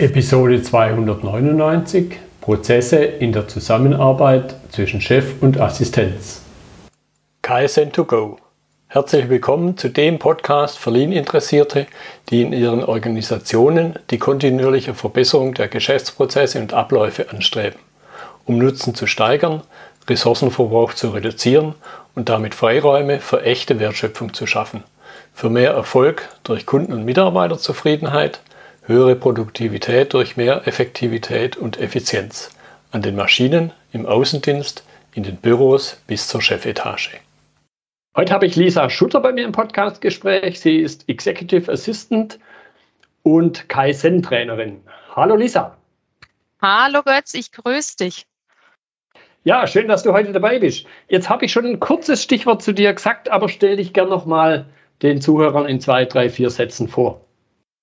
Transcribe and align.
Episode 0.00 0.62
299 0.62 2.16
Prozesse 2.40 3.04
in 3.04 3.32
der 3.32 3.48
Zusammenarbeit 3.48 4.54
zwischen 4.70 5.02
Chef 5.02 5.42
und 5.42 5.60
Assistenz. 5.60 6.40
KSN2Go. 7.44 8.38
Herzlich 8.86 9.28
willkommen 9.28 9.76
zu 9.76 9.90
dem 9.90 10.18
Podcast 10.18 10.78
für 10.78 10.90
Lean-Interessierte, 10.90 11.86
die 12.30 12.40
in 12.40 12.54
ihren 12.54 12.82
Organisationen 12.82 13.98
die 14.08 14.16
kontinuierliche 14.16 14.94
Verbesserung 14.94 15.52
der 15.52 15.68
Geschäftsprozesse 15.68 16.60
und 16.60 16.72
Abläufe 16.72 17.28
anstreben, 17.28 17.78
um 18.46 18.56
Nutzen 18.56 18.94
zu 18.94 19.06
steigern, 19.06 19.60
Ressourcenverbrauch 20.08 20.94
zu 20.94 21.10
reduzieren 21.10 21.74
und 22.14 22.30
damit 22.30 22.54
Freiräume 22.54 23.20
für 23.20 23.42
echte 23.42 23.78
Wertschöpfung 23.78 24.32
zu 24.32 24.46
schaffen, 24.46 24.82
für 25.34 25.50
mehr 25.50 25.72
Erfolg 25.72 26.26
durch 26.42 26.64
Kunden- 26.64 26.94
und 26.94 27.04
Mitarbeiterzufriedenheit, 27.04 28.40
höhere 28.82 29.16
Produktivität 29.16 30.14
durch 30.14 30.36
mehr 30.36 30.66
Effektivität 30.66 31.56
und 31.56 31.78
Effizienz 31.78 32.50
an 32.90 33.02
den 33.02 33.16
Maschinen, 33.16 33.72
im 33.92 34.06
Außendienst, 34.06 34.84
in 35.14 35.22
den 35.22 35.36
Büros 35.36 36.00
bis 36.06 36.28
zur 36.28 36.42
Chefetage. 36.42 37.20
Heute 38.16 38.32
habe 38.32 38.46
ich 38.46 38.56
Lisa 38.56 38.90
Schutter 38.90 39.20
bei 39.20 39.32
mir 39.32 39.44
im 39.44 39.52
Podcastgespräch. 39.52 40.60
Sie 40.60 40.78
ist 40.78 41.08
Executive 41.08 41.70
Assistant 41.70 42.38
und 43.22 43.68
Kaizen-Trainerin. 43.68 44.80
Hallo 45.14 45.36
Lisa. 45.36 45.76
Hallo 46.60 47.02
Götz, 47.02 47.34
ich 47.34 47.52
grüße 47.52 47.96
dich. 47.98 48.26
Ja, 49.44 49.66
schön, 49.66 49.88
dass 49.88 50.02
du 50.02 50.12
heute 50.12 50.32
dabei 50.32 50.58
bist. 50.58 50.86
Jetzt 51.08 51.30
habe 51.30 51.44
ich 51.44 51.52
schon 51.52 51.64
ein 51.64 51.80
kurzes 51.80 52.22
Stichwort 52.22 52.62
zu 52.62 52.72
dir 52.72 52.92
gesagt, 52.92 53.30
aber 53.30 53.48
stell 53.48 53.76
dich 53.76 53.92
gern 53.92 54.08
nochmal 54.08 54.66
den 55.02 55.20
Zuhörern 55.20 55.66
in 55.66 55.80
zwei, 55.80 56.04
drei, 56.04 56.28
vier 56.28 56.50
Sätzen 56.50 56.88
vor. 56.88 57.24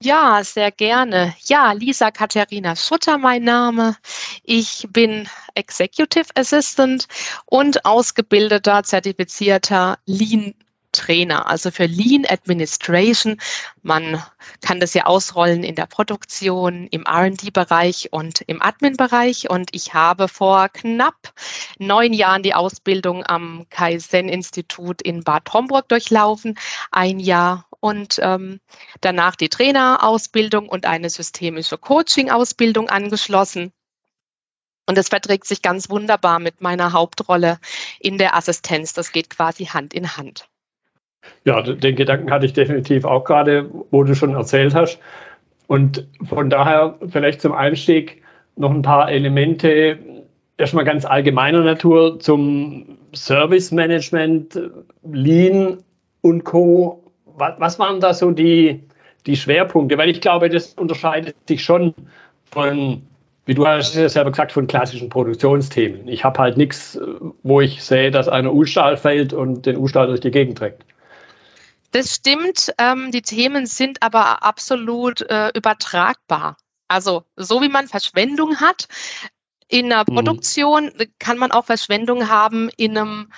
Ja, 0.01 0.43
sehr 0.43 0.71
gerne. 0.71 1.35
Ja, 1.45 1.71
Lisa 1.71 2.11
Katharina 2.11 2.75
Schutter 2.75 3.17
mein 3.17 3.43
Name. 3.43 3.95
Ich 4.43 4.87
bin 4.91 5.27
Executive 5.55 6.27
Assistant 6.35 7.07
und 7.47 7.83
ausgebildeter, 7.83 8.83
zertifizierter 8.83 9.97
Lean 10.05 10.53
Trainer, 10.91 11.47
also 11.47 11.71
für 11.71 11.85
Lean 11.85 12.25
Administration. 12.27 13.39
Man 13.81 14.23
kann 14.61 14.79
das 14.79 14.93
ja 14.93 15.05
ausrollen 15.05 15.63
in 15.63 15.75
der 15.75 15.85
Produktion, 15.85 16.87
im 16.87 17.05
RD-Bereich 17.07 18.09
und 18.11 18.41
im 18.41 18.61
Admin-Bereich. 18.61 19.49
Und 19.49 19.69
ich 19.73 19.93
habe 19.93 20.27
vor 20.27 20.69
knapp 20.69 21.33
neun 21.77 22.13
Jahren 22.13 22.43
die 22.43 22.53
Ausbildung 22.53 23.25
am 23.25 23.65
Kaizen-Institut 23.69 25.01
in 25.01 25.23
Bad 25.23 25.51
Homburg 25.53 25.89
durchlaufen. 25.89 26.57
Ein 26.91 27.19
Jahr 27.19 27.66
und 27.79 28.19
ähm, 28.21 28.59
danach 29.01 29.35
die 29.35 29.49
Trainerausbildung 29.49 30.67
und 30.69 30.85
eine 30.85 31.09
systemische 31.09 31.77
Coaching-Ausbildung 31.77 32.89
angeschlossen. 32.89 33.71
Und 34.87 34.97
das 34.97 35.09
verträgt 35.09 35.45
sich 35.45 35.61
ganz 35.61 35.89
wunderbar 35.89 36.39
mit 36.39 36.61
meiner 36.61 36.93
Hauptrolle 36.93 37.59
in 37.99 38.17
der 38.17 38.35
Assistenz. 38.35 38.93
Das 38.93 39.11
geht 39.11 39.29
quasi 39.29 39.65
Hand 39.65 39.93
in 39.93 40.15
Hand. 40.15 40.47
Ja, 41.43 41.61
den 41.61 41.95
Gedanken 41.95 42.31
hatte 42.31 42.45
ich 42.45 42.53
definitiv 42.53 43.03
auch 43.03 43.25
gerade, 43.25 43.69
wo 43.91 44.03
du 44.03 44.15
schon 44.15 44.33
erzählt 44.33 44.73
hast. 44.73 44.99
Und 45.67 46.07
von 46.23 46.49
daher 46.49 46.97
vielleicht 47.09 47.41
zum 47.41 47.51
Einstieg 47.51 48.23
noch 48.55 48.71
ein 48.71 48.81
paar 48.81 49.11
Elemente, 49.11 49.99
erstmal 50.57 50.85
ganz 50.85 51.05
allgemeiner 51.05 51.63
Natur 51.63 52.19
zum 52.19 52.97
Service 53.13 53.71
Management, 53.71 54.59
Lean 55.03 55.83
und 56.21 56.45
Co 56.45 57.06
was, 57.37 57.79
waren 57.79 57.99
da 57.99 58.13
so 58.13 58.31
die, 58.31 58.83
die 59.25 59.35
Schwerpunkte? 59.35 59.97
Weil 59.97 60.09
ich 60.09 60.21
glaube, 60.21 60.49
das 60.49 60.73
unterscheidet 60.73 61.35
sich 61.47 61.63
schon 61.63 61.93
von, 62.51 63.03
wie 63.45 63.53
du 63.53 63.65
hast 63.65 63.95
ja 63.95 64.09
selber 64.09 64.31
gesagt, 64.31 64.51
von 64.51 64.67
klassischen 64.67 65.09
Produktionsthemen. 65.09 66.07
Ich 66.07 66.23
habe 66.23 66.39
halt 66.39 66.57
nichts, 66.57 66.99
wo 67.43 67.61
ich 67.61 67.83
sehe, 67.83 68.11
dass 68.11 68.27
einer 68.27 68.53
U-Stahl 68.53 68.97
fällt 68.97 69.33
und 69.33 69.65
den 69.65 69.77
U-Stahl 69.77 70.07
durch 70.07 70.19
die 70.19 70.31
Gegend 70.31 70.57
trägt. 70.57 70.83
Das 71.91 72.13
stimmt. 72.13 72.73
Ähm, 72.77 73.11
die 73.11 73.21
Themen 73.21 73.65
sind 73.65 74.03
aber 74.03 74.43
absolut 74.43 75.21
äh, 75.21 75.49
übertragbar. 75.55 76.57
Also 76.87 77.23
so 77.35 77.61
wie 77.61 77.69
man 77.69 77.87
Verschwendung 77.87 78.57
hat 78.57 78.87
in 79.67 79.89
der 79.89 80.03
mhm. 80.07 80.15
Produktion, 80.15 80.85
mhm. 80.85 81.05
kann 81.19 81.37
man 81.37 81.51
auch 81.51 81.65
Verschwendung 81.65 82.29
haben 82.29 82.69
in 82.77 82.97
einem 82.97 83.31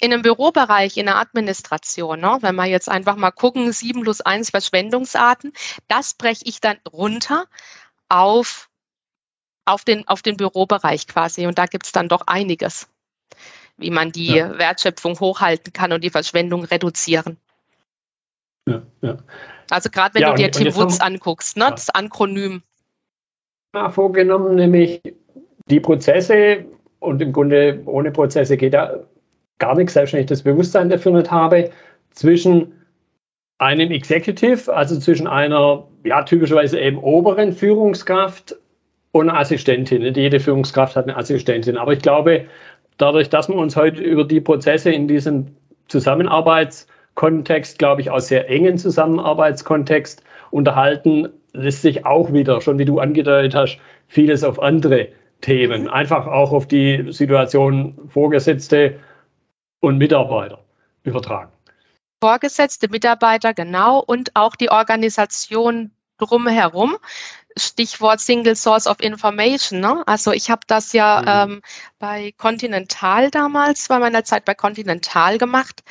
in 0.00 0.12
einem 0.12 0.22
Bürobereich, 0.22 0.96
in 0.96 1.06
der 1.06 1.16
Administration, 1.16 2.20
ne, 2.20 2.38
wenn 2.40 2.54
wir 2.56 2.66
jetzt 2.66 2.88
einfach 2.88 3.16
mal 3.16 3.30
gucken, 3.30 3.70
7 3.72 4.02
plus 4.02 4.20
1 4.20 4.50
Verschwendungsarten, 4.50 5.52
das 5.88 6.14
breche 6.14 6.44
ich 6.44 6.60
dann 6.60 6.78
runter 6.90 7.44
auf, 8.08 8.70
auf, 9.64 9.84
den, 9.84 10.08
auf 10.08 10.22
den 10.22 10.36
Bürobereich 10.36 11.06
quasi. 11.06 11.46
Und 11.46 11.58
da 11.58 11.66
gibt 11.66 11.86
es 11.86 11.92
dann 11.92 12.08
doch 12.08 12.26
einiges, 12.26 12.88
wie 13.76 13.90
man 13.90 14.10
die 14.10 14.34
ja. 14.34 14.58
Wertschöpfung 14.58 15.20
hochhalten 15.20 15.72
kann 15.72 15.92
und 15.92 16.02
die 16.02 16.10
Verschwendung 16.10 16.64
reduzieren. 16.64 17.36
Ja, 18.66 18.82
ja. 19.02 19.18
Also 19.68 19.90
gerade 19.90 20.14
wenn 20.14 20.22
du 20.22 20.34
dir 20.34 20.50
Tim 20.50 20.74
Woods 20.74 21.00
anguckst, 21.00 21.56
ne, 21.56 21.70
das 21.70 21.90
Ankronym. 21.90 22.62
Vorgenommen, 23.90 24.56
nämlich 24.56 25.00
die 25.66 25.78
Prozesse 25.78 26.64
und 26.98 27.22
im 27.22 27.32
Grunde 27.32 27.82
ohne 27.86 28.10
Prozesse 28.10 28.56
geht 28.56 28.74
da 28.74 29.04
gar 29.60 29.76
nichts, 29.76 29.94
selbst 29.94 30.12
wenn 30.12 30.20
ich 30.20 30.26
das 30.26 30.42
Bewusstsein 30.42 30.88
dafür 30.88 31.12
nicht 31.12 31.30
habe, 31.30 31.70
zwischen 32.10 32.72
einem 33.58 33.92
Executive, 33.92 34.74
also 34.74 34.98
zwischen 34.98 35.26
einer 35.26 35.86
ja, 36.02 36.22
typischerweise 36.22 36.80
eben 36.80 36.98
oberen 36.98 37.52
Führungskraft 37.52 38.56
und 39.12 39.28
einer 39.28 39.38
Assistentin. 39.38 40.02
Nicht 40.02 40.16
jede 40.16 40.40
Führungskraft 40.40 40.96
hat 40.96 41.04
eine 41.04 41.16
Assistentin. 41.16 41.76
Aber 41.76 41.92
ich 41.92 42.00
glaube, 42.00 42.46
dadurch, 42.96 43.28
dass 43.28 43.48
wir 43.48 43.56
uns 43.56 43.76
heute 43.76 44.02
über 44.02 44.24
die 44.24 44.40
Prozesse 44.40 44.90
in 44.90 45.08
diesem 45.08 45.48
Zusammenarbeitskontext, 45.88 47.78
glaube 47.78 48.00
ich, 48.00 48.10
auch 48.10 48.20
sehr 48.20 48.48
engen 48.48 48.78
Zusammenarbeitskontext 48.78 50.24
unterhalten, 50.50 51.28
lässt 51.52 51.82
sich 51.82 52.06
auch 52.06 52.32
wieder, 52.32 52.60
schon 52.60 52.78
wie 52.78 52.84
du 52.84 52.98
angedeutet 52.98 53.54
hast, 53.54 53.78
vieles 54.06 54.42
auf 54.42 54.60
andere 54.60 55.08
Themen, 55.40 55.88
einfach 55.88 56.26
auch 56.26 56.52
auf 56.52 56.66
die 56.66 57.12
Situation 57.12 57.98
Vorgesetzte 58.08 58.94
und 59.80 59.98
Mitarbeiter 59.98 60.64
übertragen. 61.02 61.52
Vorgesetzte 62.22 62.88
Mitarbeiter, 62.88 63.54
genau, 63.54 63.98
und 63.98 64.36
auch 64.36 64.54
die 64.54 64.70
Organisation 64.70 65.90
drumherum. 66.18 66.96
Stichwort 67.56 68.20
Single 68.20 68.54
Source 68.54 68.86
of 68.86 69.00
Information. 69.00 69.80
Ne? 69.80 70.04
Also 70.06 70.32
ich 70.32 70.50
habe 70.50 70.60
das 70.66 70.92
ja 70.92 71.46
mhm. 71.46 71.52
ähm, 71.52 71.62
bei 71.98 72.32
Continental 72.36 73.30
damals, 73.30 73.88
bei 73.88 73.98
meiner 73.98 74.22
Zeit 74.24 74.44
bei 74.44 74.54
Continental 74.54 75.38
gemacht. 75.38 75.82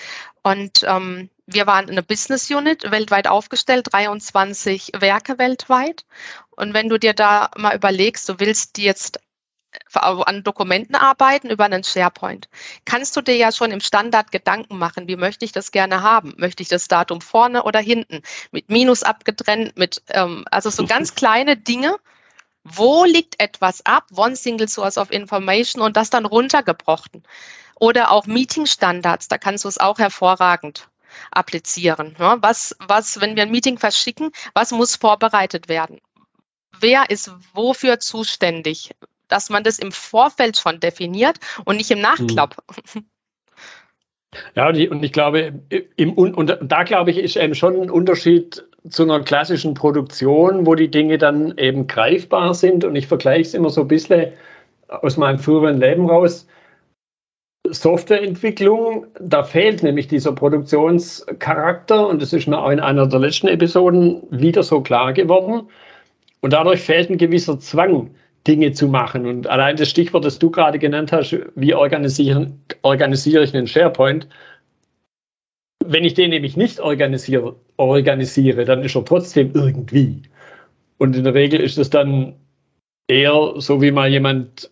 Und 0.41 0.85
ähm, 0.87 1.29
wir 1.45 1.67
waren 1.67 1.89
eine 1.89 2.03
Business 2.03 2.49
Unit, 2.49 2.91
weltweit 2.91 3.27
aufgestellt, 3.27 3.87
23 3.91 4.91
Werke 4.99 5.37
weltweit. 5.37 6.05
Und 6.51 6.73
wenn 6.73 6.89
du 6.89 6.97
dir 6.97 7.13
da 7.13 7.51
mal 7.57 7.75
überlegst, 7.75 8.29
du 8.29 8.39
willst 8.39 8.77
jetzt 8.77 9.19
an 9.93 10.43
Dokumenten 10.43 10.95
arbeiten 10.95 11.49
über 11.49 11.65
einen 11.65 11.83
SharePoint, 11.83 12.49
kannst 12.85 13.15
du 13.15 13.21
dir 13.21 13.35
ja 13.35 13.51
schon 13.51 13.71
im 13.71 13.81
Standard 13.81 14.31
Gedanken 14.31 14.77
machen, 14.77 15.07
wie 15.07 15.15
möchte 15.15 15.45
ich 15.45 15.51
das 15.51 15.71
gerne 15.71 16.01
haben? 16.01 16.33
Möchte 16.37 16.63
ich 16.63 16.69
das 16.69 16.87
Datum 16.87 17.21
vorne 17.21 17.63
oder 17.63 17.79
hinten? 17.79 18.21
Mit 18.51 18.69
Minus 18.69 19.03
abgetrennt, 19.03 19.77
mit 19.77 20.01
ähm, 20.09 20.45
also 20.49 20.69
so 20.69 20.85
ganz 20.85 21.15
kleine 21.15 21.57
Dinge. 21.57 21.97
Wo 22.63 23.05
liegt 23.05 23.39
etwas 23.39 23.85
ab? 23.85 24.05
One 24.15 24.35
Single 24.35 24.67
Source 24.67 24.97
of 24.97 25.11
Information 25.11 25.81
und 25.81 25.97
das 25.97 26.09
dann 26.09 26.25
runtergebrochen. 26.25 27.23
Oder 27.75 28.11
auch 28.11 28.25
Meeting-Standards, 28.25 29.29
da 29.29 29.37
kannst 29.37 29.63
du 29.63 29.69
es 29.69 29.77
auch 29.77 29.99
hervorragend 29.99 30.89
applizieren. 31.31 32.15
Ja, 32.19 32.37
was, 32.41 32.75
was, 32.79 33.21
wenn 33.21 33.35
wir 33.35 33.43
ein 33.43 33.51
Meeting 33.51 33.77
verschicken, 33.77 34.31
was 34.53 34.71
muss 34.71 34.95
vorbereitet 34.95 35.69
werden? 35.69 35.99
Wer 36.79 37.09
ist 37.09 37.31
wofür 37.53 37.99
zuständig? 37.99 38.91
Dass 39.29 39.49
man 39.49 39.63
das 39.63 39.79
im 39.79 39.91
Vorfeld 39.91 40.57
schon 40.57 40.79
definiert 40.79 41.39
und 41.65 41.77
nicht 41.77 41.91
im 41.91 42.01
Nachklapp. 42.01 42.57
Ja, 44.55 44.67
und 44.67 45.03
ich 45.03 45.11
glaube, 45.11 45.53
im, 45.95 46.13
und 46.13 46.57
da 46.61 46.83
glaube 46.83 47.11
ich, 47.11 47.17
ist 47.17 47.35
eben 47.35 47.55
schon 47.55 47.81
ein 47.81 47.89
Unterschied 47.89 48.63
zu 48.87 49.03
einer 49.03 49.21
klassischen 49.21 49.73
Produktion, 49.73 50.65
wo 50.65 50.75
die 50.75 50.91
Dinge 50.91 51.17
dann 51.17 51.57
eben 51.57 51.87
greifbar 51.87 52.53
sind. 52.53 52.83
Und 52.83 52.95
ich 52.95 53.07
vergleiche 53.07 53.41
es 53.41 53.53
immer 53.53 53.69
so 53.69 53.81
ein 53.81 53.87
bisschen 53.87 54.33
aus 54.87 55.17
meinem 55.17 55.39
früheren 55.39 55.79
Leben 55.79 56.09
raus. 56.09 56.47
Softwareentwicklung, 57.67 59.07
da 59.19 59.43
fehlt 59.43 59.83
nämlich 59.83 60.07
dieser 60.07 60.31
Produktionscharakter 60.31 62.07
und 62.07 62.21
das 62.21 62.33
ist 62.33 62.47
mir 62.47 62.59
auch 62.59 62.71
in 62.71 62.79
einer 62.79 63.05
der 63.05 63.19
letzten 63.19 63.47
Episoden 63.47 64.23
wieder 64.31 64.63
so 64.63 64.81
klar 64.81 65.13
geworden. 65.13 65.69
Und 66.41 66.53
dadurch 66.53 66.81
fehlt 66.81 67.09
ein 67.09 67.17
gewisser 67.17 67.59
Zwang, 67.59 68.11
Dinge 68.47 68.71
zu 68.71 68.87
machen. 68.87 69.25
Und 69.25 69.47
allein 69.47 69.75
das 69.75 69.89
Stichwort, 69.89 70.25
das 70.25 70.39
du 70.39 70.49
gerade 70.49 70.79
genannt 70.79 71.11
hast, 71.11 71.37
wie 71.55 71.73
organisiere, 71.73 72.51
organisiere 72.81 73.43
ich 73.43 73.55
einen 73.55 73.67
SharePoint? 73.67 74.27
Wenn 75.85 76.03
ich 76.03 76.13
den 76.13 76.29
nämlich 76.29 76.55
nicht 76.57 76.79
organisiere, 76.79 77.55
organisiere, 77.77 78.65
dann 78.65 78.83
ist 78.83 78.95
er 78.95 79.05
trotzdem 79.05 79.51
irgendwie. 79.53 80.23
Und 80.97 81.15
in 81.15 81.23
der 81.23 81.33
Regel 81.33 81.59
ist 81.59 81.77
es 81.77 81.89
dann 81.89 82.35
eher, 83.07 83.53
so 83.57 83.81
wie 83.81 83.91
mal 83.91 84.09
jemand 84.09 84.69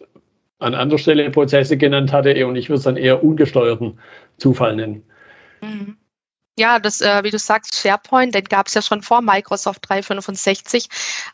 an 0.59 0.75
anderer 0.75 0.99
Stelle 0.99 1.29
Prozesse 1.31 1.77
genannt 1.77 2.11
hatte, 2.11 2.45
und 2.45 2.55
ich 2.55 2.69
würde 2.69 2.77
es 2.77 2.83
dann 2.83 2.97
eher 2.97 3.23
ungesteuerten 3.23 3.99
Zufall 4.37 4.75
nennen. 4.75 5.03
Mhm. 5.61 5.97
Ja, 6.57 6.79
das, 6.79 7.01
äh, 7.01 7.23
wie 7.23 7.29
du 7.29 7.37
sagst, 7.37 7.75
SharePoint, 7.75 8.33
den 8.33 8.45
gab 8.45 8.65
es 8.67 8.73
ja 8.73 8.81
schon 8.81 9.03
vor 9.03 9.21
Microsoft 9.21 9.87
365, 9.87 10.89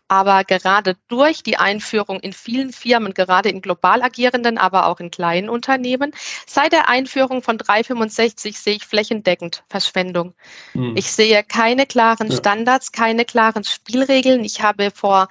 aber 0.10 0.44
gerade 0.44 0.98
durch 1.08 1.44
die 1.44 1.56
Einführung 1.56 2.20
in 2.20 2.34
vielen 2.34 2.74
Firmen, 2.74 3.14
gerade 3.14 3.48
in 3.48 3.62
global 3.62 4.02
agierenden, 4.02 4.58
aber 4.58 4.88
auch 4.88 5.00
in 5.00 5.12
kleinen 5.12 5.48
Unternehmen, 5.48 6.12
seit 6.46 6.74
der 6.74 6.90
Einführung 6.90 7.42
von 7.42 7.58
365 7.58 8.60
sehe 8.60 8.76
ich 8.76 8.86
flächendeckend 8.86 9.64
Verschwendung. 9.70 10.34
Hm. 10.74 10.98
Ich 10.98 11.10
sehe 11.14 11.42
keine 11.42 11.86
klaren 11.86 12.30
ja. 12.30 12.36
Standards, 12.36 12.92
keine 12.92 13.24
klaren 13.24 13.64
Spielregeln. 13.64 14.44
Ich 14.44 14.62
habe 14.62 14.92
vor 14.92 15.30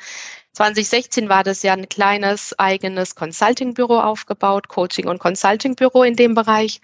2016 0.53 1.29
war 1.29 1.45
das 1.45 1.63
ja 1.63 1.75
ein 1.75 1.89
kleines 1.91 2.59
eigenes 2.59 3.15
Consulting-Büro 3.15 3.99
aufgebaut, 3.99 4.69
Coaching- 4.69 5.09
und 5.09 5.19
Consulting-Büro 5.19 6.03
in 6.03 6.17
dem 6.17 6.35
Bereich 6.35 6.81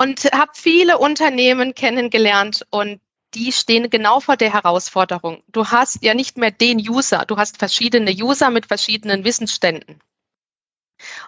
und 0.00 0.24
habe 0.32 0.52
viele 0.54 0.96
Unternehmen 0.96 1.74
kennengelernt 1.74 2.66
und 2.70 3.02
die 3.34 3.52
stehen 3.52 3.90
genau 3.90 4.20
vor 4.20 4.38
der 4.38 4.50
Herausforderung. 4.50 5.42
Du 5.48 5.66
hast 5.66 6.02
ja 6.02 6.14
nicht 6.14 6.38
mehr 6.38 6.50
den 6.50 6.78
User, 6.78 7.26
du 7.26 7.36
hast 7.36 7.58
verschiedene 7.58 8.10
User 8.10 8.48
mit 8.48 8.64
verschiedenen 8.64 9.24
Wissensständen. 9.24 10.00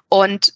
Und, 0.08 0.54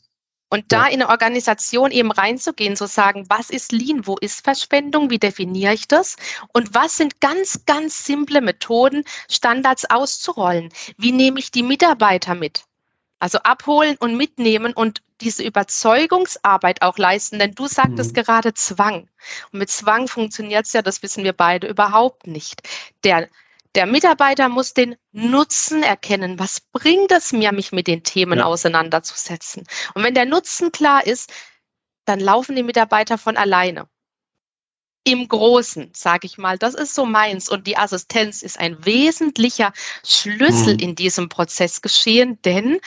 und 0.49 0.73
da 0.73 0.87
in 0.87 1.03
eine 1.03 1.11
Organisation 1.11 1.91
eben 1.91 2.11
reinzugehen, 2.11 2.75
zu 2.75 2.87
sagen, 2.87 3.27
was 3.29 3.51
ist 3.51 3.73
Lean, 3.73 4.07
wo 4.07 4.17
ist 4.17 4.43
Verschwendung, 4.43 5.11
wie 5.11 5.19
definiere 5.19 5.75
ich 5.75 5.87
das 5.87 6.17
und 6.55 6.75
was 6.75 6.97
sind 6.97 7.21
ganz, 7.21 7.67
ganz 7.67 8.07
simple 8.07 8.41
Methoden, 8.41 9.05
Standards 9.31 9.91
auszurollen. 9.91 10.71
Wie 10.97 11.13
nehme 11.13 11.39
ich 11.39 11.51
die 11.51 11.63
Mitarbeiter 11.63 12.35
mit? 12.35 12.65
Also 13.19 13.39
abholen 13.39 13.97
und 13.99 14.17
mitnehmen 14.17 14.73
und 14.73 15.03
diese 15.21 15.43
Überzeugungsarbeit 15.43 16.83
auch 16.83 16.99
leisten, 16.99 17.39
denn 17.39 17.55
du 17.55 17.67
sagtest 17.67 18.15
mhm. 18.15 18.21
gerade 18.21 18.55
Zwang. 18.55 19.09
Und 19.53 19.59
mit 19.59 19.71
Zwang 19.71 20.09
funktioniert 20.09 20.67
es 20.67 20.73
ja, 20.73 20.83
das 20.83 21.03
wissen 21.03 21.25
wir 21.25 21.33
beide, 21.33 21.67
überhaupt 21.67 22.27
nicht. 22.27 22.63
Der, 23.05 23.29
der 23.75 23.87
Mitarbeiter 23.87 24.49
muss 24.49 24.75
den 24.75 24.97
Nutzen 25.13 25.83
erkennen. 25.83 26.39
Was 26.39 26.61
bringt 26.61 27.11
es 27.13 27.33
mir, 27.33 27.53
mich 27.53 27.73
mit 27.73 27.87
den 27.87 28.03
Themen 28.03 28.41
ja. 28.41 28.45
auseinanderzusetzen? 28.45 29.65
Und 29.95 30.05
wenn 30.05 30.15
der 30.15 30.27
Nutzen 30.27 30.71
klar 30.71 31.07
ist, 31.07 31.33
dann 32.05 32.21
laufen 32.21 32.55
die 32.55 32.63
Mitarbeiter 32.63 33.17
von 33.19 33.37
alleine 33.37 33.89
im 35.07 35.29
Großen, 35.29 35.91
sage 35.95 36.27
ich 36.27 36.37
mal. 36.37 36.59
Das 36.59 36.75
ist 36.75 36.95
so 36.95 37.07
meins. 37.07 37.49
Und 37.49 37.69
die 37.69 37.79
Assistenz 37.79 38.43
ist 38.43 38.59
ein 38.59 38.85
wesentlicher 38.85 39.73
Schlüssel 40.05 40.75
mhm. 40.75 40.81
in 40.81 40.95
diesem 40.97 41.29
Prozess 41.29 41.81
geschehen, 41.81 42.41
denn 42.45 42.81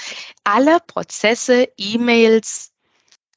alle 0.43 0.79
Prozesse, 0.85 1.69
E-Mails, 1.77 2.73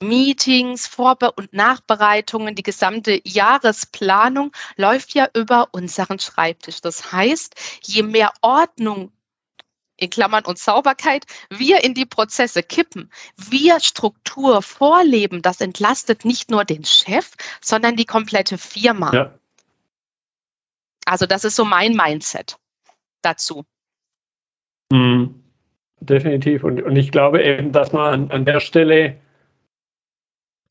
Meetings, 0.00 0.88
Vorbe- 0.88 1.30
und 1.30 1.52
Nachbereitungen, 1.52 2.56
die 2.56 2.64
gesamte 2.64 3.20
Jahresplanung 3.22 4.50
läuft 4.74 5.14
ja 5.14 5.28
über 5.32 5.68
unseren 5.70 6.18
Schreibtisch. 6.18 6.80
Das 6.80 7.12
heißt, 7.12 7.54
je 7.84 8.02
mehr 8.02 8.32
Ordnung 8.40 9.12
in 9.96 10.10
Klammern 10.10 10.44
und 10.44 10.58
Sauberkeit, 10.58 11.24
wir 11.50 11.84
in 11.84 11.94
die 11.94 12.06
Prozesse 12.06 12.62
kippen, 12.62 13.10
wir 13.36 13.80
Struktur 13.80 14.62
vorleben, 14.62 15.42
das 15.42 15.60
entlastet 15.60 16.24
nicht 16.24 16.50
nur 16.50 16.64
den 16.64 16.84
Chef, 16.84 17.30
sondern 17.60 17.96
die 17.96 18.04
komplette 18.04 18.58
Firma. 18.58 19.12
Ja. 19.14 19.34
Also 21.04 21.26
das 21.26 21.44
ist 21.44 21.56
so 21.56 21.64
mein 21.64 21.94
Mindset 21.94 22.58
dazu. 23.22 23.64
Mhm. 24.90 25.42
Definitiv. 26.00 26.64
Und, 26.64 26.82
und 26.82 26.96
ich 26.96 27.12
glaube 27.12 27.42
eben, 27.42 27.70
dass 27.70 27.92
man 27.92 28.12
an, 28.12 28.30
an 28.32 28.44
der 28.44 28.60
Stelle 28.60 29.18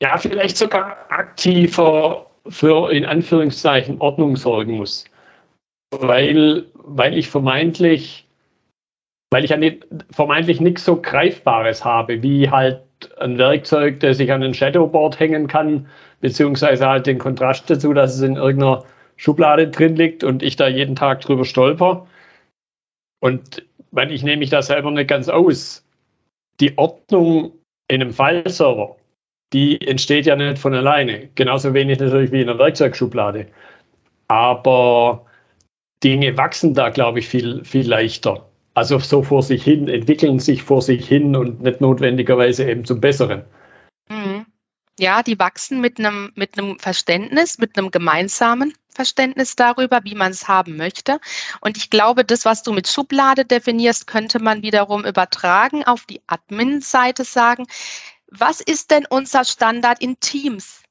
ja 0.01 0.17
vielleicht 0.17 0.57
sogar 0.57 1.09
aktiver 1.09 2.29
für 2.47 2.91
in 2.91 3.05
Anführungszeichen 3.05 4.01
Ordnung 4.01 4.35
sorgen 4.35 4.77
muss. 4.77 5.05
Weil, 5.91 6.65
weil 6.73 7.17
ich 7.17 7.29
vermeintlich 7.29 8.27
weil 9.31 9.45
ich 9.45 9.49
ja 9.51 9.57
nicht, 9.57 9.87
vermeintlich 10.11 10.59
nichts 10.59 10.85
so 10.85 11.01
Greifbares 11.01 11.83
habe, 11.83 12.21
wie 12.21 12.49
halt 12.49 12.83
ein 13.19 13.37
Werkzeug, 13.37 13.99
das 14.01 14.19
ich 14.19 14.31
an 14.31 14.43
ein 14.43 14.53
Shadowboard 14.53 15.19
hängen 15.19 15.47
kann, 15.47 15.87
beziehungsweise 16.19 16.87
halt 16.87 17.07
den 17.07 17.17
Kontrast 17.17 17.69
dazu, 17.69 17.93
dass 17.93 18.15
es 18.15 18.21
in 18.21 18.35
irgendeiner 18.35 18.83
Schublade 19.15 19.69
drin 19.69 19.95
liegt 19.95 20.23
und 20.23 20.43
ich 20.43 20.55
da 20.55 20.67
jeden 20.67 20.95
Tag 20.95 21.21
drüber 21.21 21.45
stolper. 21.45 22.07
Und 23.21 23.65
weil 23.91 24.11
ich 24.11 24.23
nehme 24.23 24.37
mich 24.37 24.49
da 24.49 24.61
selber 24.61 24.91
nicht 24.91 25.07
ganz 25.07 25.29
aus. 25.29 25.85
Die 26.59 26.77
Ordnung 26.77 27.53
in 27.87 28.01
einem 28.01 28.11
File-Server, 28.11 28.97
die 29.53 29.81
entsteht 29.81 30.25
ja 30.25 30.35
nicht 30.35 30.59
von 30.59 30.73
alleine. 30.73 31.29
Genauso 31.35 31.73
wenig 31.73 31.99
natürlich 31.99 32.31
wie 32.31 32.41
in 32.41 32.49
einer 32.49 32.59
Werkzeugschublade. 32.59 33.47
Aber 34.27 35.25
Dinge 36.03 36.37
wachsen 36.37 36.73
da, 36.73 36.89
glaube 36.89 37.19
ich, 37.19 37.27
viel, 37.27 37.63
viel 37.65 37.87
leichter. 37.87 38.50
Also 38.73 38.99
so 38.99 39.23
vor 39.23 39.43
sich 39.43 39.63
hin, 39.63 39.87
entwickeln 39.87 40.39
sich 40.39 40.63
vor 40.63 40.81
sich 40.81 41.07
hin 41.07 41.35
und 41.35 41.61
nicht 41.61 41.81
notwendigerweise 41.81 42.69
eben 42.69 42.85
zum 42.85 43.01
Besseren. 43.01 43.43
Mhm. 44.09 44.45
Ja, 44.99 45.23
die 45.23 45.39
wachsen 45.39 45.81
mit 45.81 45.99
einem, 45.99 46.31
mit 46.35 46.57
einem 46.57 46.77
Verständnis, 46.77 47.57
mit 47.57 47.77
einem 47.77 47.91
gemeinsamen 47.91 48.73
Verständnis 48.89 49.55
darüber, 49.55 50.01
wie 50.03 50.15
man 50.15 50.31
es 50.31 50.47
haben 50.47 50.77
möchte. 50.77 51.19
Und 51.59 51.77
ich 51.77 51.89
glaube, 51.89 52.23
das, 52.23 52.45
was 52.45 52.61
du 52.61 52.71
mit 52.71 52.87
Schublade 52.87 53.45
definierst, 53.45 54.05
könnte 54.05 54.39
man 54.39 54.61
wiederum 54.61 55.05
übertragen 55.05 55.83
auf 55.85 56.05
die 56.05 56.21
Admin-Seite 56.27 57.23
sagen. 57.23 57.65
Was 58.27 58.61
ist 58.61 58.91
denn 58.91 59.05
unser 59.09 59.43
Standard 59.43 60.01
in 60.01 60.19
Teams? 60.19 60.83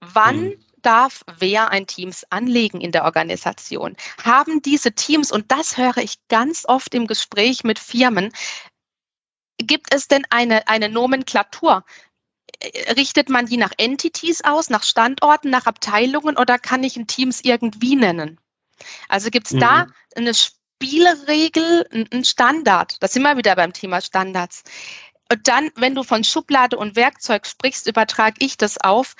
Wann 0.00 0.40
mhm 0.42 0.54
darf 0.82 1.24
wer 1.38 1.70
ein 1.70 1.86
Teams 1.86 2.24
anlegen 2.30 2.80
in 2.80 2.92
der 2.92 3.04
Organisation? 3.04 3.96
Haben 4.22 4.62
diese 4.62 4.92
Teams, 4.92 5.32
und 5.32 5.50
das 5.50 5.76
höre 5.76 5.98
ich 5.98 6.16
ganz 6.28 6.64
oft 6.66 6.94
im 6.94 7.06
Gespräch 7.06 7.64
mit 7.64 7.78
Firmen, 7.78 8.32
gibt 9.58 9.94
es 9.94 10.08
denn 10.08 10.24
eine, 10.30 10.68
eine 10.68 10.88
Nomenklatur? 10.88 11.84
Richtet 12.96 13.28
man 13.28 13.46
die 13.46 13.56
nach 13.56 13.72
Entities 13.76 14.42
aus, 14.44 14.70
nach 14.70 14.82
Standorten, 14.82 15.50
nach 15.50 15.66
Abteilungen 15.66 16.36
oder 16.36 16.58
kann 16.58 16.84
ich 16.84 16.96
ein 16.96 17.06
Teams 17.06 17.40
irgendwie 17.42 17.96
nennen? 17.96 18.38
Also 19.08 19.30
gibt 19.30 19.46
es 19.46 19.52
mhm. 19.54 19.60
da 19.60 19.86
eine 20.16 20.32
Spielregel, 20.34 21.86
einen 21.90 22.24
Standard? 22.24 22.96
Da 23.00 23.08
sind 23.08 23.22
wir 23.22 23.36
wieder 23.36 23.56
beim 23.56 23.72
Thema 23.72 24.00
Standards. 24.00 24.62
Und 25.30 25.48
dann, 25.48 25.70
wenn 25.76 25.94
du 25.94 26.02
von 26.02 26.24
Schublade 26.24 26.76
und 26.76 26.94
Werkzeug 26.94 27.46
sprichst, 27.46 27.86
übertrage 27.86 28.44
ich 28.44 28.58
das 28.58 28.78
auf 28.78 29.14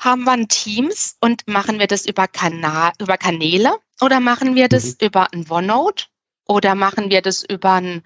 haben 0.00 0.24
wir 0.24 0.32
ein 0.32 0.48
Teams 0.48 1.16
und 1.20 1.46
machen 1.46 1.78
wir 1.78 1.86
das 1.86 2.06
über, 2.06 2.26
Kanal, 2.26 2.92
über 2.98 3.18
Kanäle 3.18 3.76
oder 4.00 4.18
machen 4.18 4.54
wir 4.54 4.68
das 4.68 4.86
mhm. 4.86 5.06
über 5.06 5.32
ein 5.32 5.46
OneNote 5.48 6.06
oder 6.46 6.74
machen 6.74 7.10
wir 7.10 7.20
das 7.22 7.44
über 7.44 7.74
ein, 7.74 8.02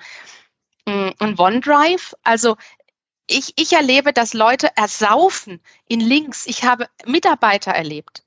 mm, 0.86 1.10
ein 1.18 1.38
OneDrive? 1.38 2.14
Also 2.24 2.56
ich, 3.28 3.54
ich 3.56 3.72
erlebe, 3.72 4.12
dass 4.12 4.34
Leute 4.34 4.76
ersaufen 4.76 5.60
in 5.88 6.00
Links. 6.00 6.46
Ich 6.46 6.64
habe 6.64 6.88
Mitarbeiter 7.06 7.70
erlebt, 7.70 8.24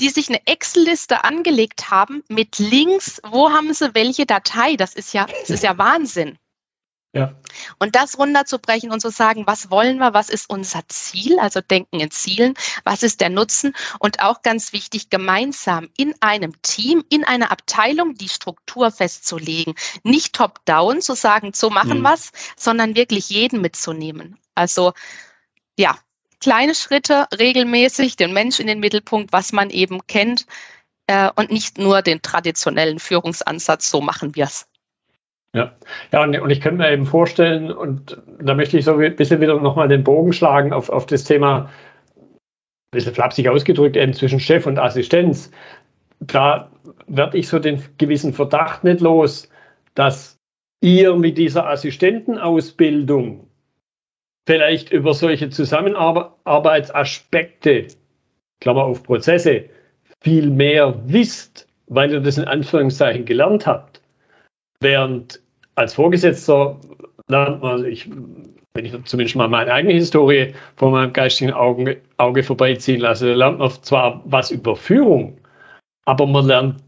die 0.00 0.08
sich 0.08 0.28
eine 0.28 0.46
Excel-Liste 0.46 1.24
angelegt 1.24 1.90
haben 1.90 2.22
mit 2.28 2.58
Links. 2.58 3.20
Wo 3.28 3.50
haben 3.50 3.74
sie 3.74 3.94
welche 3.94 4.26
Datei? 4.26 4.76
Das 4.76 4.94
ist 4.94 5.12
ja, 5.12 5.26
das 5.26 5.50
ist 5.50 5.64
ja 5.64 5.76
Wahnsinn. 5.76 6.38
Ja. 7.14 7.34
Und 7.78 7.96
das 7.96 8.18
runterzubrechen 8.18 8.90
und 8.90 9.00
zu 9.00 9.10
sagen, 9.10 9.46
was 9.46 9.70
wollen 9.70 9.96
wir, 9.96 10.12
was 10.12 10.28
ist 10.28 10.50
unser 10.50 10.82
Ziel, 10.88 11.38
also 11.38 11.62
denken 11.62 12.00
in 12.00 12.10
Zielen, 12.10 12.54
was 12.84 13.02
ist 13.02 13.22
der 13.22 13.30
Nutzen 13.30 13.74
und 13.98 14.20
auch 14.20 14.42
ganz 14.42 14.74
wichtig, 14.74 15.08
gemeinsam 15.08 15.88
in 15.96 16.14
einem 16.20 16.60
Team, 16.60 17.02
in 17.08 17.24
einer 17.24 17.50
Abteilung 17.50 18.14
die 18.14 18.28
Struktur 18.28 18.90
festzulegen. 18.90 19.74
Nicht 20.02 20.34
top-down 20.34 21.00
zu 21.00 21.14
sagen, 21.14 21.52
so 21.54 21.70
machen 21.70 22.00
mhm. 22.00 22.04
was, 22.04 22.32
sondern 22.56 22.94
wirklich 22.94 23.30
jeden 23.30 23.62
mitzunehmen. 23.62 24.38
Also 24.54 24.92
ja, 25.78 25.96
kleine 26.40 26.74
Schritte 26.74 27.26
regelmäßig, 27.36 28.16
den 28.16 28.34
Mensch 28.34 28.60
in 28.60 28.66
den 28.66 28.80
Mittelpunkt, 28.80 29.32
was 29.32 29.52
man 29.52 29.70
eben 29.70 30.06
kennt 30.06 30.46
äh, 31.06 31.30
und 31.36 31.50
nicht 31.50 31.78
nur 31.78 32.02
den 32.02 32.20
traditionellen 32.20 32.98
Führungsansatz, 32.98 33.90
so 33.90 34.02
machen 34.02 34.34
wir 34.34 34.44
es. 34.44 34.66
Ja, 35.54 35.72
ja 36.12 36.22
und, 36.22 36.38
und 36.38 36.50
ich 36.50 36.60
könnte 36.60 36.78
mir 36.78 36.90
eben 36.90 37.06
vorstellen, 37.06 37.72
und 37.72 38.20
da 38.40 38.54
möchte 38.54 38.78
ich 38.78 38.84
so 38.84 38.96
ein 38.96 39.16
bisschen 39.16 39.40
wieder 39.40 39.58
nochmal 39.60 39.88
den 39.88 40.04
Bogen 40.04 40.32
schlagen 40.32 40.72
auf, 40.72 40.90
auf 40.90 41.06
das 41.06 41.24
Thema, 41.24 41.70
ein 42.16 42.92
bisschen 42.92 43.14
flapsig 43.14 43.48
ausgedrückt, 43.48 43.96
eben 43.96 44.12
zwischen 44.12 44.38
Chef 44.40 44.66
und 44.66 44.78
Assistenz. 44.78 45.50
Da 46.20 46.70
werde 47.06 47.38
ich 47.38 47.48
so 47.48 47.58
den 47.58 47.82
gewissen 47.98 48.32
Verdacht 48.32 48.84
nicht 48.84 49.00
los, 49.00 49.48
dass 49.94 50.38
ihr 50.80 51.16
mit 51.16 51.38
dieser 51.38 51.68
Assistentenausbildung 51.68 53.48
vielleicht 54.46 54.92
über 54.92 55.14
solche 55.14 55.50
Zusammenarbeitsaspekte, 55.50 57.88
Klammer 58.60 58.84
auf 58.84 59.02
Prozesse, 59.02 59.64
viel 60.20 60.50
mehr 60.50 61.00
wisst, 61.06 61.66
weil 61.86 62.12
ihr 62.12 62.20
das 62.20 62.38
in 62.38 62.44
Anführungszeichen 62.44 63.24
gelernt 63.24 63.66
habt. 63.66 64.00
Während 64.80 65.40
als 65.74 65.94
Vorgesetzter 65.94 66.78
lernt 67.28 67.62
man, 67.62 67.84
ich, 67.84 68.10
wenn 68.74 68.84
ich 68.84 69.04
zumindest 69.04 69.36
mal 69.36 69.48
meine 69.48 69.72
eigene 69.72 69.94
Historie 69.94 70.54
vor 70.76 70.90
meinem 70.90 71.12
geistigen 71.12 71.52
Auge, 71.52 72.00
Auge 72.16 72.42
vorbeiziehen 72.42 73.00
lasse, 73.00 73.34
lernt 73.34 73.58
man 73.58 73.70
zwar 73.70 74.22
was 74.24 74.50
über 74.50 74.76
Führung, 74.76 75.38
aber 76.04 76.26
man 76.26 76.46
lernt 76.46 76.82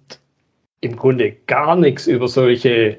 im 0.80 0.96
Grunde 0.96 1.32
gar 1.46 1.76
nichts 1.76 2.06
über 2.06 2.26
solche 2.28 2.98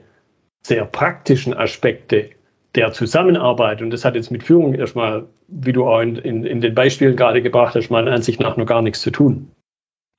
sehr 0.63 0.85
praktischen 0.85 1.53
Aspekte 1.53 2.29
der 2.75 2.93
Zusammenarbeit. 2.93 3.81
Und 3.81 3.89
das 3.89 4.05
hat 4.05 4.15
jetzt 4.15 4.31
mit 4.31 4.43
Führung 4.43 4.75
erstmal, 4.75 5.27
wie 5.47 5.73
du 5.73 5.87
auch 5.87 6.01
in, 6.01 6.15
in, 6.17 6.45
in 6.45 6.61
den 6.61 6.75
Beispielen 6.75 7.15
gerade 7.15 7.41
gebracht 7.41 7.75
hast, 7.75 7.89
meiner 7.89 8.11
Ansicht 8.11 8.39
nach 8.39 8.57
noch 8.57 8.65
gar 8.65 8.81
nichts 8.81 9.01
zu 9.01 9.11
tun. 9.11 9.51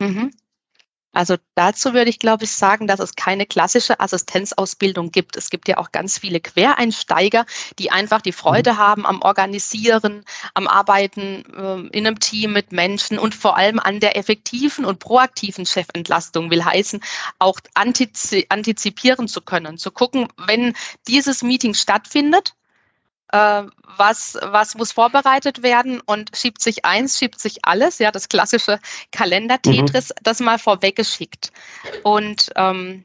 Mhm. 0.00 0.32
Also 1.12 1.36
dazu 1.54 1.92
würde 1.92 2.08
ich, 2.08 2.18
glaube 2.18 2.44
ich, 2.44 2.52
sagen, 2.52 2.86
dass 2.86 2.98
es 2.98 3.14
keine 3.14 3.44
klassische 3.46 4.00
Assistenzausbildung 4.00 5.10
gibt. 5.10 5.36
Es 5.36 5.50
gibt 5.50 5.68
ja 5.68 5.76
auch 5.76 5.92
ganz 5.92 6.18
viele 6.18 6.40
Quereinsteiger, 6.40 7.44
die 7.78 7.90
einfach 7.90 8.22
die 8.22 8.32
Freude 8.32 8.72
mhm. 8.72 8.78
haben 8.78 9.06
am 9.06 9.20
Organisieren, 9.20 10.24
am 10.54 10.66
Arbeiten 10.66 11.44
äh, 11.54 11.96
in 11.96 12.06
einem 12.06 12.18
Team 12.18 12.54
mit 12.54 12.72
Menschen 12.72 13.18
und 13.18 13.34
vor 13.34 13.56
allem 13.56 13.78
an 13.78 14.00
der 14.00 14.16
effektiven 14.16 14.84
und 14.86 15.00
proaktiven 15.00 15.66
Chefentlastung 15.66 16.50
will 16.50 16.64
heißen, 16.64 17.02
auch 17.38 17.60
antizipieren 17.74 19.28
zu 19.28 19.42
können, 19.42 19.76
zu 19.76 19.90
gucken, 19.90 20.28
wenn 20.46 20.74
dieses 21.06 21.42
Meeting 21.42 21.74
stattfindet, 21.74 22.54
äh, 23.32 23.64
was, 23.96 24.38
was 24.40 24.74
muss 24.74 24.92
vorbereitet 24.92 25.62
werden 25.62 26.00
und 26.00 26.36
schiebt 26.36 26.62
sich 26.62 26.84
eins, 26.84 27.18
schiebt 27.18 27.40
sich 27.40 27.64
alles, 27.64 27.98
ja, 27.98 28.10
das 28.10 28.28
klassische 28.28 28.78
Kalender-Tetris, 29.10 30.10
mhm. 30.10 30.14
das 30.22 30.40
mal 30.40 30.58
vorweggeschickt. 30.58 31.52
Und 32.02 32.50
ähm, 32.56 33.04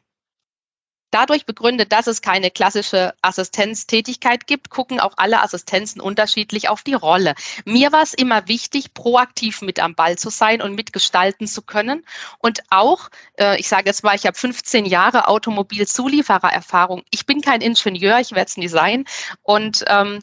Dadurch 1.12 1.46
begründet, 1.46 1.94
dass 1.94 2.08
es 2.08 2.22
keine 2.22 2.52
klassische 2.52 3.14
Assistenztätigkeit 3.22 4.46
gibt, 4.46 4.70
gucken 4.70 5.00
auch 5.00 5.14
alle 5.16 5.42
Assistenzen 5.42 6.02
unterschiedlich 6.02 6.68
auf 6.68 6.84
die 6.84 6.96
Rolle. 6.96 7.34
Mir 7.64 7.94
war 7.94 8.04
es 8.04 8.14
immer 8.14 8.48
wichtig, 8.50 8.94
proaktiv 8.94 9.62
mit 9.62 9.80
am 9.80 9.96
Ball 9.96 10.18
zu 10.18 10.30
sein 10.30 10.62
und 10.62 10.76
mitgestalten 10.76 11.48
zu 11.48 11.62
können. 11.62 12.06
Und 12.40 12.62
auch, 12.70 13.10
äh, 13.40 13.58
ich 13.58 13.70
sage 13.70 13.86
jetzt 13.86 14.04
mal, 14.04 14.16
ich 14.16 14.26
habe 14.26 14.38
15 14.38 14.86
Jahre 14.86 15.30
Automobilzulieferererfahrung. 15.30 17.04
Ich 17.10 17.26
bin 17.26 17.42
kein 17.42 17.62
Ingenieur, 17.62 18.20
ich 18.20 18.32
werde 18.32 18.50
es 18.50 18.58
nie 18.58 18.68
sein. 18.68 19.06
Und 19.44 19.86
ähm, 19.88 20.20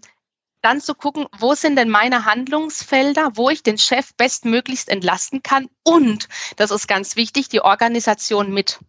dann 0.64 0.80
zu 0.80 0.94
gucken, 0.94 1.26
wo 1.38 1.54
sind 1.54 1.76
denn 1.76 1.90
meine 1.90 2.24
Handlungsfelder, 2.24 3.32
wo 3.34 3.50
ich 3.50 3.62
den 3.62 3.78
Chef 3.78 4.14
bestmöglichst 4.14 4.88
entlasten 4.88 5.42
kann 5.42 5.68
und, 5.82 6.28
das 6.56 6.70
ist 6.70 6.88
ganz 6.88 7.16
wichtig, 7.16 7.48
die 7.48 7.60
Organisation 7.60 8.52
mit. 8.52 8.80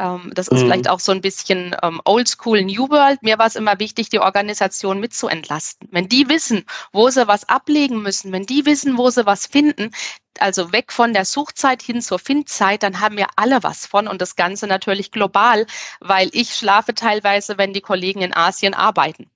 Ähm, 0.00 0.32
das 0.34 0.48
ist 0.48 0.60
mhm. 0.60 0.64
vielleicht 0.64 0.88
auch 0.88 0.98
so 0.98 1.12
ein 1.12 1.20
bisschen 1.20 1.76
ähm, 1.82 2.00
Oldschool 2.04 2.64
New 2.64 2.88
World. 2.88 3.22
Mir 3.22 3.38
war 3.38 3.46
es 3.46 3.56
immer 3.56 3.78
wichtig, 3.78 4.08
die 4.08 4.20
Organisation 4.20 4.98
mit 4.98 5.12
zu 5.12 5.28
entlasten. 5.28 5.88
Wenn 5.92 6.08
die 6.08 6.28
wissen, 6.30 6.64
wo 6.90 7.10
sie 7.10 7.28
was 7.28 7.48
ablegen 7.48 8.00
müssen, 8.00 8.32
wenn 8.32 8.46
die 8.46 8.64
wissen, 8.64 8.96
wo 8.96 9.10
sie 9.10 9.26
was 9.26 9.46
finden, 9.46 9.90
also 10.38 10.72
weg 10.72 10.92
von 10.92 11.12
der 11.12 11.26
Suchzeit 11.26 11.82
hin 11.82 12.00
zur 12.00 12.18
Findzeit, 12.18 12.82
dann 12.82 13.00
haben 13.00 13.18
wir 13.18 13.26
alle 13.36 13.62
was 13.62 13.84
von 13.84 14.08
und 14.08 14.22
das 14.22 14.36
Ganze 14.36 14.66
natürlich 14.66 15.10
global, 15.10 15.66
weil 16.00 16.30
ich 16.32 16.54
schlafe 16.54 16.94
teilweise, 16.94 17.58
wenn 17.58 17.74
die 17.74 17.82
Kollegen 17.82 18.22
in 18.22 18.34
Asien 18.34 18.72
arbeiten 18.72 19.26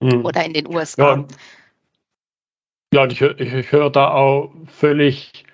mhm. 0.00 0.24
oder 0.24 0.44
in 0.44 0.54
den 0.54 0.66
USA. 0.66 1.24
Ja, 2.92 3.04
ja 3.04 3.06
ich, 3.06 3.20
ich 3.20 3.70
höre 3.70 3.90
da 3.90 4.10
auch 4.10 4.50
völlig, 4.66 5.44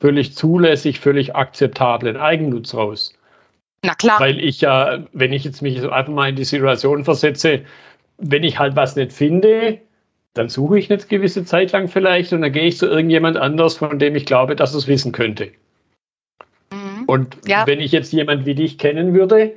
völlig 0.00 0.34
zulässig, 0.34 0.98
völlig 0.98 1.36
akzeptablen 1.36 2.16
Eigennutz 2.16 2.74
raus. 2.74 3.14
Na 3.84 3.94
klar. 3.94 4.18
Weil 4.18 4.40
ich 4.40 4.62
ja, 4.62 5.04
wenn 5.12 5.34
ich 5.34 5.44
jetzt 5.44 5.60
mich 5.60 5.78
so 5.78 5.90
einfach 5.90 6.12
mal 6.12 6.30
in 6.30 6.36
die 6.36 6.44
Situation 6.44 7.04
versetze, 7.04 7.66
wenn 8.16 8.42
ich 8.42 8.58
halt 8.58 8.76
was 8.76 8.96
nicht 8.96 9.12
finde, 9.12 9.78
dann 10.32 10.48
suche 10.48 10.78
ich 10.78 10.90
eine 10.90 11.02
gewisse 11.02 11.44
Zeit 11.44 11.72
lang 11.72 11.88
vielleicht 11.88 12.32
und 12.32 12.40
dann 12.40 12.50
gehe 12.50 12.64
ich 12.64 12.78
zu 12.78 12.86
irgendjemand 12.86 13.36
anders, 13.36 13.76
von 13.76 13.98
dem 13.98 14.16
ich 14.16 14.24
glaube, 14.24 14.56
dass 14.56 14.72
es 14.72 14.86
wissen 14.88 15.12
könnte. 15.12 15.52
Mhm. 16.72 17.04
Und 17.06 17.36
ja. 17.46 17.66
wenn 17.66 17.78
ich 17.78 17.92
jetzt 17.92 18.10
jemand 18.14 18.46
wie 18.46 18.54
dich 18.54 18.78
kennen 18.78 19.12
würde 19.12 19.54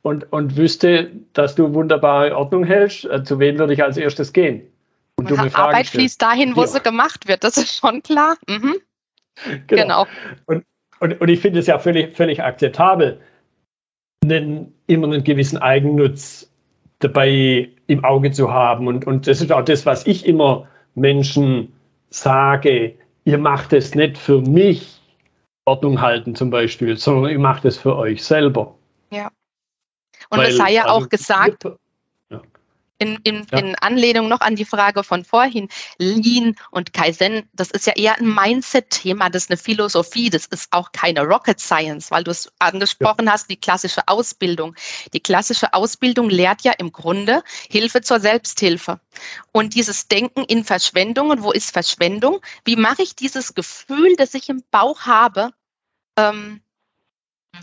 und, 0.00 0.32
und 0.32 0.56
wüsste, 0.56 1.10
dass 1.34 1.54
du 1.54 1.74
wunderbare 1.74 2.34
Ordnung 2.34 2.64
hältst, 2.64 3.04
äh, 3.04 3.24
zu 3.24 3.38
wem 3.38 3.58
würde 3.58 3.74
ich 3.74 3.82
als 3.82 3.98
erstes 3.98 4.32
gehen? 4.32 4.62
Und 5.16 5.30
dumme 5.30 5.50
Fragen 5.50 5.68
Arbeit 5.68 5.86
stellen. 5.86 6.00
fließt 6.00 6.22
dahin, 6.22 6.56
wo 6.56 6.62
ja. 6.62 6.66
sie 6.66 6.80
gemacht 6.80 7.28
wird, 7.28 7.44
das 7.44 7.58
ist 7.58 7.76
schon 7.78 8.02
klar. 8.02 8.38
Mhm. 8.48 8.76
Genau. 9.66 9.82
genau. 9.82 10.06
Und, 10.46 10.64
und, 10.98 11.20
und 11.20 11.28
ich 11.28 11.40
finde 11.40 11.60
es 11.60 11.66
ja 11.66 11.78
völlig, 11.78 12.16
völlig 12.16 12.42
akzeptabel 12.42 13.20
einen, 14.22 14.74
immer 14.86 15.06
einen 15.06 15.24
gewissen 15.24 15.58
Eigennutz 15.58 16.50
dabei 16.98 17.70
im 17.86 18.04
Auge 18.04 18.32
zu 18.32 18.52
haben. 18.52 18.88
Und, 18.88 19.06
und 19.06 19.26
das 19.26 19.40
ist 19.40 19.52
auch 19.52 19.64
das, 19.64 19.86
was 19.86 20.06
ich 20.06 20.26
immer 20.26 20.68
Menschen 20.94 21.72
sage. 22.10 22.94
Ihr 23.24 23.38
macht 23.38 23.72
es 23.72 23.94
nicht 23.94 24.18
für 24.18 24.40
mich, 24.40 25.00
Ordnung 25.64 26.00
halten 26.00 26.34
zum 26.34 26.50
Beispiel, 26.50 26.96
sondern 26.96 27.32
ihr 27.32 27.38
macht 27.38 27.64
es 27.64 27.76
für 27.76 27.96
euch 27.96 28.24
selber. 28.24 28.76
Ja. 29.10 29.30
Und 30.30 30.38
Weil, 30.38 30.48
es 30.48 30.56
sei 30.56 30.72
ja 30.72 30.84
also, 30.84 30.94
auch 30.94 31.08
gesagt, 31.08 31.66
in, 32.98 33.18
in, 33.24 33.46
ja. 33.50 33.58
in, 33.58 33.74
Anlehnung 33.76 34.28
noch 34.28 34.40
an 34.40 34.56
die 34.56 34.64
Frage 34.64 35.04
von 35.04 35.24
vorhin, 35.24 35.68
Lean 35.98 36.56
und 36.70 36.92
Kaizen, 36.92 37.48
das 37.52 37.70
ist 37.70 37.86
ja 37.86 37.94
eher 37.94 38.18
ein 38.18 38.34
Mindset-Thema, 38.34 39.30
das 39.30 39.44
ist 39.44 39.50
eine 39.50 39.58
Philosophie, 39.58 40.30
das 40.30 40.46
ist 40.46 40.72
auch 40.72 40.92
keine 40.92 41.22
Rocket 41.22 41.60
Science, 41.60 42.10
weil 42.10 42.24
du 42.24 42.30
es 42.30 42.50
angesprochen 42.58 43.26
ja. 43.26 43.32
hast, 43.32 43.50
die 43.50 43.56
klassische 43.56 44.08
Ausbildung. 44.08 44.74
Die 45.12 45.20
klassische 45.20 45.74
Ausbildung 45.74 46.30
lehrt 46.30 46.62
ja 46.62 46.72
im 46.72 46.92
Grunde 46.92 47.42
Hilfe 47.68 48.00
zur 48.00 48.20
Selbsthilfe. 48.20 49.00
Und 49.52 49.74
dieses 49.74 50.08
Denken 50.08 50.44
in 50.44 50.64
Verschwendungen, 50.64 51.42
wo 51.42 51.52
ist 51.52 51.70
Verschwendung? 51.72 52.40
Wie 52.64 52.76
mache 52.76 53.02
ich 53.02 53.14
dieses 53.14 53.54
Gefühl, 53.54 54.16
das 54.16 54.34
ich 54.34 54.48
im 54.48 54.62
Bauch 54.70 55.02
habe, 55.02 55.50
ähm, 56.16 56.62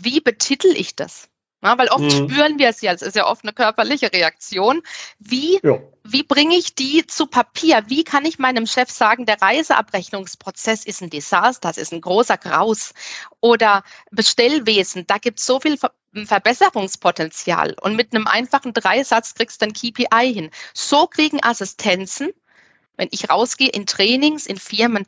wie 0.00 0.20
betitel 0.20 0.68
ich 0.76 0.96
das? 0.96 1.28
Ja, 1.64 1.78
weil 1.78 1.88
oft 1.88 2.02
mhm. 2.02 2.10
spüren 2.10 2.58
wir 2.58 2.68
es 2.68 2.82
ja, 2.82 2.92
es 2.92 3.00
ist 3.00 3.16
ja 3.16 3.26
oft 3.26 3.42
eine 3.42 3.54
körperliche 3.54 4.12
Reaktion. 4.12 4.82
Wie, 5.18 5.58
ja. 5.62 5.80
wie 6.02 6.22
bringe 6.22 6.56
ich 6.56 6.74
die 6.74 7.06
zu 7.06 7.26
Papier? 7.26 7.84
Wie 7.86 8.04
kann 8.04 8.26
ich 8.26 8.38
meinem 8.38 8.66
Chef 8.66 8.90
sagen, 8.90 9.24
der 9.24 9.40
Reiseabrechnungsprozess 9.40 10.84
ist 10.84 11.00
ein 11.00 11.08
Desaster, 11.08 11.68
das 11.70 11.78
ist 11.78 11.94
ein 11.94 12.02
großer 12.02 12.36
Graus? 12.36 12.92
Oder 13.40 13.82
Bestellwesen, 14.10 15.06
da 15.06 15.16
gibt 15.16 15.40
es 15.40 15.46
so 15.46 15.58
viel 15.58 15.78
Ver 15.78 15.92
Verbesserungspotenzial. 16.26 17.74
Und 17.80 17.96
mit 17.96 18.14
einem 18.14 18.28
einfachen 18.28 18.72
Dreisatz 18.72 19.34
kriegst 19.34 19.60
du 19.60 19.66
ein 19.66 19.72
KPI 19.72 20.32
hin. 20.32 20.50
So 20.72 21.08
kriegen 21.08 21.42
Assistenzen, 21.42 22.30
wenn 22.96 23.08
ich 23.10 23.30
rausgehe 23.30 23.70
in 23.70 23.86
Trainings, 23.86 24.46
in 24.46 24.58
Firmen, 24.58 25.06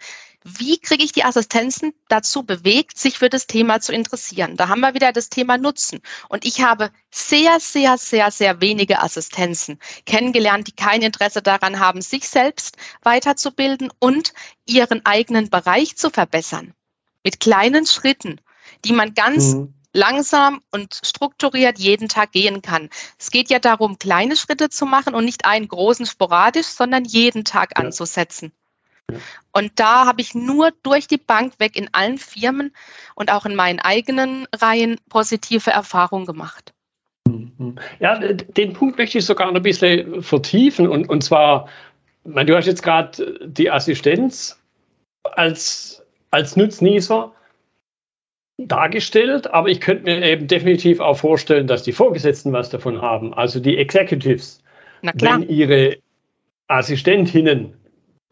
wie 0.49 0.79
kriege 0.79 1.03
ich 1.03 1.11
die 1.11 1.25
Assistenzen 1.25 1.93
dazu 2.09 2.45
bewegt, 2.45 2.97
sich 2.99 3.19
für 3.19 3.29
das 3.29 3.49
Thema 3.49 3.81
zu 3.81 3.93
interessieren? 3.93 4.57
Da 4.57 4.69
haben 4.69 4.79
wir 4.79 4.95
wieder 4.95 5.11
das 5.11 5.29
Thema 5.29 5.59
Nutzen. 5.59 6.00
Und 6.29 6.45
ich 6.45 6.62
habe 6.62 6.93
sehr, 7.11 7.59
sehr, 7.59 7.99
sehr, 7.99 8.31
sehr 8.31 8.61
wenige 8.61 9.00
Assistenzen 9.00 9.81
kennengelernt, 10.05 10.69
die 10.69 10.73
kein 10.73 11.03
Interesse 11.03 11.43
daran 11.43 11.81
haben, 11.81 12.00
sich 12.00 12.29
selbst 12.29 12.76
weiterzubilden 13.03 13.91
und 13.99 14.35
ihren 14.67 15.05
eigenen 15.05 15.50
Bereich 15.50 15.97
zu 15.97 16.11
verbessern. 16.11 16.75
Mit 17.25 17.41
kleinen 17.41 17.85
Schritten, 17.85 18.41
die 18.85 18.93
man 18.93 19.15
ganz 19.15 19.55
mhm. 19.55 19.75
langsam 19.93 20.62
und 20.71 21.00
strukturiert 21.03 21.81
jeden 21.81 22.09
Tag 22.09 22.31
gehen 22.31 22.62
kann. 22.62 22.88
Es 23.19 23.33
geht 23.33 23.50
ja 23.50 23.59
darum, 23.59 23.99
kleine 23.99 24.37
Schritte 24.37 24.69
zu 24.69 24.87
machen 24.87 25.17
und 25.17 25.25
nicht 25.25 25.45
einen 25.45 25.67
großen 25.67 26.07
sporadisch, 26.07 26.69
sondern 26.69 27.05
jeden 27.05 27.45
Tag 27.45 27.73
ja. 27.76 27.85
anzusetzen. 27.85 28.53
Und 29.53 29.73
da 29.77 30.07
habe 30.07 30.21
ich 30.21 30.35
nur 30.35 30.73
durch 30.83 31.07
die 31.07 31.19
Bank 31.19 31.55
weg 31.59 31.77
in 31.77 31.89
allen 31.93 32.19
Firmen 32.19 32.75
und 33.15 33.33
auch 33.33 33.47
in 33.47 33.55
meinen 33.55 33.79
eigenen 33.79 34.47
Reihen 34.55 34.99
positive 35.09 35.71
Erfahrungen 35.71 36.27
gemacht. 36.27 36.73
Mhm. 37.27 37.77
Ja, 38.01 38.19
den 38.19 38.73
Punkt 38.73 38.99
möchte 38.99 39.19
ich 39.19 39.25
sogar 39.25 39.47
noch 39.49 39.57
ein 39.57 39.63
bisschen 39.63 40.23
vertiefen. 40.23 40.89
Und, 40.89 41.09
und 41.09 41.23
zwar, 41.23 41.69
du 42.25 42.57
hast 42.57 42.67
jetzt 42.67 42.83
gerade 42.83 43.39
die 43.47 43.71
Assistenz 43.71 44.61
als, 45.23 46.05
als 46.31 46.57
Nutznießer 46.57 47.33
dargestellt, 48.59 49.49
aber 49.49 49.69
ich 49.69 49.81
könnte 49.81 50.05
mir 50.05 50.23
eben 50.23 50.47
definitiv 50.47 51.01
auch 51.01 51.19
vorstellen, 51.19 51.67
dass 51.67 51.83
die 51.83 51.93
Vorgesetzten 51.93 52.53
was 52.53 52.71
davon 52.71 53.03
haben, 53.03 53.35
also 53.35 53.61
die 53.61 53.77
Executives, 53.77 54.63
wenn 55.03 55.49
ihre 55.49 55.99
Assistentinnen 56.67 57.75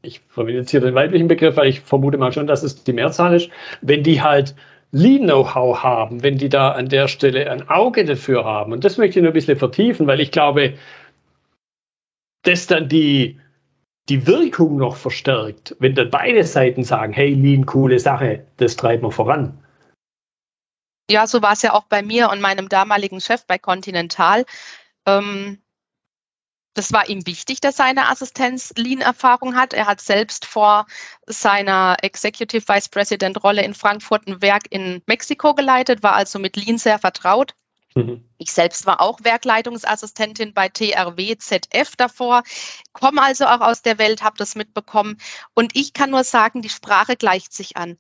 ich 0.04 0.20
verwende 0.28 0.61
jetzt 0.61 0.70
hier 0.70 0.80
den 0.80 0.94
weiblichen 0.94 1.28
Begriff, 1.28 1.56
weil 1.56 1.68
ich 1.68 1.80
vermute 1.80 2.18
mal 2.18 2.32
schon, 2.32 2.46
dass 2.46 2.62
es 2.62 2.84
die 2.84 2.92
Mehrzahl 2.92 3.34
ist, 3.34 3.50
wenn 3.80 4.02
die 4.02 4.23
halt 4.23 4.54
Lean-Know-how 4.92 5.82
haben, 5.82 6.23
wenn 6.23 6.38
die 6.38 6.49
da 6.49 6.70
an 6.70 6.88
der 6.88 7.08
Stelle 7.08 7.50
ein 7.50 7.68
Auge 7.68 8.04
dafür 8.04 8.44
haben. 8.44 8.73
Und 8.73 8.84
das 8.84 8.96
möchte 8.96 9.18
ich 9.18 9.23
nur 9.23 9.32
ein 9.32 9.34
bisschen 9.34 9.58
vertiefen, 9.58 10.06
weil 10.06 10.20
ich 10.20 10.30
glaube, 10.30 10.75
dass 12.42 12.66
dann 12.66 12.88
die, 12.88 13.40
die 14.08 14.26
Wirkung 14.26 14.76
noch 14.76 14.96
verstärkt, 14.96 15.75
wenn 15.80 15.94
dann 15.94 16.11
beide 16.11 16.44
Seiten 16.44 16.84
sagen, 16.84 17.12
hey, 17.12 17.34
Lean, 17.34 17.66
coole 17.66 17.99
Sache, 17.99 18.46
das 18.58 18.76
treiben 18.76 19.02
wir 19.02 19.11
voran. 19.11 19.58
Ja, 21.11 21.26
so 21.26 21.42
war 21.42 21.52
es 21.52 21.62
ja 21.62 21.73
auch 21.75 21.84
bei 21.84 22.02
mir 22.02 22.30
und 22.30 22.40
meinem 22.40 22.68
damaligen 22.68 23.20
Chef 23.20 23.46
bei 23.46 23.58
Continental. 23.58 24.44
Ähm, 25.06 25.58
das 26.75 26.93
war 26.93 27.09
ihm 27.09 27.26
wichtig, 27.26 27.61
dass 27.61 27.76
seine 27.76 28.09
Assistenz 28.09 28.73
Lean-Erfahrung 28.76 29.57
hat. 29.57 29.73
Er 29.73 29.87
hat 29.87 30.00
selbst 30.00 30.45
vor 30.45 30.87
seiner 31.26 31.97
Executive 32.02 32.69
Vice 32.69 32.88
President 32.88 33.43
Rolle 33.43 33.62
in 33.62 33.75
Frankfurt 33.75 34.26
ein 34.26 34.43
Werk 34.43 34.64
in 34.71 35.00
Mexiko 35.07 35.54
geleitet, 35.54 36.02
war 36.02 36.14
also 36.14 36.38
mit 36.38 36.57
Lean 36.57 36.78
sehr 36.78 36.99
vertraut. 36.99 37.54
Mhm. 37.95 38.28
Ich 38.38 38.52
selbst 38.52 38.87
war 38.87 39.00
auch 39.00 39.21
Werkleitungsassistentin 39.23 40.52
bei 40.52 40.69
TRW 40.69 41.37
ZF 41.38 41.95
davor, 41.97 42.43
komme 42.93 43.23
also 43.23 43.47
auch 43.47 43.61
aus 43.61 43.83
der 43.83 43.99
Welt, 43.99 44.23
habe 44.23 44.37
das 44.37 44.57
mitbekommen. 44.57 45.19
Und 45.54 45.76
ich 45.76 45.93
kann 45.93 46.11
nur 46.11 46.25
sagen, 46.25 46.61
die 46.61 46.69
Sprache 46.69 47.16
gleicht 47.16 47.52
sich 47.52 47.76
an. 47.76 47.99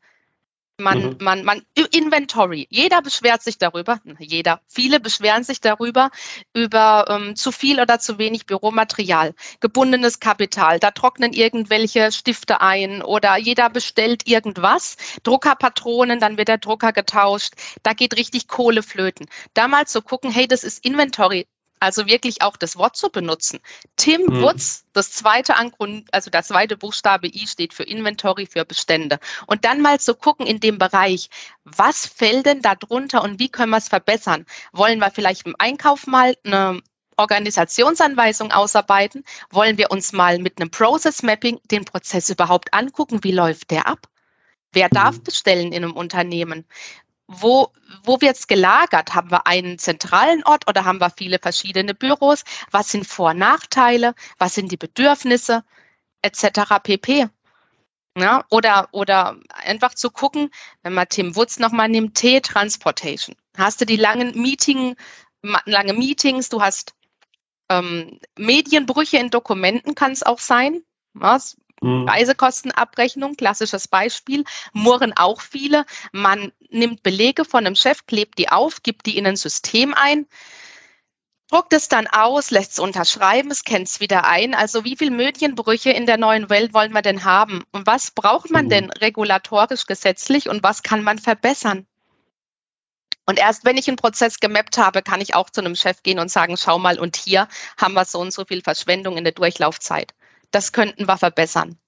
Man, 0.80 1.10
mhm. 1.10 1.16
man, 1.20 1.44
man, 1.44 1.62
Inventory. 1.92 2.66
Jeder 2.68 3.00
beschwert 3.00 3.42
sich 3.42 3.58
darüber, 3.58 4.00
jeder, 4.18 4.60
viele 4.66 4.98
beschweren 4.98 5.44
sich 5.44 5.60
darüber, 5.60 6.10
über 6.52 7.04
ähm, 7.08 7.36
zu 7.36 7.52
viel 7.52 7.80
oder 7.80 8.00
zu 8.00 8.18
wenig 8.18 8.46
Büromaterial, 8.46 9.34
gebundenes 9.60 10.18
Kapital. 10.18 10.80
Da 10.80 10.90
trocknen 10.90 11.32
irgendwelche 11.32 12.10
Stifte 12.10 12.60
ein 12.60 13.02
oder 13.02 13.36
jeder 13.36 13.70
bestellt 13.70 14.26
irgendwas. 14.26 14.96
Druckerpatronen, 15.22 16.18
dann 16.18 16.38
wird 16.38 16.48
der 16.48 16.58
Drucker 16.58 16.92
getauscht. 16.92 17.54
Da 17.84 17.92
geht 17.92 18.16
richtig 18.16 18.48
Kohle 18.48 18.82
flöten. 18.82 19.28
Da 19.54 19.68
mal 19.68 19.86
zu 19.86 20.02
gucken, 20.02 20.32
hey, 20.32 20.48
das 20.48 20.64
ist 20.64 20.84
Inventory 20.84 21.46
also 21.80 22.06
wirklich 22.06 22.42
auch 22.42 22.56
das 22.56 22.76
Wort 22.76 22.96
zu 22.96 23.10
benutzen. 23.10 23.60
Tim 23.96 24.22
mhm. 24.22 24.42
Wutz, 24.42 24.84
das 24.92 25.10
zweite 25.12 25.56
Angrund, 25.56 26.08
also 26.12 26.30
der 26.30 26.42
zweite 26.42 26.76
Buchstabe 26.76 27.26
I 27.26 27.46
steht 27.46 27.74
für 27.74 27.82
Inventory, 27.82 28.46
für 28.46 28.64
Bestände. 28.64 29.18
Und 29.46 29.64
dann 29.64 29.80
mal 29.80 30.00
zu 30.00 30.14
gucken 30.14 30.46
in 30.46 30.60
dem 30.60 30.78
Bereich, 30.78 31.28
was 31.64 32.06
fällt 32.06 32.46
denn 32.46 32.62
da 32.62 32.74
drunter 32.74 33.22
und 33.22 33.38
wie 33.38 33.48
können 33.48 33.70
wir 33.70 33.78
es 33.78 33.88
verbessern? 33.88 34.46
Wollen 34.72 34.98
wir 34.98 35.10
vielleicht 35.10 35.46
im 35.46 35.56
Einkauf 35.58 36.06
mal 36.06 36.36
eine 36.44 36.80
Organisationsanweisung 37.16 38.52
ausarbeiten? 38.52 39.24
Wollen 39.50 39.78
wir 39.78 39.90
uns 39.90 40.12
mal 40.12 40.38
mit 40.38 40.60
einem 40.60 40.70
Process 40.70 41.22
Mapping 41.22 41.60
den 41.70 41.84
Prozess 41.84 42.30
überhaupt 42.30 42.72
angucken? 42.74 43.22
Wie 43.22 43.32
läuft 43.32 43.70
der 43.70 43.86
ab? 43.86 44.08
Wer 44.72 44.88
darf 44.88 45.18
mhm. 45.18 45.22
bestellen 45.22 45.72
in 45.72 45.84
einem 45.84 45.96
Unternehmen? 45.96 46.66
Wo, 47.26 47.72
wo 48.02 48.20
wird 48.20 48.36
es 48.36 48.46
gelagert? 48.46 49.14
Haben 49.14 49.30
wir 49.30 49.46
einen 49.46 49.78
zentralen 49.78 50.44
Ort 50.44 50.68
oder 50.68 50.84
haben 50.84 51.00
wir 51.00 51.10
viele 51.10 51.38
verschiedene 51.38 51.94
Büros? 51.94 52.44
Was 52.70 52.90
sind 52.90 53.06
Vor- 53.06 53.30
und 53.30 53.38
Nachteile? 53.38 54.14
Was 54.38 54.54
sind 54.54 54.70
die 54.70 54.76
Bedürfnisse? 54.76 55.64
Etc. 56.22 56.82
pp. 56.82 57.28
Ja, 58.16 58.44
oder, 58.50 58.88
oder 58.92 59.36
einfach 59.48 59.94
zu 59.94 60.10
gucken, 60.10 60.50
wenn 60.82 60.94
man 60.94 61.08
Tim 61.08 61.34
Wutz 61.34 61.58
nochmal 61.58 61.88
nimmt, 61.88 62.14
T-Transportation. 62.14 63.36
Hast 63.56 63.80
du 63.80 63.86
die 63.86 63.96
langen 63.96 64.40
Meeting, 64.40 64.96
lange 65.64 65.94
Meetings, 65.94 66.48
du 66.48 66.62
hast 66.62 66.94
ähm, 67.68 68.20
Medienbrüche 68.38 69.16
in 69.16 69.30
Dokumenten 69.30 69.94
kann 69.94 70.12
es 70.12 70.22
auch 70.22 70.38
sein. 70.38 70.82
Was? 71.12 71.56
Mhm. 71.84 72.08
Reisekostenabrechnung, 72.08 73.36
klassisches 73.36 73.88
Beispiel, 73.88 74.44
murren 74.72 75.12
auch 75.14 75.42
viele. 75.42 75.84
Man 76.12 76.50
nimmt 76.70 77.02
Belege 77.02 77.44
von 77.44 77.66
einem 77.66 77.76
Chef, 77.76 78.06
klebt 78.06 78.38
die 78.38 78.48
auf, 78.48 78.82
gibt 78.82 79.04
die 79.04 79.18
in 79.18 79.26
ein 79.26 79.36
System 79.36 79.92
ein, 79.92 80.26
druckt 81.50 81.74
es 81.74 81.88
dann 81.88 82.06
aus, 82.06 82.50
lässt 82.50 82.72
es 82.72 82.78
unterschreiben, 82.78 83.52
scannt 83.54 83.88
es 83.88 84.00
wieder 84.00 84.24
ein. 84.24 84.54
Also 84.54 84.84
wie 84.84 84.96
viele 84.96 85.10
Medienbrüche 85.10 85.90
in 85.90 86.06
der 86.06 86.16
neuen 86.16 86.48
Welt 86.48 86.72
wollen 86.72 86.92
wir 86.92 87.02
denn 87.02 87.24
haben? 87.24 87.64
Und 87.70 87.86
was 87.86 88.12
braucht 88.12 88.50
man 88.50 88.64
mhm. 88.64 88.70
denn 88.70 88.90
regulatorisch 88.90 89.84
gesetzlich 89.84 90.48
und 90.48 90.62
was 90.62 90.82
kann 90.82 91.02
man 91.02 91.18
verbessern? 91.18 91.86
Und 93.26 93.38
erst 93.38 93.66
wenn 93.66 93.76
ich 93.76 93.88
einen 93.88 93.98
Prozess 93.98 94.40
gemappt 94.40 94.78
habe, 94.78 95.02
kann 95.02 95.20
ich 95.20 95.34
auch 95.34 95.50
zu 95.50 95.60
einem 95.60 95.76
Chef 95.76 96.02
gehen 96.02 96.18
und 96.18 96.30
sagen, 96.30 96.56
schau 96.56 96.78
mal, 96.78 96.98
und 96.98 97.16
hier 97.16 97.46
haben 97.78 97.92
wir 97.92 98.06
so 98.06 98.20
und 98.20 98.32
so 98.32 98.46
viel 98.46 98.62
Verschwendung 98.62 99.18
in 99.18 99.24
der 99.24 99.32
Durchlaufzeit 99.34 100.14
das 100.54 100.72
könnten 100.72 101.06
wir 101.06 101.18
verbessern. 101.18 101.78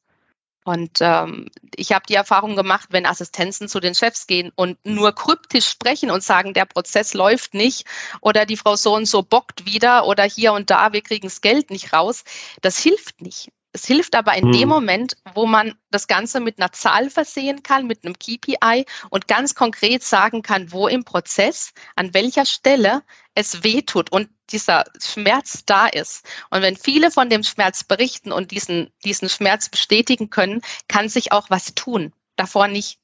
Und 0.64 0.98
ähm, 1.00 1.48
ich 1.76 1.92
habe 1.92 2.06
die 2.08 2.16
Erfahrung 2.16 2.56
gemacht, 2.56 2.88
wenn 2.90 3.06
Assistenzen 3.06 3.68
zu 3.68 3.78
den 3.78 3.94
Chefs 3.94 4.26
gehen 4.26 4.50
und 4.56 4.84
nur 4.84 5.14
kryptisch 5.14 5.68
sprechen 5.68 6.10
und 6.10 6.24
sagen, 6.24 6.54
der 6.54 6.64
Prozess 6.64 7.14
läuft 7.14 7.54
nicht 7.54 7.86
oder 8.20 8.46
die 8.46 8.56
Frau 8.56 8.74
so 8.74 8.96
und 8.96 9.06
so 9.06 9.22
bockt 9.22 9.64
wieder 9.64 10.06
oder 10.06 10.24
hier 10.24 10.52
und 10.54 10.70
da, 10.70 10.92
wir 10.92 11.02
kriegen 11.02 11.28
das 11.28 11.40
Geld 11.40 11.70
nicht 11.70 11.92
raus, 11.92 12.24
das 12.62 12.80
hilft 12.80 13.22
nicht. 13.22 13.52
Es 13.72 13.84
hilft 13.84 14.16
aber 14.16 14.34
in 14.34 14.46
hm. 14.46 14.52
dem 14.52 14.68
Moment, 14.68 15.16
wo 15.34 15.46
man 15.46 15.74
das 15.90 16.08
Ganze 16.08 16.40
mit 16.40 16.58
einer 16.58 16.72
Zahl 16.72 17.10
versehen 17.10 17.62
kann, 17.62 17.86
mit 17.86 18.04
einem 18.04 18.18
KPI 18.18 18.86
und 19.10 19.28
ganz 19.28 19.54
konkret 19.54 20.02
sagen 20.02 20.42
kann, 20.42 20.72
wo 20.72 20.88
im 20.88 21.04
Prozess, 21.04 21.74
an 21.94 22.12
welcher 22.12 22.46
Stelle 22.46 23.02
es 23.36 23.62
wehtut 23.62 24.10
und 24.10 24.28
dieser 24.50 24.84
Schmerz 24.98 25.64
da 25.66 25.86
ist. 25.86 26.26
Und 26.50 26.62
wenn 26.62 26.74
viele 26.74 27.10
von 27.10 27.28
dem 27.28 27.42
Schmerz 27.42 27.84
berichten 27.84 28.32
und 28.32 28.50
diesen, 28.50 28.90
diesen 29.04 29.28
Schmerz 29.28 29.68
bestätigen 29.68 30.30
können, 30.30 30.62
kann 30.88 31.08
sich 31.08 31.32
auch 31.32 31.50
was 31.50 31.74
tun. 31.74 32.12
Davor 32.36 32.66
nicht. 32.66 32.98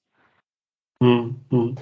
Hm, 1.01 1.37
hm. 1.51 1.77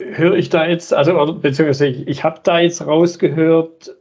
Höre 0.00 0.34
ich 0.34 0.50
da 0.50 0.66
jetzt, 0.66 0.92
also 0.92 1.34
beziehungsweise 1.34 1.86
ich, 1.86 2.08
ich 2.08 2.24
habe 2.24 2.40
da 2.42 2.58
jetzt 2.58 2.84
rausgehört, 2.84 3.96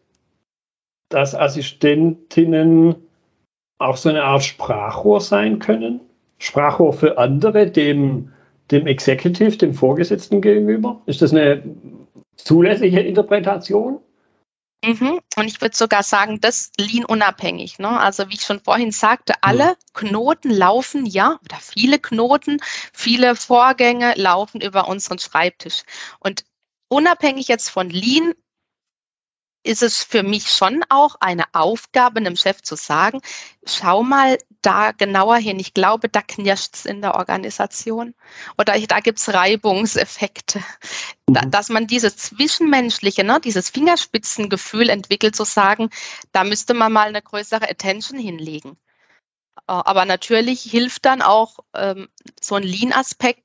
dass 1.09 1.35
Assistentinnen 1.35 2.95
auch 3.77 3.97
so 3.97 4.09
eine 4.09 4.23
Art 4.23 4.43
Sprachrohr 4.43 5.21
sein 5.21 5.59
können? 5.59 6.01
Sprachrohr 6.39 6.93
für 6.93 7.17
andere, 7.17 7.69
dem, 7.69 8.31
dem 8.71 8.87
Executive, 8.87 9.57
dem 9.57 9.73
Vorgesetzten 9.73 10.41
gegenüber? 10.41 11.01
Ist 11.05 11.21
das 11.21 11.31
eine 11.31 11.63
zulässige 12.35 13.01
Interpretation? 13.01 13.99
Mhm. 14.83 15.19
Und 15.35 15.47
ich 15.47 15.61
würde 15.61 15.75
sogar 15.75 16.03
sagen, 16.03 16.39
das 16.41 16.71
Lean 16.77 17.05
unabhängig. 17.05 17.79
Ne? 17.79 17.99
Also 17.99 18.29
wie 18.29 18.35
ich 18.35 18.41
schon 18.41 18.59
vorhin 18.59 18.91
sagte, 18.91 19.33
alle. 19.41 19.75
Knoten 19.93 20.51
laufen, 20.51 21.05
ja, 21.05 21.39
oder 21.43 21.57
viele 21.59 21.99
Knoten, 21.99 22.59
viele 22.93 23.35
Vorgänge 23.35 24.13
laufen 24.15 24.61
über 24.61 24.87
unseren 24.87 25.19
Schreibtisch. 25.19 25.83
Und 26.19 26.43
unabhängig 26.89 27.47
jetzt 27.47 27.69
von 27.69 27.89
Lean 27.89 28.33
ist 29.65 29.81
es 29.81 30.03
für 30.03 30.21
mich 30.21 30.49
schon 30.51 30.83
auch 30.89 31.15
eine 31.19 31.45
Aufgabe, 31.53 32.19
einem 32.19 32.35
Chef 32.35 32.61
zu 32.61 32.75
sagen, 32.75 33.21
schau 33.65 34.03
mal 34.03 34.37
da 34.61 34.91
genauer 34.91 35.37
hin. 35.37 35.59
Ich 35.59 35.73
glaube, 35.73 36.07
da 36.07 36.21
knirscht 36.21 36.75
es 36.75 36.85
in 36.85 37.01
der 37.01 37.15
Organisation 37.15 38.13
oder 38.57 38.79
da 38.79 38.99
gibt 38.99 39.19
es 39.19 39.33
Reibungseffekte. 39.33 40.63
Da, 41.25 41.45
mhm. 41.45 41.51
dass 41.51 41.69
man 41.69 41.87
dieses 41.87 42.15
Zwischenmenschliche, 42.17 43.23
ne, 43.23 43.39
dieses 43.43 43.69
Fingerspitzengefühl 43.69 44.89
entwickelt, 44.89 45.35
zu 45.35 45.45
sagen, 45.45 45.89
da 46.31 46.43
müsste 46.43 46.75
man 46.75 46.93
mal 46.93 47.07
eine 47.07 47.21
größere 47.21 47.67
Attention 47.67 48.19
hinlegen. 48.19 48.77
Äh, 49.67 49.73
aber 49.73 50.05
natürlich 50.05 50.61
hilft 50.61 51.05
dann 51.05 51.21
auch 51.21 51.59
ähm, 51.73 52.07
so 52.39 52.55
ein 52.55 52.63
Lean-Aspekt, 52.63 53.43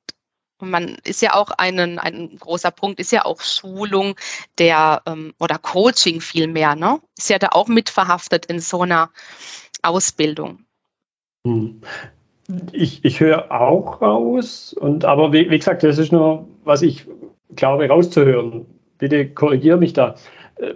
und 0.61 0.71
man 0.71 0.97
ist 1.05 1.23
ja 1.23 1.35
auch 1.35 1.51
einen, 1.51 1.99
ein 1.99 2.37
großer 2.39 2.71
Punkt, 2.71 3.01
ist 3.01 3.13
ja 3.13 3.25
auch 3.25 3.41
Schulung 3.41 4.15
der 4.59 5.03
ähm, 5.07 5.33
oder 5.39 5.57
Coaching 5.59 6.21
vielmehr, 6.21 6.77
ne? 6.77 7.01
Ist 7.17 7.31
ja 7.31 7.39
da 7.39 7.49
auch 7.53 7.69
mitverhaftet 7.69 8.45
in 8.47 8.61
so 8.61 8.83
einer 8.83 9.11
Ausbildung. 9.83 10.65
Hm. 11.47 11.81
Ich, 12.73 13.05
ich 13.05 13.21
höre 13.21 13.53
auch 13.53 14.03
raus, 14.03 14.73
und 14.73 15.05
aber 15.05 15.33
wie, 15.33 15.49
wie 15.51 15.59
gesagt, 15.59 15.85
das 15.85 15.99
ist 15.99 16.11
nur, 16.11 16.49
was 16.65 16.83
ich 16.83 17.07
glaube 17.55 17.89
rauszuhören. 17.89 18.67
Bitte 18.99 19.31
korrigiere 19.31 19.79
mich 19.79 19.93
da. 19.93 20.17
Äh, 20.57 20.75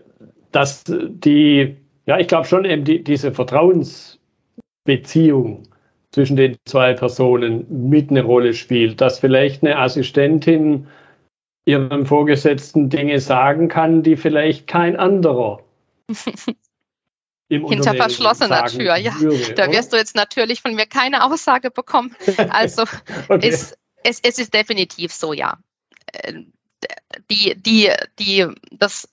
dass 0.53 0.85
die, 0.87 1.79
ja, 2.07 2.19
ich 2.19 2.29
glaube 2.29 2.47
schon 2.47 2.65
eben 2.65 2.85
die, 2.85 3.03
diese 3.03 3.33
Vertrauensbeziehung 3.33 5.65
zwischen 6.15 6.37
den 6.37 6.57
zwei 6.65 6.95
Personen 6.95 7.89
mit 7.89 8.11
eine 8.11 8.23
Rolle 8.23 8.55
spielt, 8.55 9.01
dass 9.01 9.19
vielleicht 9.19 9.65
eine 9.65 9.79
Assistentin 9.79 10.87
ihrem 11.65 12.07
Vorgesetzten 12.07 12.89
Dinge 12.89 13.19
sagen 13.19 13.67
kann, 13.67 14.05
die 14.05 14.17
vielleicht 14.17 14.69
kein 14.69 14.97
anderer 14.97 15.65
hinter 17.49 17.95
verschlossener 17.95 18.67
Tür, 18.67 18.95
ja. 18.95 19.19
Würde, 19.19 19.55
da 19.55 19.71
wirst 19.73 19.93
du 19.93 19.97
jetzt 19.97 20.15
natürlich 20.15 20.63
von 20.63 20.77
mir 20.77 20.87
keine 20.87 21.25
Aussage 21.25 21.73
bekommen. 21.73 22.15
Also 22.49 22.83
okay. 23.29 23.49
es, 23.49 23.77
es, 24.05 24.21
es 24.23 24.39
ist 24.39 24.55
definitiv 24.55 25.13
so, 25.13 25.33
ja. 25.33 25.59
Äh, 26.13 26.43
die, 27.29 27.57
die, 27.57 27.91
die, 28.21 28.47
das 28.71 29.09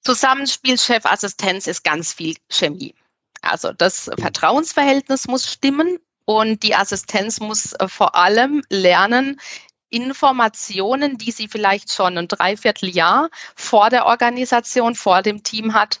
Zusammenspiel 0.00 0.78
Chef-Assistenz 0.78 1.66
ist 1.66 1.84
ganz 1.84 2.14
viel 2.14 2.36
Chemie. 2.48 2.94
Also 3.42 3.72
das 3.72 4.10
Vertrauensverhältnis 4.18 5.26
muss 5.26 5.50
stimmen 5.50 5.98
und 6.24 6.62
die 6.62 6.74
Assistenz 6.74 7.40
muss 7.40 7.72
äh, 7.72 7.88
vor 7.88 8.14
allem 8.14 8.62
lernen, 8.68 9.40
Informationen, 9.92 11.18
die 11.18 11.32
sie 11.32 11.48
vielleicht 11.48 11.92
schon 11.92 12.16
ein 12.16 12.28
Dreivierteljahr 12.28 13.28
vor 13.54 13.90
der 13.90 14.06
Organisation, 14.06 14.94
vor 14.94 15.22
dem 15.22 15.42
Team 15.42 15.74
hat, 15.74 16.00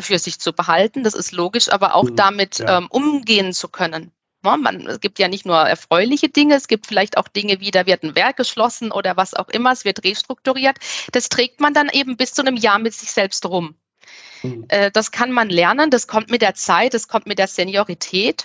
für 0.00 0.18
sich 0.18 0.40
zu 0.40 0.52
behalten. 0.52 1.04
Das 1.04 1.14
ist 1.14 1.32
logisch, 1.32 1.68
aber 1.68 1.94
auch 1.94 2.10
mhm, 2.10 2.16
damit 2.16 2.58
ja. 2.58 2.78
ähm, 2.78 2.88
umgehen 2.90 3.52
zu 3.52 3.68
können. 3.68 4.10
Man, 4.42 4.86
es 4.86 5.00
gibt 5.00 5.18
ja 5.18 5.28
nicht 5.28 5.46
nur 5.46 5.56
erfreuliche 5.56 6.28
Dinge, 6.28 6.54
es 6.54 6.68
gibt 6.68 6.86
vielleicht 6.86 7.16
auch 7.16 7.28
Dinge 7.28 7.60
wie, 7.60 7.70
da 7.70 7.86
wird 7.86 8.02
ein 8.02 8.14
Werk 8.14 8.36
geschlossen 8.36 8.92
oder 8.92 9.16
was 9.16 9.32
auch 9.32 9.48
immer, 9.48 9.72
es 9.72 9.86
wird 9.86 10.04
restrukturiert. 10.04 10.76
Das 11.12 11.30
trägt 11.30 11.60
man 11.60 11.72
dann 11.72 11.88
eben 11.88 12.18
bis 12.18 12.34
zu 12.34 12.42
einem 12.42 12.56
Jahr 12.56 12.78
mit 12.78 12.92
sich 12.92 13.10
selbst 13.10 13.46
rum. 13.46 13.74
Mhm. 14.42 14.68
Das 14.92 15.12
kann 15.12 15.32
man 15.32 15.48
lernen, 15.48 15.88
das 15.88 16.06
kommt 16.06 16.30
mit 16.30 16.42
der 16.42 16.54
Zeit, 16.54 16.92
das 16.92 17.08
kommt 17.08 17.26
mit 17.26 17.38
der 17.38 17.48
Seniorität. 17.48 18.44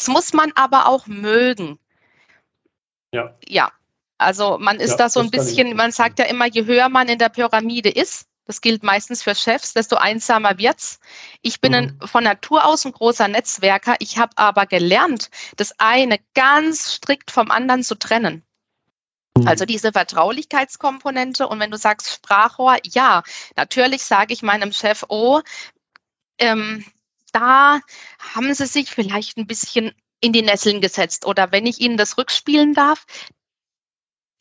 Das 0.00 0.08
muss 0.08 0.32
man 0.32 0.50
aber 0.54 0.86
auch 0.86 1.06
mögen. 1.06 1.78
Ja. 3.12 3.36
Ja. 3.46 3.70
Also 4.16 4.56
man 4.58 4.80
ist 4.80 4.92
ja, 4.92 4.96
da 4.96 5.08
so 5.10 5.20
ein 5.20 5.30
bisschen, 5.30 5.76
man 5.76 5.92
sagt 5.92 6.18
ja 6.18 6.24
immer, 6.24 6.46
je 6.46 6.64
höher 6.64 6.88
man 6.88 7.08
in 7.08 7.18
der 7.18 7.28
Pyramide 7.28 7.90
ist, 7.90 8.26
das 8.46 8.62
gilt 8.62 8.82
meistens 8.82 9.22
für 9.22 9.34
Chefs, 9.34 9.74
desto 9.74 9.96
einsamer 9.96 10.56
wird's. 10.56 11.00
Ich 11.42 11.60
bin 11.60 11.72
mhm. 11.72 11.98
ein, 12.00 12.08
von 12.08 12.24
Natur 12.24 12.64
aus 12.64 12.86
ein 12.86 12.92
großer 12.92 13.28
Netzwerker. 13.28 13.96
Ich 13.98 14.16
habe 14.16 14.32
aber 14.36 14.64
gelernt, 14.64 15.28
das 15.56 15.78
eine 15.78 16.18
ganz 16.32 16.94
strikt 16.94 17.30
vom 17.30 17.50
anderen 17.50 17.82
zu 17.82 17.94
trennen. 17.94 18.42
Mhm. 19.36 19.48
Also 19.48 19.66
diese 19.66 19.92
Vertraulichkeitskomponente. 19.92 21.46
Und 21.46 21.60
wenn 21.60 21.70
du 21.70 21.76
sagst 21.76 22.10
Sprachrohr, 22.10 22.78
ja, 22.84 23.22
natürlich 23.54 24.02
sage 24.02 24.32
ich 24.32 24.42
meinem 24.42 24.72
Chef, 24.72 25.04
oh, 25.08 25.42
ähm, 26.38 26.86
da 27.32 27.80
haben 28.34 28.52
sie 28.54 28.66
sich 28.66 28.90
vielleicht 28.90 29.36
ein 29.36 29.46
bisschen 29.46 29.92
in 30.20 30.32
die 30.32 30.42
Nesseln 30.42 30.80
gesetzt. 30.80 31.26
Oder 31.26 31.52
wenn 31.52 31.66
ich 31.66 31.80
Ihnen 31.80 31.96
das 31.96 32.18
rückspielen 32.18 32.74
darf, 32.74 33.06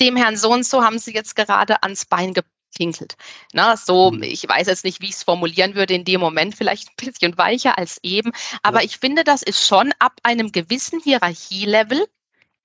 dem 0.02 0.15
Herrn 0.15 0.38
so 0.38 0.52
und 0.52 0.65
so 0.65 0.84
haben 0.84 0.99
Sie 0.99 1.13
jetzt 1.13 1.36
gerade 1.36 1.84
ans 1.84 2.06
Bein 2.06 2.34
gepinkelt. 2.34 3.15
Na, 3.54 3.75
so, 3.75 4.12
mhm. 4.12 4.23
ich 4.23 4.47
weiß 4.47 4.67
jetzt 4.67 4.86
nicht, 4.86 5.02
wie 5.02 5.08
ich 5.08 5.15
es 5.15 5.23
formulieren 5.23 5.75
würde 5.75 5.93
in 5.93 6.06
dem 6.06 6.21
Moment, 6.21 6.56
vielleicht 6.56 6.89
ein 6.89 7.06
bisschen 7.06 7.38
weicher 7.38 7.78
als 7.78 7.99
eben. 8.04 8.32
Aber 8.63 8.80
ja. 8.80 8.86
ich 8.86 8.97
finde, 8.97 9.23
das 9.23 9.41
ist 9.41 9.65
schon 9.65 9.93
ab 9.99 10.13
einem 10.23 10.52
gewissen 10.52 11.02
Hierarchielevel 11.02 12.08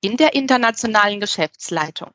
in 0.00 0.16
der 0.16 0.34
internationalen 0.34 1.20
Geschäftsleitung 1.20 2.10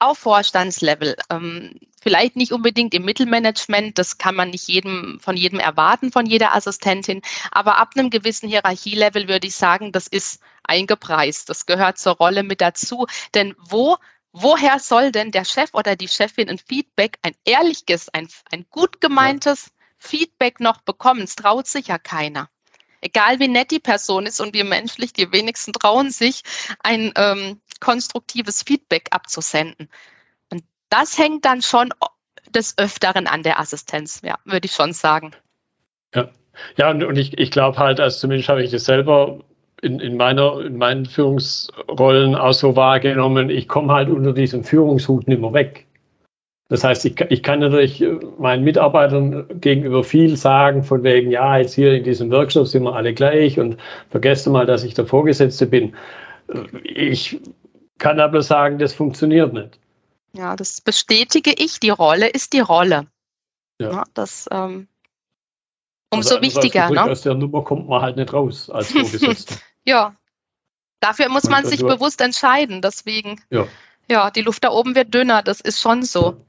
auf 0.00 0.18
Vorstandslevel. 0.18 1.16
Ähm, 1.30 1.78
vielleicht 2.00 2.36
nicht 2.36 2.52
unbedingt 2.52 2.94
im 2.94 3.04
Mittelmanagement, 3.04 3.98
das 3.98 4.18
kann 4.18 4.34
man 4.34 4.50
nicht 4.50 4.66
jedem, 4.68 5.20
von 5.20 5.36
jedem 5.36 5.60
erwarten, 5.60 6.10
von 6.12 6.26
jeder 6.26 6.54
Assistentin, 6.54 7.22
aber 7.50 7.78
ab 7.78 7.90
einem 7.94 8.10
gewissen 8.10 8.48
Hierarchielevel 8.48 9.28
würde 9.28 9.46
ich 9.46 9.54
sagen, 9.54 9.92
das 9.92 10.06
ist 10.06 10.40
eingepreist. 10.62 11.48
Das 11.48 11.66
gehört 11.66 11.98
zur 11.98 12.14
Rolle 12.14 12.42
mit 12.42 12.60
dazu. 12.60 13.06
Denn 13.34 13.54
wo 13.58 13.96
Woher 14.32 14.78
soll 14.78 15.10
denn 15.10 15.32
der 15.32 15.44
Chef 15.44 15.70
oder 15.72 15.96
die 15.96 16.06
Chefin 16.06 16.48
ein 16.48 16.58
Feedback, 16.58 17.18
ein 17.22 17.34
ehrliches, 17.44 18.08
ein, 18.10 18.28
ein 18.52 18.64
gut 18.70 19.00
gemeintes 19.00 19.66
ja. 19.66 19.72
Feedback 19.98 20.60
noch 20.60 20.82
bekommen? 20.82 21.22
Es 21.22 21.34
traut 21.34 21.66
sich 21.66 21.88
ja 21.88 21.98
keiner. 21.98 22.48
Egal 23.00 23.38
wie 23.40 23.48
nett 23.48 23.70
die 23.70 23.78
Person 23.78 24.26
ist 24.26 24.40
und 24.40 24.54
wie 24.54 24.64
menschlich, 24.64 25.12
die 25.12 25.32
wenigsten 25.32 25.72
trauen 25.72 26.10
sich, 26.10 26.42
ein 26.82 27.12
ähm, 27.16 27.60
konstruktives 27.80 28.62
Feedback 28.62 29.08
abzusenden. 29.10 29.88
Und 30.50 30.62
das 30.90 31.18
hängt 31.18 31.44
dann 31.44 31.62
schon 31.62 31.90
des 32.54 32.76
Öfteren 32.78 33.26
an 33.26 33.42
der 33.42 33.58
Assistenz, 33.58 34.20
ja, 34.22 34.38
würde 34.44 34.66
ich 34.66 34.72
schon 34.72 34.92
sagen. 34.92 35.32
Ja, 36.14 36.30
ja 36.76 36.90
und, 36.90 37.02
und 37.04 37.16
ich, 37.16 37.38
ich 37.38 37.50
glaube 37.50 37.78
halt, 37.78 38.00
also 38.00 38.18
zumindest 38.18 38.48
habe 38.48 38.62
ich 38.62 38.70
das 38.70 38.84
selber 38.84 39.40
in, 39.82 40.00
in, 40.00 40.16
meiner, 40.16 40.60
in 40.60 40.76
meinen 40.76 41.06
Führungsrollen 41.06 42.34
auch 42.34 42.52
so 42.52 42.76
wahrgenommen, 42.76 43.50
ich 43.50 43.68
komme 43.68 43.92
halt 43.92 44.10
unter 44.10 44.32
diesem 44.32 44.64
Führungshut 44.64 45.26
nicht 45.26 45.40
mehr 45.40 45.52
weg. 45.52 45.86
Das 46.70 46.84
heißt, 46.84 47.04
ich, 47.04 47.20
ich 47.30 47.42
kann 47.42 47.58
natürlich 47.58 48.02
meinen 48.38 48.62
Mitarbeitern 48.62 49.60
gegenüber 49.60 50.04
viel 50.04 50.36
sagen, 50.36 50.84
von 50.84 51.02
wegen, 51.02 51.32
ja, 51.32 51.58
jetzt 51.58 51.74
hier 51.74 51.94
in 51.94 52.04
diesem 52.04 52.30
Workshop 52.30 52.68
sind 52.68 52.84
wir 52.84 52.94
alle 52.94 53.12
gleich 53.12 53.58
und 53.58 53.76
vergesst 54.08 54.46
mal, 54.46 54.66
dass 54.66 54.84
ich 54.84 54.94
der 54.94 55.04
Vorgesetzte 55.04 55.66
bin. 55.66 55.96
Ich 56.84 57.40
kann 57.98 58.20
aber 58.20 58.42
sagen, 58.42 58.78
das 58.78 58.94
funktioniert 58.94 59.52
nicht. 59.52 59.80
Ja, 60.32 60.54
das 60.54 60.80
bestätige 60.80 61.52
ich. 61.52 61.80
Die 61.80 61.90
Rolle 61.90 62.28
ist 62.28 62.52
die 62.52 62.60
Rolle. 62.60 63.08
Ja. 63.80 63.90
ja 63.90 64.04
das 64.14 64.48
ähm, 64.52 64.86
umso 66.08 66.36
also 66.36 66.42
wichtiger. 66.42 66.88
Ne? 66.88 67.02
Aus 67.02 67.22
der 67.22 67.34
Nummer 67.34 67.64
kommt 67.64 67.88
man 67.88 68.00
halt 68.00 68.16
nicht 68.16 68.32
raus 68.32 68.70
als 68.70 68.92
Vorgesetzter. 68.92 69.56
Ja, 69.84 70.14
dafür 71.00 71.30
muss 71.30 71.48
man 71.48 71.64
sich 71.66 71.80
bewusst 71.80 72.20
entscheiden. 72.20 72.80
Deswegen, 72.80 73.40
ja. 73.50 73.66
ja, 74.08 74.30
die 74.30 74.42
Luft 74.42 74.62
da 74.62 74.70
oben 74.70 74.94
wird 74.94 75.12
dünner, 75.12 75.42
das 75.42 75.60
ist 75.60 75.80
schon 75.80 76.04
so. 76.04 76.46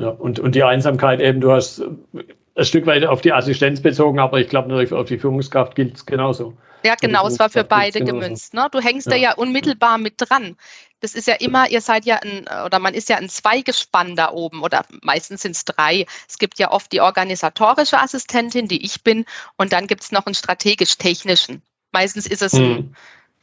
Ja, 0.00 0.10
und, 0.10 0.38
und 0.38 0.54
die 0.54 0.62
Einsamkeit 0.62 1.20
eben, 1.20 1.40
du 1.40 1.50
hast 1.50 1.82
ein 1.82 2.64
Stück 2.64 2.86
weit 2.86 3.04
auf 3.04 3.20
die 3.20 3.32
Assistenz 3.32 3.80
bezogen, 3.80 4.18
aber 4.18 4.40
ich 4.40 4.48
glaube 4.48 4.68
natürlich 4.68 4.92
auf 4.92 5.08
die 5.08 5.18
Führungskraft 5.18 5.74
gilt 5.74 5.96
es 5.96 6.06
genauso. 6.06 6.54
Ja, 6.84 6.94
genau, 6.94 7.26
es 7.26 7.38
war 7.38 7.50
für 7.50 7.64
beide 7.64 8.00
gemünzt. 8.00 8.54
Ne? 8.54 8.68
Du 8.70 8.80
hängst 8.80 9.06
ja. 9.06 9.12
da 9.12 9.16
ja 9.16 9.34
unmittelbar 9.34 9.98
mit 9.98 10.14
dran. 10.18 10.56
Das 11.00 11.14
ist 11.14 11.26
ja 11.26 11.34
immer, 11.34 11.68
ihr 11.70 11.80
seid 11.80 12.04
ja 12.04 12.16
ein, 12.16 12.46
oder 12.66 12.78
man 12.78 12.94
ist 12.94 13.08
ja 13.08 13.16
ein 13.16 13.28
Zweigespann 13.28 14.16
da 14.16 14.30
oben 14.30 14.62
oder 14.62 14.84
meistens 15.02 15.42
sind 15.42 15.52
es 15.52 15.64
drei. 15.64 16.06
Es 16.28 16.38
gibt 16.38 16.58
ja 16.58 16.70
oft 16.70 16.92
die 16.92 17.00
organisatorische 17.00 18.00
Assistentin, 18.00 18.68
die 18.68 18.84
ich 18.84 19.02
bin, 19.02 19.24
und 19.56 19.72
dann 19.72 19.86
gibt 19.86 20.02
es 20.02 20.12
noch 20.12 20.26
einen 20.26 20.34
strategisch-technischen. 20.34 21.62
Meistens 21.92 22.26
ist 22.26 22.42
es 22.42 22.54
ein, 22.54 22.68
mhm. 22.68 22.94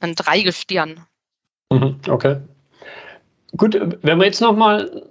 ein 0.02 0.16
Dreigestirn. 0.16 1.06
Mhm, 1.72 2.00
okay. 2.10 2.38
Gut, 3.56 3.80
wenn 4.02 4.18
wir 4.18 4.26
jetzt 4.26 4.42
nochmal 4.42 5.04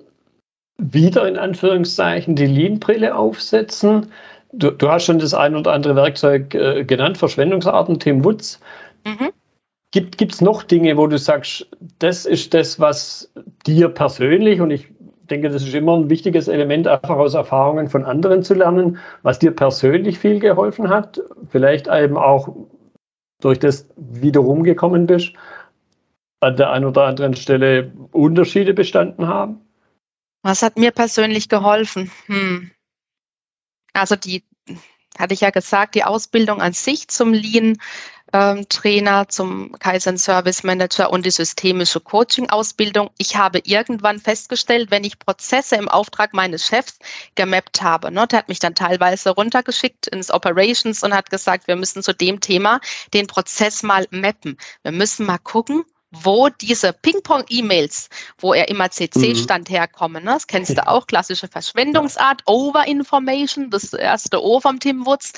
wieder 0.79 1.27
in 1.29 1.39
Anführungszeichen 1.39 2.37
die 2.37 2.47
Lean-Brille 2.47 3.15
aufsetzen, 3.17 4.07
du, 4.53 4.71
du, 4.71 4.89
hast 4.89 5.05
schon 5.05 5.19
das 5.19 5.35
ein 5.35 5.57
oder 5.57 5.73
andere 5.73 5.97
Werkzeug 5.97 6.55
äh, 6.55 6.85
genannt, 6.85 7.19
Verschwendungsarten, 7.19 7.99
Tim 7.99 8.25
Woods. 8.25 8.61
Mhm. 9.07 9.31
Gibt 9.93 10.33
es 10.33 10.41
noch 10.41 10.65
Dinge, 10.65 10.97
wo 10.97 11.07
du 11.07 11.19
sagst, 11.19 11.69
das 12.01 12.27
ist 12.27 12.53
das, 12.53 12.81
was 12.81 13.33
dir 13.65 13.89
persönlich, 13.89 14.61
und 14.61 14.73
ich 14.73 14.89
denke, 15.31 15.51
das 15.51 15.63
ist 15.63 15.75
immer 15.75 15.97
ein 15.97 16.11
wichtiges 16.11 16.49
Element, 16.49 16.89
einfach 16.89 17.17
aus 17.17 17.35
Erfahrungen 17.35 17.89
von 17.89 18.05
anderen 18.05 18.43
zu 18.43 18.55
lernen, 18.55 18.99
was 19.23 19.39
dir 19.39 19.53
persönlich 19.53 20.19
viel 20.19 20.41
geholfen 20.41 20.89
hat, 20.89 21.23
vielleicht 21.49 21.87
eben 21.87 22.17
auch 22.17 22.49
durch 23.41 23.61
das 23.61 23.89
wiederum 23.97 24.65
gekommen 24.65 25.07
bist, 25.07 25.35
an 26.41 26.57
der 26.57 26.71
einen 26.71 26.87
oder 26.87 27.05
anderen 27.05 27.35
Stelle 27.35 27.93
Unterschiede 28.11 28.75
bestanden 28.75 29.29
haben? 29.29 29.64
Was 30.45 30.61
hat 30.61 30.77
mir 30.77 30.91
persönlich 30.91 31.49
geholfen? 31.49 32.13
Hm. 32.27 32.71
Also 33.95 34.15
die, 34.15 34.45
hatte 35.19 35.33
ich 35.33 35.41
ja 35.41 35.49
gesagt, 35.49 35.95
die 35.95 36.05
Ausbildung 36.05 36.61
an 36.61 36.75
sich 36.75 37.09
zum 37.09 37.33
Lean 37.33 37.79
ähm, 38.35 38.67
zum 38.69 39.79
Kaizen 39.79 40.19
Service 40.19 40.63
Manager 40.63 41.11
und 41.11 41.25
die 41.25 41.31
systemische 41.31 42.01
Coaching-Ausbildung. 42.01 43.09
Ich 43.17 43.37
habe 43.37 43.63
irgendwann 43.65 44.21
festgestellt, 44.21 44.91
wenn 44.91 45.05
ich 45.05 45.19
Prozesse 45.19 45.77
im 45.77 45.89
Auftrag 45.89 46.35
meines 46.35 46.67
Chefs 46.67 46.99
gemappt 47.37 47.81
habe, 47.81 48.11
ne, 48.11 48.27
der 48.27 48.41
hat 48.41 48.51
mich 48.51 48.59
dann 48.59 48.75
teilweise 48.75 49.31
runtergeschickt 49.31 50.09
ins 50.09 50.31
Operations 50.31 51.03
und 51.05 51.15
hat 51.15 51.31
gesagt, 51.31 51.69
wir 51.69 51.77
müssen 51.77 52.03
zu 52.03 52.13
dem 52.13 52.41
Thema 52.41 52.81
den 53.15 53.29
Prozess 53.29 53.83
mal 53.83 54.07
mappen. 54.11 54.59
Wir 54.83 54.93
müssen 54.93 55.25
mal 55.25 55.39
gucken, 55.39 55.85
wo 56.23 56.49
diese 56.49 56.93
Ping-Pong-E-Mails, 56.93 58.09
wo 58.39 58.55
er 58.55 58.69
immer 58.69 58.91
CC-Stand 58.91 59.69
mhm. 59.69 59.75
herkommen, 59.75 60.25
ne? 60.25 60.33
das 60.33 60.47
kennst 60.47 60.77
du 60.77 60.87
auch, 60.87 61.07
klassische 61.07 61.49
Verschwendungsart, 61.49 62.43
Over-Information, 62.47 63.71
das 63.71 63.93
erste 63.93 64.43
O 64.43 64.61
vom 64.61 64.81
Tim 64.81 65.07
Woods. 65.07 65.33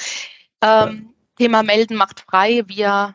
Ähm, 0.62 1.14
Thema 1.38 1.62
Melden 1.62 1.96
macht 1.96 2.20
frei. 2.20 2.62
Wir 2.66 3.14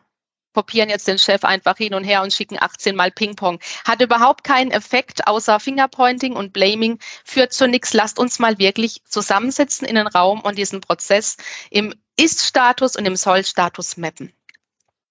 kopieren 0.52 0.90
jetzt 0.90 1.08
den 1.08 1.18
Chef 1.18 1.44
einfach 1.44 1.76
hin 1.76 1.94
und 1.94 2.04
her 2.04 2.22
und 2.22 2.32
schicken 2.32 2.58
18 2.60 2.94
Mal 2.94 3.10
Ping-Pong. 3.10 3.58
Hat 3.86 4.00
überhaupt 4.00 4.44
keinen 4.44 4.70
Effekt 4.70 5.26
außer 5.26 5.60
Fingerpointing 5.60 6.34
und 6.36 6.52
Blaming, 6.52 6.98
führt 7.24 7.52
zu 7.52 7.66
nichts. 7.66 7.92
Lasst 7.94 8.18
uns 8.18 8.38
mal 8.38 8.58
wirklich 8.58 9.02
zusammensetzen 9.04 9.86
in 9.86 9.96
den 9.96 10.06
Raum 10.06 10.40
und 10.40 10.58
diesen 10.58 10.80
Prozess 10.80 11.36
im 11.70 11.94
Ist-Status 12.16 12.96
und 12.96 13.06
im 13.06 13.16
Soll-Status 13.16 13.96
mappen. 13.96 14.32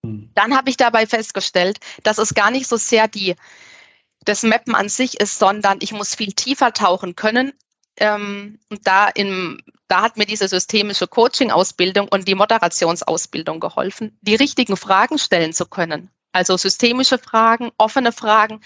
Hm. 0.05 0.29
Dann 0.35 0.55
habe 0.55 0.69
ich 0.69 0.77
dabei 0.77 1.05
festgestellt, 1.07 1.79
dass 2.03 2.17
es 2.17 2.33
gar 2.33 2.51
nicht 2.51 2.67
so 2.67 2.77
sehr 2.77 3.07
die, 3.07 3.35
das 4.25 4.43
Mappen 4.43 4.75
an 4.75 4.89
sich 4.89 5.19
ist, 5.19 5.39
sondern 5.39 5.79
ich 5.81 5.91
muss 5.91 6.15
viel 6.15 6.33
tiefer 6.33 6.73
tauchen 6.73 7.15
können. 7.15 7.53
Ähm, 7.97 8.59
und 8.69 8.87
da 8.87 9.07
im 9.09 9.61
da 9.91 10.03
hat 10.03 10.15
mir 10.15 10.25
diese 10.25 10.47
systemische 10.47 11.05
Coaching-Ausbildung 11.05 12.07
und 12.07 12.25
die 12.25 12.35
Moderationsausbildung 12.35 13.59
geholfen, 13.59 14.17
die 14.21 14.35
richtigen 14.35 14.77
Fragen 14.77 15.17
stellen 15.17 15.51
zu 15.51 15.65
können. 15.65 16.09
Also 16.31 16.55
systemische 16.55 17.17
Fragen, 17.17 17.71
offene 17.77 18.13
Fragen, 18.13 18.61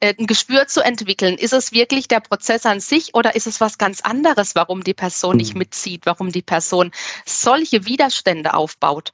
äh, 0.00 0.14
ein 0.18 0.26
Gespür 0.26 0.66
zu 0.66 0.80
entwickeln. 0.80 1.38
Ist 1.38 1.52
es 1.52 1.70
wirklich 1.70 2.08
der 2.08 2.18
Prozess 2.18 2.66
an 2.66 2.80
sich 2.80 3.14
oder 3.14 3.36
ist 3.36 3.46
es 3.46 3.60
was 3.60 3.78
ganz 3.78 4.00
anderes, 4.00 4.56
warum 4.56 4.82
die 4.82 4.94
Person 4.94 5.36
nicht 5.36 5.52
hm. 5.52 5.58
mitzieht, 5.58 6.06
warum 6.06 6.32
die 6.32 6.42
Person 6.42 6.90
solche 7.24 7.86
Widerstände 7.86 8.54
aufbaut? 8.54 9.12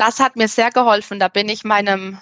Das 0.00 0.18
hat 0.18 0.34
mir 0.34 0.48
sehr 0.48 0.70
geholfen. 0.70 1.20
Da 1.20 1.28
bin 1.28 1.50
ich 1.50 1.62
meinem 1.62 2.18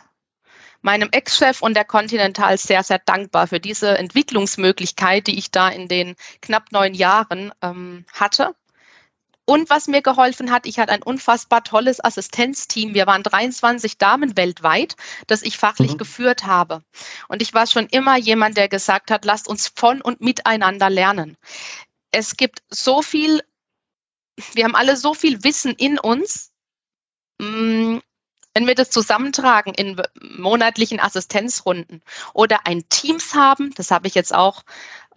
meinem 0.80 1.10
Ex-Chef 1.12 1.62
und 1.62 1.74
der 1.74 1.84
Continental 1.84 2.58
sehr, 2.58 2.82
sehr 2.82 2.98
dankbar 2.98 3.46
für 3.46 3.60
diese 3.60 3.96
Entwicklungsmöglichkeit, 3.96 5.28
die 5.28 5.38
ich 5.38 5.52
da 5.52 5.68
in 5.68 5.86
den 5.86 6.16
knapp 6.42 6.72
neun 6.72 6.92
Jahren 6.92 7.52
ähm, 7.62 8.04
hatte. 8.12 8.56
Und 9.44 9.70
was 9.70 9.86
mir 9.86 10.02
geholfen 10.02 10.50
hat, 10.50 10.66
ich 10.66 10.80
hatte 10.80 10.92
ein 10.92 11.04
unfassbar 11.04 11.62
tolles 11.62 12.04
Assistenzteam. 12.04 12.94
Wir 12.94 13.06
waren 13.06 13.22
23 13.22 13.96
Damen 13.96 14.36
weltweit, 14.36 14.96
das 15.28 15.42
ich 15.42 15.56
fachlich 15.56 15.92
mhm. 15.92 15.98
geführt 15.98 16.46
habe. 16.46 16.82
Und 17.28 17.42
ich 17.42 17.54
war 17.54 17.68
schon 17.68 17.86
immer 17.86 18.18
jemand, 18.18 18.56
der 18.56 18.68
gesagt 18.68 19.12
hat, 19.12 19.24
lasst 19.24 19.46
uns 19.46 19.72
von 19.72 20.02
und 20.02 20.20
miteinander 20.20 20.90
lernen. 20.90 21.36
Es 22.10 22.36
gibt 22.36 22.60
so 22.70 23.02
viel, 23.02 23.40
wir 24.54 24.64
haben 24.64 24.74
alle 24.74 24.96
so 24.96 25.14
viel 25.14 25.44
Wissen 25.44 25.74
in 25.74 26.00
uns. 26.00 26.47
Mm, 27.38 27.98
wenn 28.54 28.66
wir 28.66 28.74
das 28.74 28.90
zusammentragen 28.90 29.72
in 29.74 30.00
monatlichen 30.20 30.98
Assistenzrunden 30.98 32.02
oder 32.34 32.66
ein 32.66 32.88
Teams 32.88 33.34
haben, 33.34 33.72
das 33.76 33.90
habe 33.90 34.08
ich 34.08 34.14
jetzt 34.14 34.34
auch 34.34 34.64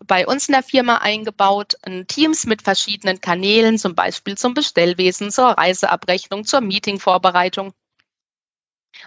bei 0.05 0.27
uns 0.27 0.47
in 0.47 0.53
der 0.53 0.63
Firma 0.63 0.97
eingebaut, 0.97 1.75
ein 1.83 2.07
Teams 2.07 2.45
mit 2.45 2.61
verschiedenen 2.61 3.21
Kanälen, 3.21 3.77
zum 3.77 3.95
Beispiel 3.95 4.37
zum 4.37 4.53
Bestellwesen, 4.53 5.31
zur 5.31 5.49
Reiseabrechnung, 5.49 6.45
zur 6.45 6.61
Meetingvorbereitung. 6.61 7.73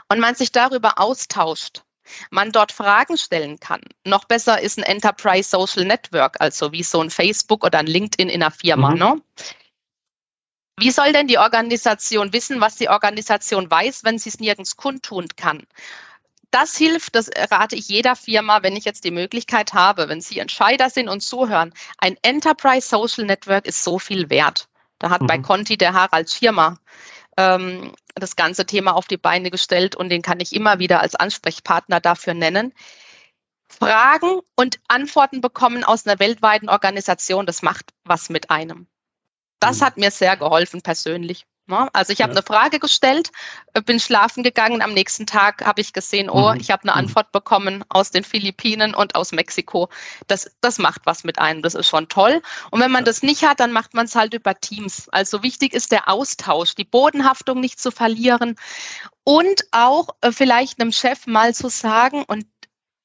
Und 0.08 0.20
man 0.20 0.34
sich 0.34 0.50
darüber 0.50 0.98
austauscht, 0.98 1.82
man 2.30 2.52
dort 2.52 2.72
Fragen 2.72 3.16
stellen 3.16 3.60
kann. 3.60 3.80
Noch 4.04 4.24
besser 4.24 4.60
ist 4.60 4.78
ein 4.78 4.84
Enterprise 4.84 5.48
Social 5.48 5.84
Network, 5.84 6.40
also 6.40 6.72
wie 6.72 6.82
so 6.82 7.00
ein 7.00 7.10
Facebook 7.10 7.64
oder 7.64 7.78
ein 7.78 7.86
LinkedIn 7.86 8.28
in 8.28 8.42
einer 8.42 8.50
Firma. 8.50 8.90
Mhm. 8.90 8.98
Ne? 8.98 9.22
Wie 10.78 10.90
soll 10.90 11.12
denn 11.12 11.28
die 11.28 11.38
Organisation 11.38 12.32
wissen, 12.32 12.60
was 12.60 12.76
die 12.76 12.88
Organisation 12.88 13.70
weiß, 13.70 14.04
wenn 14.04 14.18
sie 14.18 14.30
es 14.30 14.40
nirgends 14.40 14.76
kundtun 14.76 15.28
kann? 15.36 15.64
das 16.54 16.76
hilft, 16.76 17.16
das 17.16 17.30
rate 17.50 17.74
ich 17.74 17.88
jeder 17.88 18.14
Firma, 18.14 18.62
wenn 18.62 18.76
ich 18.76 18.84
jetzt 18.84 19.02
die 19.02 19.10
Möglichkeit 19.10 19.74
habe, 19.74 20.08
wenn 20.08 20.20
Sie 20.20 20.38
Entscheider 20.38 20.88
sind 20.88 21.08
und 21.08 21.20
zuhören. 21.20 21.74
Ein 21.98 22.16
Enterprise 22.22 22.86
Social 22.86 23.24
Network 23.24 23.66
ist 23.66 23.82
so 23.82 23.98
viel 23.98 24.30
wert. 24.30 24.68
Da 25.00 25.10
hat 25.10 25.22
mhm. 25.22 25.26
bei 25.26 25.38
Conti 25.38 25.76
der 25.76 25.94
Harald 25.94 26.30
Schirmer 26.30 26.78
ähm, 27.36 27.92
das 28.14 28.36
ganze 28.36 28.66
Thema 28.66 28.94
auf 28.94 29.08
die 29.08 29.16
Beine 29.16 29.50
gestellt 29.50 29.96
und 29.96 30.10
den 30.10 30.22
kann 30.22 30.38
ich 30.38 30.54
immer 30.54 30.78
wieder 30.78 31.00
als 31.00 31.16
Ansprechpartner 31.16 31.98
dafür 31.98 32.34
nennen. 32.34 32.72
Fragen 33.68 34.38
und 34.54 34.78
Antworten 34.86 35.40
bekommen 35.40 35.82
aus 35.82 36.06
einer 36.06 36.20
weltweiten 36.20 36.68
Organisation, 36.68 37.46
das 37.46 37.62
macht 37.62 37.92
was 38.04 38.30
mit 38.30 38.50
einem. 38.50 38.86
Das 39.64 39.80
mhm. 39.80 39.84
hat 39.84 39.96
mir 39.96 40.10
sehr 40.10 40.36
geholfen 40.36 40.82
persönlich. 40.82 41.46
Ne? 41.66 41.88
Also 41.94 42.12
ich 42.12 42.20
habe 42.20 42.32
ja. 42.32 42.36
eine 42.36 42.44
Frage 42.44 42.78
gestellt, 42.78 43.30
äh, 43.72 43.80
bin 43.80 43.98
schlafen 43.98 44.42
gegangen, 44.42 44.82
am 44.82 44.92
nächsten 44.92 45.26
Tag 45.26 45.64
habe 45.64 45.80
ich 45.80 45.94
gesehen, 45.94 46.28
oh, 46.28 46.52
mhm. 46.52 46.60
ich 46.60 46.70
habe 46.70 46.82
eine 46.82 46.92
mhm. 46.92 46.98
Antwort 46.98 47.32
bekommen 47.32 47.84
aus 47.88 48.10
den 48.10 48.22
Philippinen 48.22 48.94
und 48.94 49.14
aus 49.14 49.32
Mexiko. 49.32 49.88
Das, 50.26 50.50
das 50.60 50.78
macht 50.78 51.02
was 51.06 51.24
mit 51.24 51.38
einem, 51.38 51.62
das 51.62 51.74
ist 51.74 51.88
schon 51.88 52.08
toll. 52.08 52.42
Und 52.70 52.80
wenn 52.80 52.90
man 52.90 53.02
ja. 53.02 53.06
das 53.06 53.22
nicht 53.22 53.46
hat, 53.46 53.60
dann 53.60 53.72
macht 53.72 53.94
man 53.94 54.04
es 54.04 54.14
halt 54.14 54.34
über 54.34 54.54
Teams. 54.54 55.08
Also 55.08 55.42
wichtig 55.42 55.72
ist 55.72 55.90
der 55.90 56.08
Austausch, 56.10 56.74
die 56.74 56.84
Bodenhaftung 56.84 57.60
nicht 57.60 57.80
zu 57.80 57.90
verlieren 57.90 58.56
und 59.24 59.64
auch 59.70 60.08
äh, 60.20 60.32
vielleicht 60.32 60.80
einem 60.80 60.92
Chef 60.92 61.26
mal 61.26 61.54
zu 61.54 61.70
sagen, 61.70 62.24
und 62.26 62.46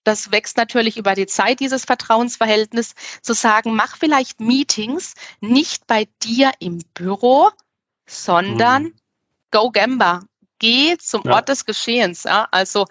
das 0.04 0.32
wächst 0.32 0.58
natürlich 0.58 0.98
über 0.98 1.14
die 1.14 1.28
Zeit, 1.28 1.60
dieses 1.60 1.86
Vertrauensverhältnis, 1.86 2.94
zu 3.22 3.34
sagen, 3.34 3.76
mach 3.76 3.98
vielleicht 3.98 4.40
Meetings 4.40 5.14
nicht 5.42 5.88
bei 5.88 6.08
dir 6.24 6.52
im 6.60 6.80
Büro, 6.94 7.50
sondern 8.08 8.84
mhm. 8.84 8.96
go 9.52 9.72
Gamba. 9.72 10.22
Geh 10.60 10.98
zum 10.98 11.24
ja. 11.26 11.36
Ort 11.36 11.50
des 11.50 11.66
Geschehens. 11.66 12.24
Ja? 12.24 12.48
Also 12.52 12.86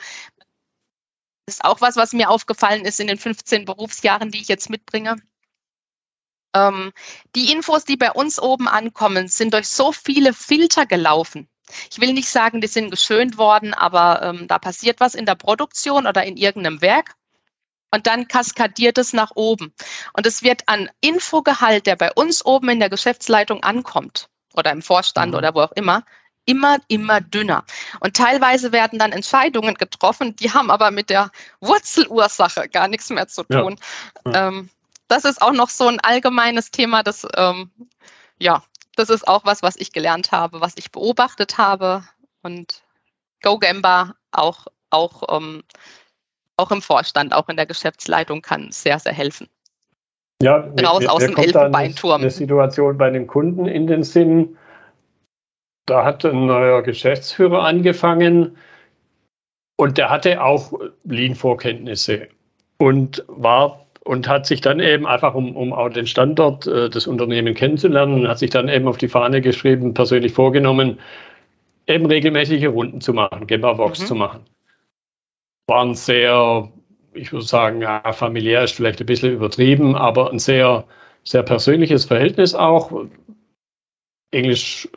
ist 1.46 1.64
auch 1.64 1.80
was, 1.80 1.96
was 1.96 2.12
mir 2.12 2.30
aufgefallen 2.30 2.84
ist 2.84 3.00
in 3.00 3.06
den 3.06 3.18
15 3.18 3.64
Berufsjahren, 3.64 4.30
die 4.30 4.40
ich 4.40 4.48
jetzt 4.48 4.70
mitbringe. 4.70 5.16
Ähm, 6.54 6.92
die 7.34 7.52
Infos, 7.52 7.84
die 7.84 7.96
bei 7.96 8.12
uns 8.12 8.38
oben 8.38 8.68
ankommen, 8.68 9.28
sind 9.28 9.54
durch 9.54 9.68
so 9.68 9.92
viele 9.92 10.32
Filter 10.32 10.86
gelaufen. 10.86 11.48
Ich 11.90 12.00
will 12.00 12.12
nicht 12.12 12.28
sagen, 12.28 12.60
die 12.60 12.66
sind 12.66 12.90
geschönt 12.90 13.38
worden, 13.38 13.74
aber 13.74 14.22
ähm, 14.22 14.48
da 14.48 14.58
passiert 14.58 15.00
was 15.00 15.14
in 15.14 15.26
der 15.26 15.34
Produktion 15.34 16.06
oder 16.06 16.24
in 16.24 16.36
irgendeinem 16.36 16.80
Werk. 16.80 17.14
Und 17.90 18.06
dann 18.06 18.28
kaskadiert 18.28 18.98
es 18.98 19.12
nach 19.12 19.32
oben. 19.34 19.72
Und 20.12 20.26
es 20.26 20.42
wird 20.42 20.62
an 20.66 20.90
Infogehalt, 21.00 21.86
der 21.86 21.96
bei 21.96 22.12
uns 22.12 22.44
oben 22.44 22.68
in 22.68 22.80
der 22.80 22.90
Geschäftsleitung 22.90 23.62
ankommt, 23.62 24.28
oder 24.54 24.72
im 24.72 24.82
Vorstand 24.82 25.32
mhm. 25.32 25.38
oder 25.38 25.54
wo 25.54 25.62
auch 25.62 25.72
immer, 25.72 26.04
immer, 26.44 26.78
immer 26.88 27.20
dünner. 27.20 27.64
Und 28.00 28.16
teilweise 28.16 28.72
werden 28.72 28.98
dann 28.98 29.12
Entscheidungen 29.12 29.74
getroffen, 29.74 30.36
die 30.36 30.52
haben 30.52 30.70
aber 30.70 30.90
mit 30.90 31.10
der 31.10 31.30
Wurzelursache 31.60 32.68
gar 32.68 32.88
nichts 32.88 33.10
mehr 33.10 33.28
zu 33.28 33.44
tun. 33.44 33.78
Ja. 34.24 34.32
Ja. 34.32 34.48
Ähm, 34.48 34.70
das 35.08 35.24
ist 35.24 35.40
auch 35.40 35.52
noch 35.52 35.70
so 35.70 35.88
ein 35.88 36.00
allgemeines 36.00 36.70
Thema, 36.70 37.02
das, 37.02 37.26
ähm, 37.34 37.70
ja, 38.38 38.62
das 38.98 39.10
ist 39.10 39.28
auch 39.28 39.44
was, 39.44 39.62
was 39.62 39.76
ich 39.76 39.92
gelernt 39.92 40.32
habe, 40.32 40.60
was 40.60 40.74
ich 40.76 40.90
beobachtet 40.90 41.56
habe. 41.56 42.02
Und 42.42 42.82
Go 43.42 43.58
Gamba 43.58 44.14
auch, 44.32 44.66
auch, 44.90 45.22
ähm, 45.36 45.62
auch 46.56 46.70
im 46.72 46.82
Vorstand, 46.82 47.32
auch 47.32 47.48
in 47.48 47.56
der 47.56 47.66
Geschäftsleitung 47.66 48.42
kann 48.42 48.72
sehr, 48.72 48.98
sehr 48.98 49.12
helfen. 49.12 49.48
Ja, 50.42 50.68
raus 50.82 51.00
mir, 51.00 51.12
aus 51.12 51.24
dem 51.24 51.36
Elfenbeinturm. 51.36 52.20
Eine 52.20 52.30
Situation 52.30 52.98
bei 52.98 53.06
einem 53.06 53.26
Kunden 53.26 53.66
in 53.66 53.86
den 53.86 54.02
Sinn. 54.02 54.56
Da 55.86 56.04
hat 56.04 56.24
ein 56.24 56.46
neuer 56.46 56.82
Geschäftsführer 56.82 57.62
angefangen 57.64 58.56
und 59.76 59.96
der 59.96 60.10
hatte 60.10 60.42
auch 60.42 60.72
Lean-Vorkenntnisse 61.04 62.28
und 62.78 63.24
war 63.26 63.86
und 64.08 64.26
hat 64.26 64.46
sich 64.46 64.60
dann 64.60 64.80
eben 64.80 65.06
einfach, 65.06 65.34
um, 65.34 65.54
um 65.54 65.72
auch 65.72 65.90
den 65.90 66.06
Standort 66.06 66.66
äh, 66.66 66.88
des 66.88 67.06
Unternehmens 67.06 67.58
kennenzulernen, 67.58 68.26
hat 68.26 68.38
sich 68.38 68.50
dann 68.50 68.68
eben 68.68 68.88
auf 68.88 68.96
die 68.96 69.08
Fahne 69.08 69.40
geschrieben, 69.40 69.94
persönlich 69.94 70.32
vorgenommen, 70.32 70.98
eben 71.86 72.06
regelmäßige 72.06 72.66
Runden 72.66 73.00
zu 73.00 73.12
machen, 73.12 73.46
Gemma-Box 73.46 74.00
mhm. 74.00 74.06
zu 74.06 74.14
machen. 74.14 74.40
Waren 75.66 75.94
sehr 75.94 76.70
ich 77.18 77.32
würde 77.32 77.44
sagen, 77.44 77.82
ja, 77.82 78.12
familiär 78.12 78.64
ist 78.64 78.74
vielleicht 78.74 79.00
ein 79.00 79.06
bisschen 79.06 79.32
übertrieben, 79.32 79.96
aber 79.96 80.30
ein 80.30 80.38
sehr, 80.38 80.84
sehr 81.24 81.42
persönliches 81.42 82.04
Verhältnis 82.04 82.54
auch. 82.54 82.92
Englisch, 84.30 84.88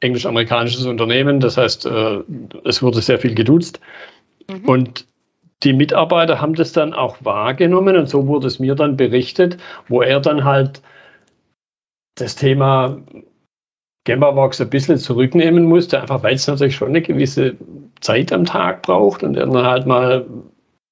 englisch-amerikanisches 0.00 0.86
Unternehmen, 0.86 1.40
das 1.40 1.56
heißt, 1.56 1.86
äh, 1.86 2.20
es 2.64 2.82
wurde 2.82 3.00
sehr 3.00 3.18
viel 3.18 3.34
geduzt. 3.34 3.80
Mhm. 4.48 4.68
Und 4.68 5.06
die 5.62 5.72
Mitarbeiter 5.72 6.40
haben 6.40 6.54
das 6.54 6.72
dann 6.72 6.92
auch 6.92 7.16
wahrgenommen 7.24 7.96
und 7.96 8.08
so 8.08 8.26
wurde 8.26 8.46
es 8.46 8.58
mir 8.58 8.74
dann 8.74 8.96
berichtet, 8.96 9.56
wo 9.88 10.02
er 10.02 10.20
dann 10.20 10.44
halt 10.44 10.82
das 12.16 12.36
Thema 12.36 12.98
Gemberbox 14.04 14.60
ein 14.60 14.70
bisschen 14.70 14.98
zurücknehmen 14.98 15.64
musste, 15.64 16.00
einfach 16.00 16.22
weil 16.22 16.34
es 16.34 16.46
natürlich 16.46 16.76
schon 16.76 16.88
eine 16.88 17.02
gewisse 17.02 17.56
Zeit 18.00 18.32
am 18.32 18.44
Tag 18.44 18.82
braucht 18.82 19.22
und 19.22 19.36
er 19.36 19.46
dann 19.46 19.66
halt 19.66 19.86
mal 19.86 20.26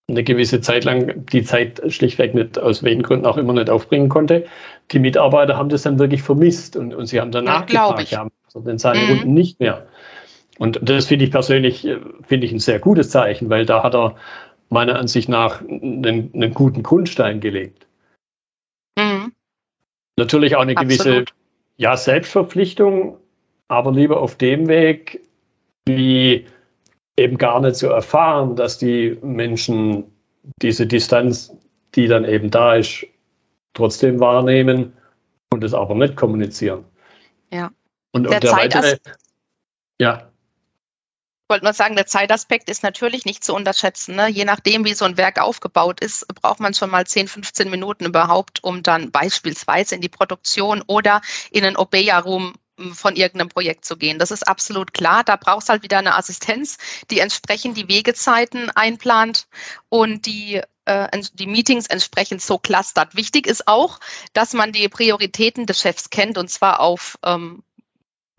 eine 0.09 0.24
gewisse 0.24 0.61
Zeit 0.61 0.85
lang 0.85 1.24
die 1.27 1.44
Zeit 1.44 1.81
schlichtweg 1.88 2.35
nicht, 2.35 2.59
aus 2.59 2.83
welchen 2.83 3.03
Gründen 3.03 3.24
auch 3.24 3.38
immer 3.38 3.55
nicht 3.55 3.70
aufbringen 3.70 4.09
konnte. 4.09 4.44
Die 4.92 4.98
Mitarbeiter 4.98 5.57
haben 5.57 5.70
das 5.70 5.83
dann 5.83 5.98
wirklich 5.98 6.22
vermisst 6.22 6.77
und, 6.77 6.94
und 6.94 7.07
sie 7.07 7.20
haben 7.20 7.31
dann 7.31 7.46
ja, 7.46 7.61
denn 8.61 8.79
seine 8.79 9.00
mhm. 9.00 9.11
Runden 9.11 9.35
nicht 9.35 9.61
mehr. 9.61 9.87
Und 10.59 10.79
das 10.83 11.07
finde 11.07 11.24
ich 11.24 11.31
persönlich, 11.31 11.88
finde 12.27 12.46
ich 12.46 12.53
ein 12.53 12.61
sehr 12.61 12.79
gutes 12.79 13.11
Zeichen, 13.11 13.50
weil 13.50 13.66
da 13.66 13.83
hat 13.83 13.94
er 13.94 14.16
meiner 14.68 14.98
Ansicht 14.98 15.29
nach 15.29 15.61
einen, 15.61 16.31
einen 16.35 16.55
guten 16.55 16.83
Grundstein 16.83 17.40
gelegt. 17.40 17.87
Mhm. 18.98 19.33
Natürlich 20.16 20.57
auch 20.57 20.62
eine 20.62 20.77
Absolut. 20.77 20.98
gewisse 20.98 21.24
ja, 21.77 21.96
Selbstverpflichtung, 21.96 23.18
aber 23.68 23.92
lieber 23.92 24.20
auf 24.20 24.37
dem 24.37 24.68
Weg, 24.68 25.20
wie 25.87 26.46
eben 27.16 27.38
gar 27.38 27.61
nicht 27.61 27.77
so 27.77 27.88
erfahren, 27.88 28.57
dass 28.57 28.79
die 28.79 29.18
Menschen 29.22 30.05
diese 30.61 30.87
Distanz, 30.87 31.57
die 31.94 32.07
dann 32.07 32.24
eben 32.24 32.50
da 32.50 32.74
ist, 32.74 33.07
trotzdem 33.72 34.20
wahrnehmen 34.20 34.92
und 35.53 35.64
es 35.64 35.74
aber 35.74 35.94
nicht 35.94 36.16
kommunizieren. 36.16 36.85
Ja. 37.53 37.70
Und, 38.12 38.24
der, 38.24 38.35
und 38.35 38.44
der 38.44 38.53
weitere, 38.53 38.96
ja. 40.00 40.31
Wollte 41.55 41.67
nur 41.67 41.73
sagen, 41.73 41.95
der 41.95 42.09
Zeitaspekt 42.09 42.69
ist 42.69 42.83
natürlich 42.83 43.27
nicht 43.27 43.45
zu 43.45 43.55
unterschätzen. 43.55 44.17
Ne? 44.17 44.29
Je 44.29 44.45
nachdem, 44.45 44.85
wie 44.85 44.95
so 44.95 45.05
ein 45.05 45.17
Werk 45.17 45.40
aufgebaut 45.40 46.01
ist, 46.01 46.27
braucht 46.35 46.59
man 46.59 46.75
schon 46.75 46.90
mal 46.90 47.07
10, 47.07 47.29
15 47.29 47.71
Minuten 47.71 48.07
überhaupt, 48.07 48.64
um 48.64 48.83
dann 48.83 49.12
beispielsweise 49.12 49.95
in 49.95 50.01
die 50.01 50.09
Produktion 50.09 50.83
oder 50.88 51.23
in 51.53 51.64
einen 51.64 51.77
Obeya-Room 51.77 52.55
von 52.93 53.14
irgendeinem 53.14 53.51
Projekt 53.51 53.85
zu 53.85 53.97
gehen. 53.97 54.19
Das 54.19 54.33
ist 54.33 54.49
absolut 54.49 54.95
klar. 54.95 55.23
Da 55.23 55.37
brauchst 55.37 55.69
halt 55.69 55.85
wieder 55.85 55.99
eine 55.99 56.17
Assistenz, 56.17 56.77
die 57.12 57.21
entsprechend 57.21 57.77
die 57.77 57.87
Wegezeiten 57.87 58.71
einplant 58.71 59.47
und 59.88 60.27
die 60.27 60.61
äh, 60.87 61.21
die 61.35 61.47
Meetings 61.47 61.87
entsprechend 61.87 62.43
so 62.43 62.59
clustert. 62.59 63.14
Wichtig 63.14 63.47
ist 63.47 63.69
auch, 63.69 64.01
dass 64.33 64.55
man 64.55 64.73
die 64.73 64.88
Prioritäten 64.88 65.67
des 65.67 65.81
Chefs 65.81 66.11
kennt 66.11 66.37
und 66.37 66.51
zwar 66.51 66.81
auf 66.81 67.17
ähm, 67.23 67.62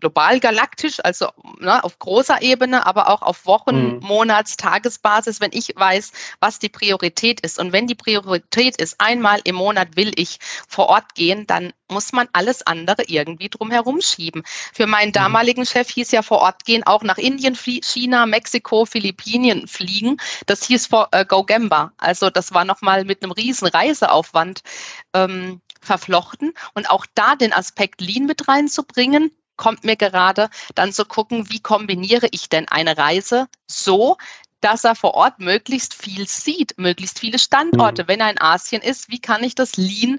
global 0.00 0.40
galaktisch, 0.40 0.98
also 1.02 1.30
ne, 1.58 1.82
auf 1.82 1.98
großer 1.98 2.42
Ebene, 2.42 2.86
aber 2.86 3.08
auch 3.08 3.22
auf 3.22 3.46
Wochen, 3.46 3.96
mhm. 3.96 3.98
Monats, 4.00 4.56
Tagesbasis, 4.56 5.40
wenn 5.40 5.52
ich 5.52 5.74
weiß, 5.74 6.12
was 6.40 6.58
die 6.58 6.68
Priorität 6.68 7.40
ist. 7.40 7.58
Und 7.58 7.72
wenn 7.72 7.86
die 7.86 7.94
Priorität 7.94 8.76
ist, 8.80 9.00
einmal 9.00 9.40
im 9.44 9.56
Monat 9.56 9.96
will 9.96 10.12
ich 10.16 10.38
vor 10.68 10.88
Ort 10.88 11.14
gehen, 11.14 11.46
dann 11.46 11.72
muss 11.88 12.12
man 12.12 12.28
alles 12.32 12.66
andere 12.66 13.04
irgendwie 13.06 13.48
drumherum 13.48 14.00
schieben. 14.00 14.42
Für 14.46 14.86
meinen 14.86 15.08
mhm. 15.08 15.14
damaligen 15.14 15.62
mhm. 15.62 15.66
Chef 15.66 15.88
hieß 15.88 16.10
ja 16.10 16.22
vor 16.22 16.38
Ort 16.38 16.64
gehen, 16.64 16.86
auch 16.86 17.02
nach 17.02 17.18
Indien, 17.18 17.56
China, 17.56 18.26
Mexiko, 18.26 18.84
Philippinen 18.84 19.66
fliegen. 19.66 20.18
Das 20.46 20.64
hieß 20.64 20.88
vor 20.88 21.08
äh, 21.12 21.24
Go 21.24 21.44
Gamba. 21.44 21.92
Also 21.96 22.28
das 22.28 22.52
war 22.52 22.64
nochmal 22.64 23.04
mit 23.04 23.22
einem 23.22 23.32
riesen 23.32 23.68
Reiseaufwand 23.68 24.62
ähm, 25.14 25.62
verflochten. 25.80 26.52
Und 26.74 26.90
auch 26.90 27.06
da 27.14 27.36
den 27.36 27.52
Aspekt 27.52 28.00
Lean 28.00 28.26
mit 28.26 28.48
reinzubringen, 28.48 29.30
kommt 29.56 29.84
mir 29.84 29.96
gerade 29.96 30.50
dann 30.74 30.92
zu 30.92 31.04
gucken, 31.04 31.50
wie 31.50 31.60
kombiniere 31.60 32.28
ich 32.30 32.48
denn 32.48 32.68
eine 32.68 32.96
Reise 32.96 33.48
so, 33.66 34.16
dass 34.60 34.84
er 34.84 34.94
vor 34.94 35.14
Ort 35.14 35.38
möglichst 35.38 35.94
viel 35.94 36.26
sieht, 36.26 36.78
möglichst 36.78 37.18
viele 37.18 37.38
Standorte. 37.38 38.04
Mhm. 38.04 38.08
Wenn 38.08 38.20
er 38.20 38.30
in 38.30 38.40
Asien 38.40 38.82
ist, 38.82 39.10
wie 39.10 39.20
kann 39.20 39.44
ich 39.44 39.54
das 39.54 39.76
Lean 39.76 40.18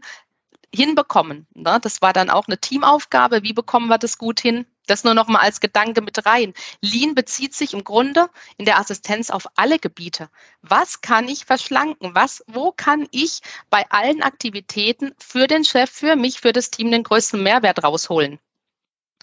hinbekommen? 0.74 1.48
Ne? 1.54 1.80
Das 1.82 2.02
war 2.02 2.14
dann 2.14 2.30
auch 2.30 2.48
eine 2.48 2.60
Teamaufgabe. 2.60 3.44
Wie 3.44 3.54
bekommen 3.54 3.88
wir 3.88 3.98
das 3.98 4.18
gut 4.18 4.40
hin? 4.40 4.66
Das 4.86 5.04
nur 5.04 5.14
noch 5.14 5.28
mal 5.28 5.40
als 5.40 5.60
Gedanke 5.60 6.02
mit 6.02 6.26
rein. 6.26 6.54
Lean 6.82 7.14
bezieht 7.14 7.54
sich 7.54 7.74
im 7.74 7.84
Grunde 7.84 8.30
in 8.58 8.64
der 8.64 8.80
Assistenz 8.80 9.30
auf 9.30 9.48
alle 9.56 9.80
Gebiete. 9.80 10.30
Was 10.62 11.02
kann 11.02 11.28
ich 11.28 11.46
verschlanken? 11.46 12.16
Was, 12.16 12.44
wo 12.48 12.72
kann 12.72 13.08
ich 13.12 13.42
bei 13.70 13.86
allen 13.90 14.24
Aktivitäten 14.24 15.14
für 15.20 15.48
den 15.48 15.66
Chef, 15.66 15.90
für 15.90 16.16
mich, 16.16 16.40
für 16.40 16.54
das 16.54 16.72
Team 16.72 16.90
den 16.92 17.04
größten 17.04 17.42
Mehrwert 17.44 17.84
rausholen? 17.84 18.40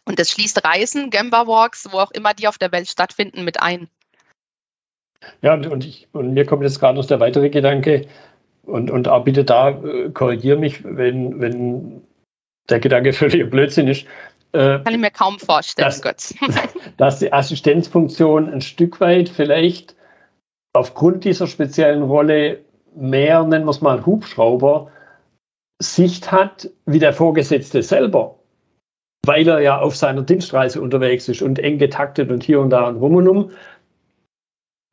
Und 0.05 0.19
das 0.19 0.31
schließt 0.31 0.65
Reisen, 0.65 1.11
Gamba 1.11 1.47
Walks, 1.47 1.89
wo 1.91 1.99
auch 1.99 2.11
immer 2.11 2.35
die 2.35 2.49
auf 2.49 2.59
der 2.59 2.73
Welt 2.73 2.89
stattfinden, 2.89 3.45
mit 3.45 3.63
ein. 3.63 3.89
Ja, 5.41 5.55
und, 5.55 5.85
ich, 5.85 6.09
und 6.13 6.35
mir 6.35 6.45
kommt 6.45 6.63
jetzt 6.63 6.81
gerade 6.81 6.99
noch 6.99 7.07
der 7.07 7.21
weitere 7.21 7.49
Gedanke, 7.49 8.07
und, 8.67 8.91
und 8.91 9.09
auch 9.09 9.25
bitte 9.25 9.45
da 9.45 9.71
äh, 9.71 10.11
korrigiere 10.11 10.59
mich, 10.59 10.85
wenn, 10.85 11.41
wenn 11.41 12.03
der 12.69 12.81
Gedanke 12.81 13.13
völlig 13.15 13.51
Blödsinn 13.51 13.89
ist. 13.89 14.07
Äh, 14.53 14.81
Kann 14.81 14.95
ich 14.95 14.99
mir 14.99 15.11
kaum 15.11 15.39
vorstellen, 15.39 15.87
dass, 15.87 16.03
Gott. 16.03 16.35
dass 16.97 17.19
die 17.19 17.33
Assistenzfunktion 17.33 18.49
ein 18.49 18.61
Stück 18.61 19.01
weit 19.01 19.29
vielleicht 19.29 19.97
aufgrund 20.73 21.25
dieser 21.25 21.47
speziellen 21.47 22.03
Rolle 22.03 22.61
mehr, 22.95 23.43
nennen 23.45 23.65
wir 23.65 23.71
es 23.71 23.81
mal 23.81 24.07
Hubschrauber, 24.07 24.91
Sicht 25.81 26.33
hat 26.33 26.71
wie 26.87 27.01
der 27.01 27.13
Vorgesetzte 27.13 27.83
selber 27.83 28.39
weil 29.27 29.49
er 29.49 29.61
ja 29.61 29.79
auf 29.79 29.97
seiner 29.97 30.23
Dienstreise 30.23 30.81
unterwegs 30.81 31.29
ist 31.29 31.43
und 31.43 31.59
eng 31.59 31.79
getaktet 31.79 32.31
und 32.31 32.43
hier 32.43 32.61
und 32.61 32.71
da 32.71 32.89
und 32.89 32.97
rum 32.97 33.17
und 33.17 33.29
um. 33.29 33.51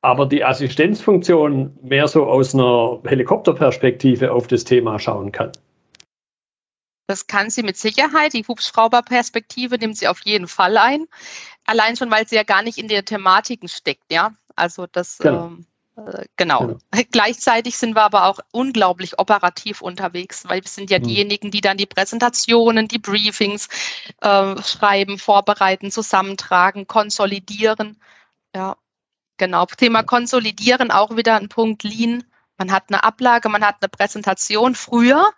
Aber 0.01 0.25
die 0.25 0.43
Assistenzfunktion 0.43 1.77
mehr 1.83 2.07
so 2.07 2.25
aus 2.25 2.55
einer 2.55 2.99
Helikopterperspektive 3.05 4.31
auf 4.31 4.47
das 4.47 4.63
Thema 4.63 4.97
schauen 4.97 5.31
kann. 5.31 5.51
Das 7.07 7.27
kann 7.27 7.49
sie 7.49 7.61
mit 7.61 7.77
Sicherheit. 7.77 8.33
Die 8.33 8.45
Hubschrauberperspektive 8.47 9.77
nimmt 9.77 9.97
sie 9.97 10.07
auf 10.07 10.21
jeden 10.23 10.47
Fall 10.47 10.77
ein. 10.77 11.07
Allein 11.65 11.97
schon, 11.97 12.09
weil 12.09 12.27
sie 12.27 12.37
ja 12.37 12.43
gar 12.43 12.63
nicht 12.63 12.77
in 12.77 12.87
den 12.87 13.05
Thematiken 13.05 13.67
steckt, 13.67 14.11
ja. 14.11 14.33
Also 14.55 14.87
das 14.89 15.17
genau. 15.17 15.47
ähm, 15.47 15.59
äh, 15.59 15.70
genau. 15.95 16.67
genau. 16.67 16.77
Gleichzeitig 17.11 17.77
sind 17.77 17.95
wir 17.95 18.03
aber 18.03 18.25
auch 18.25 18.39
unglaublich 18.51 19.19
operativ 19.19 19.81
unterwegs, 19.81 20.47
weil 20.47 20.61
wir 20.61 20.69
sind 20.69 20.89
ja 20.89 20.99
mhm. 20.99 21.03
diejenigen, 21.03 21.51
die 21.51 21.61
dann 21.61 21.77
die 21.77 21.85
Präsentationen, 21.85 22.87
die 22.87 22.99
Briefings 22.99 23.67
äh, 24.21 24.61
schreiben, 24.61 25.17
vorbereiten, 25.17 25.91
zusammentragen, 25.91 26.87
konsolidieren. 26.87 27.99
Ja, 28.55 28.77
genau. 29.37 29.65
Thema 29.65 30.03
Konsolidieren 30.03 30.91
auch 30.91 31.15
wieder 31.15 31.35
ein 31.35 31.49
Punkt 31.49 31.83
Lean. 31.83 32.23
Man 32.57 32.71
hat 32.71 32.85
eine 32.89 33.03
Ablage, 33.03 33.49
man 33.49 33.65
hat 33.65 33.77
eine 33.81 33.89
Präsentation. 33.89 34.75
Früher, 34.75 35.31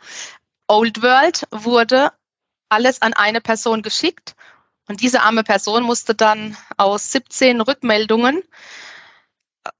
Old 0.67 1.01
World, 1.01 1.47
wurde 1.51 2.11
alles 2.69 3.01
an 3.01 3.13
eine 3.13 3.39
Person 3.39 3.81
geschickt 3.81 4.35
und 4.87 5.01
diese 5.01 5.21
arme 5.21 5.43
Person 5.43 5.83
musste 5.83 6.15
dann 6.15 6.57
aus 6.77 7.11
17 7.11 7.61
Rückmeldungen 7.61 8.41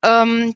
ähm, 0.01 0.55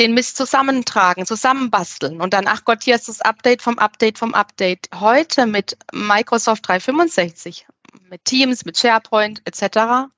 den 0.00 0.14
Mist 0.14 0.36
zusammentragen, 0.36 1.26
zusammenbasteln 1.26 2.20
und 2.20 2.32
dann, 2.32 2.48
ach 2.48 2.64
Gott, 2.64 2.82
hier 2.82 2.94
ist 2.94 3.08
das 3.08 3.20
Update 3.20 3.62
vom 3.62 3.78
Update 3.78 4.18
vom 4.18 4.34
Update. 4.34 4.88
Heute 4.94 5.46
mit 5.46 5.76
Microsoft 5.92 6.66
365, 6.66 7.66
mit 8.08 8.24
Teams, 8.24 8.64
mit 8.64 8.78
SharePoint 8.78 9.42
etc., 9.44 10.10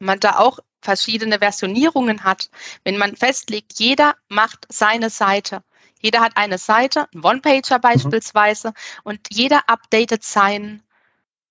man 0.00 0.20
da 0.20 0.38
auch 0.38 0.60
verschiedene 0.80 1.40
Versionierungen 1.40 2.24
hat, 2.24 2.50
wenn 2.84 2.98
man 2.98 3.16
festlegt, 3.16 3.78
jeder 3.78 4.14
macht 4.28 4.66
seine 4.68 5.10
Seite. 5.10 5.62
Jeder 6.00 6.20
hat 6.20 6.36
eine 6.36 6.58
Seite, 6.58 7.08
ein 7.12 7.24
One-Pager 7.24 7.78
mhm. 7.78 7.82
beispielsweise, 7.82 8.68
mhm. 8.68 8.74
und 9.04 9.20
jeder 9.30 9.68
updatet 9.68 10.22
seinen 10.22 10.82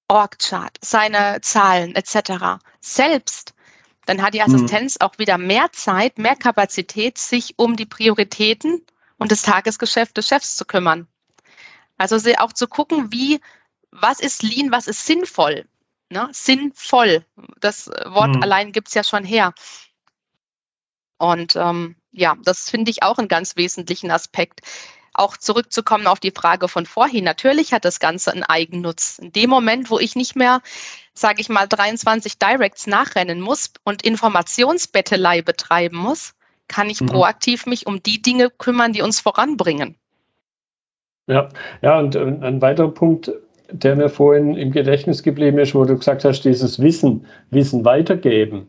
Org-Chart, 0.07 0.77
seine 0.81 1.41
Zahlen 1.41 1.95
etc. 1.95 2.63
Selbst 2.79 3.53
dann 4.07 4.21
hat 4.21 4.33
die 4.33 4.39
mhm. 4.39 4.55
Assistenz 4.55 4.95
mhm. 4.95 5.05
auch 5.05 5.19
wieder 5.19 5.37
mehr 5.37 5.71
Zeit, 5.73 6.17
mehr 6.17 6.35
Kapazität, 6.35 7.17
sich 7.17 7.53
um 7.57 7.75
die 7.75 7.85
Prioritäten 7.85 8.83
und 9.17 9.31
das 9.31 9.43
Tagesgeschäft 9.43 10.17
des 10.17 10.27
Chefs 10.27 10.55
zu 10.55 10.65
kümmern. 10.65 11.07
Also 11.97 12.17
auch 12.37 12.53
zu 12.53 12.67
gucken, 12.67 13.11
wie, 13.11 13.41
was 13.91 14.19
ist 14.19 14.43
lean, 14.43 14.71
was 14.71 14.87
ist 14.87 15.05
sinnvoll. 15.05 15.67
Ne? 16.09 16.29
Sinnvoll. 16.31 17.25
Das 17.59 17.87
Wort 17.87 18.35
mhm. 18.35 18.43
allein 18.43 18.71
gibt 18.71 18.87
es 18.87 18.93
ja 18.93 19.03
schon 19.03 19.25
her. 19.25 19.53
Und 21.17 21.55
ähm, 21.55 21.95
ja, 22.11 22.35
das 22.43 22.69
finde 22.69 22.91
ich 22.91 23.03
auch 23.03 23.17
einen 23.17 23.27
ganz 23.27 23.57
wesentlichen 23.57 24.11
Aspekt 24.11 24.61
auch 25.17 25.37
zurückzukommen 25.37 26.07
auf 26.07 26.19
die 26.19 26.31
Frage 26.31 26.67
von 26.67 26.85
vorhin. 26.85 27.23
Natürlich 27.23 27.73
hat 27.73 27.85
das 27.85 27.99
Ganze 27.99 28.31
einen 28.31 28.43
Eigennutz. 28.43 29.19
In 29.19 29.31
dem 29.31 29.49
Moment, 29.49 29.89
wo 29.89 29.99
ich 29.99 30.15
nicht 30.15 30.35
mehr, 30.35 30.61
sage 31.13 31.41
ich 31.41 31.49
mal, 31.49 31.67
23 31.67 32.37
Directs 32.37 32.87
nachrennen 32.87 33.41
muss 33.41 33.71
und 33.83 34.03
Informationsbettelei 34.03 35.41
betreiben 35.41 35.97
muss, 35.97 36.33
kann 36.67 36.89
ich 36.89 37.01
mhm. 37.01 37.07
proaktiv 37.07 37.65
mich 37.65 37.87
um 37.87 38.03
die 38.03 38.21
Dinge 38.21 38.49
kümmern, 38.49 38.93
die 38.93 39.01
uns 39.01 39.19
voranbringen. 39.19 39.95
Ja, 41.27 41.49
ja, 41.81 41.99
und 41.99 42.15
ein 42.15 42.61
weiterer 42.61 42.91
Punkt, 42.91 43.31
der 43.69 43.95
mir 43.95 44.09
vorhin 44.09 44.55
im 44.55 44.71
Gedächtnis 44.71 45.23
geblieben 45.23 45.59
ist, 45.59 45.75
wo 45.75 45.83
du 45.83 45.97
gesagt 45.97 46.23
hast, 46.23 46.41
dieses 46.41 46.81
Wissen, 46.81 47.25
Wissen 47.49 47.83
weitergeben. 47.83 48.67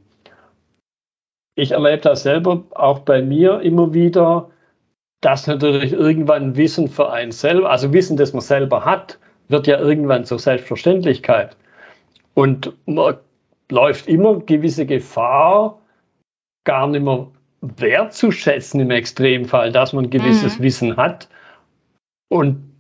Ich 1.55 1.73
erlebe 1.73 2.03
das 2.03 2.23
selber 2.23 2.65
auch 2.71 3.01
bei 3.01 3.23
mir 3.23 3.61
immer 3.61 3.95
wieder, 3.95 4.51
dass 5.21 5.47
natürlich 5.47 5.93
irgendwann 5.93 6.57
Wissen 6.57 6.89
für 6.89 7.11
einen 7.11 7.33
selber, 7.33 7.71
also 7.71 7.93
Wissen, 7.93 8.17
das 8.17 8.33
man 8.33 8.43
selber 8.43 8.85
hat, 8.85 9.19
wird 9.49 9.67
ja 9.67 9.79
irgendwann 9.79 10.25
zur 10.25 10.39
Selbstverständlichkeit. 10.39 11.57
Und 12.35 12.73
man 12.87 13.17
läuft 13.71 14.07
immer 14.07 14.41
gewisse 14.41 14.87
Gefahr, 14.87 15.81
gar 16.65 16.87
nicht 16.87 17.03
mehr 17.03 17.29
wertzuschätzen 17.61 18.81
im 18.81 18.91
Extremfall, 18.91 19.73
dass 19.73 19.93
man 19.93 20.11
gewisses 20.11 20.59
mhm. 20.59 20.63
Wissen 20.63 20.97
hat 20.97 21.29
und 22.29 22.73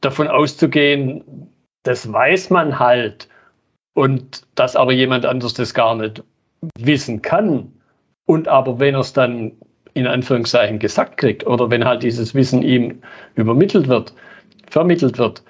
davon 0.00 0.28
auszugehen, 0.28 1.50
das 1.82 2.10
weiß 2.10 2.50
man 2.50 2.78
halt 2.78 3.28
und 3.94 4.46
dass 4.54 4.76
aber 4.76 4.92
jemand 4.92 5.26
anderes 5.26 5.54
das 5.54 5.74
gar 5.74 5.94
nicht 5.96 6.22
wissen 6.78 7.20
kann. 7.22 7.72
Und 8.24 8.48
aber 8.48 8.78
wenn 8.78 8.94
er 8.94 9.00
es 9.00 9.12
dann 9.12 9.52
in 9.94 10.06
Anführungszeichen 10.06 10.78
gesagt 10.78 11.16
kriegt 11.16 11.46
oder 11.46 11.70
wenn 11.70 11.84
halt 11.84 12.02
dieses 12.02 12.34
Wissen 12.34 12.62
ihm 12.62 13.02
übermittelt 13.34 13.88
wird, 13.88 14.14
vermittelt 14.68 15.18
wird, 15.18 15.42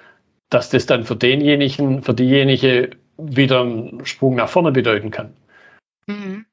dass 0.49 0.69
das 0.69 0.85
dann 0.85 1.05
für 1.05 1.15
denjenigen, 1.15 2.03
für 2.03 2.13
diejenige 2.13 2.91
wieder 3.17 3.61
einen 3.61 4.05
Sprung 4.05 4.35
nach 4.35 4.49
vorne 4.49 4.71
bedeuten 4.71 5.11
kann. 5.11 5.33
Mhm. 6.07 6.45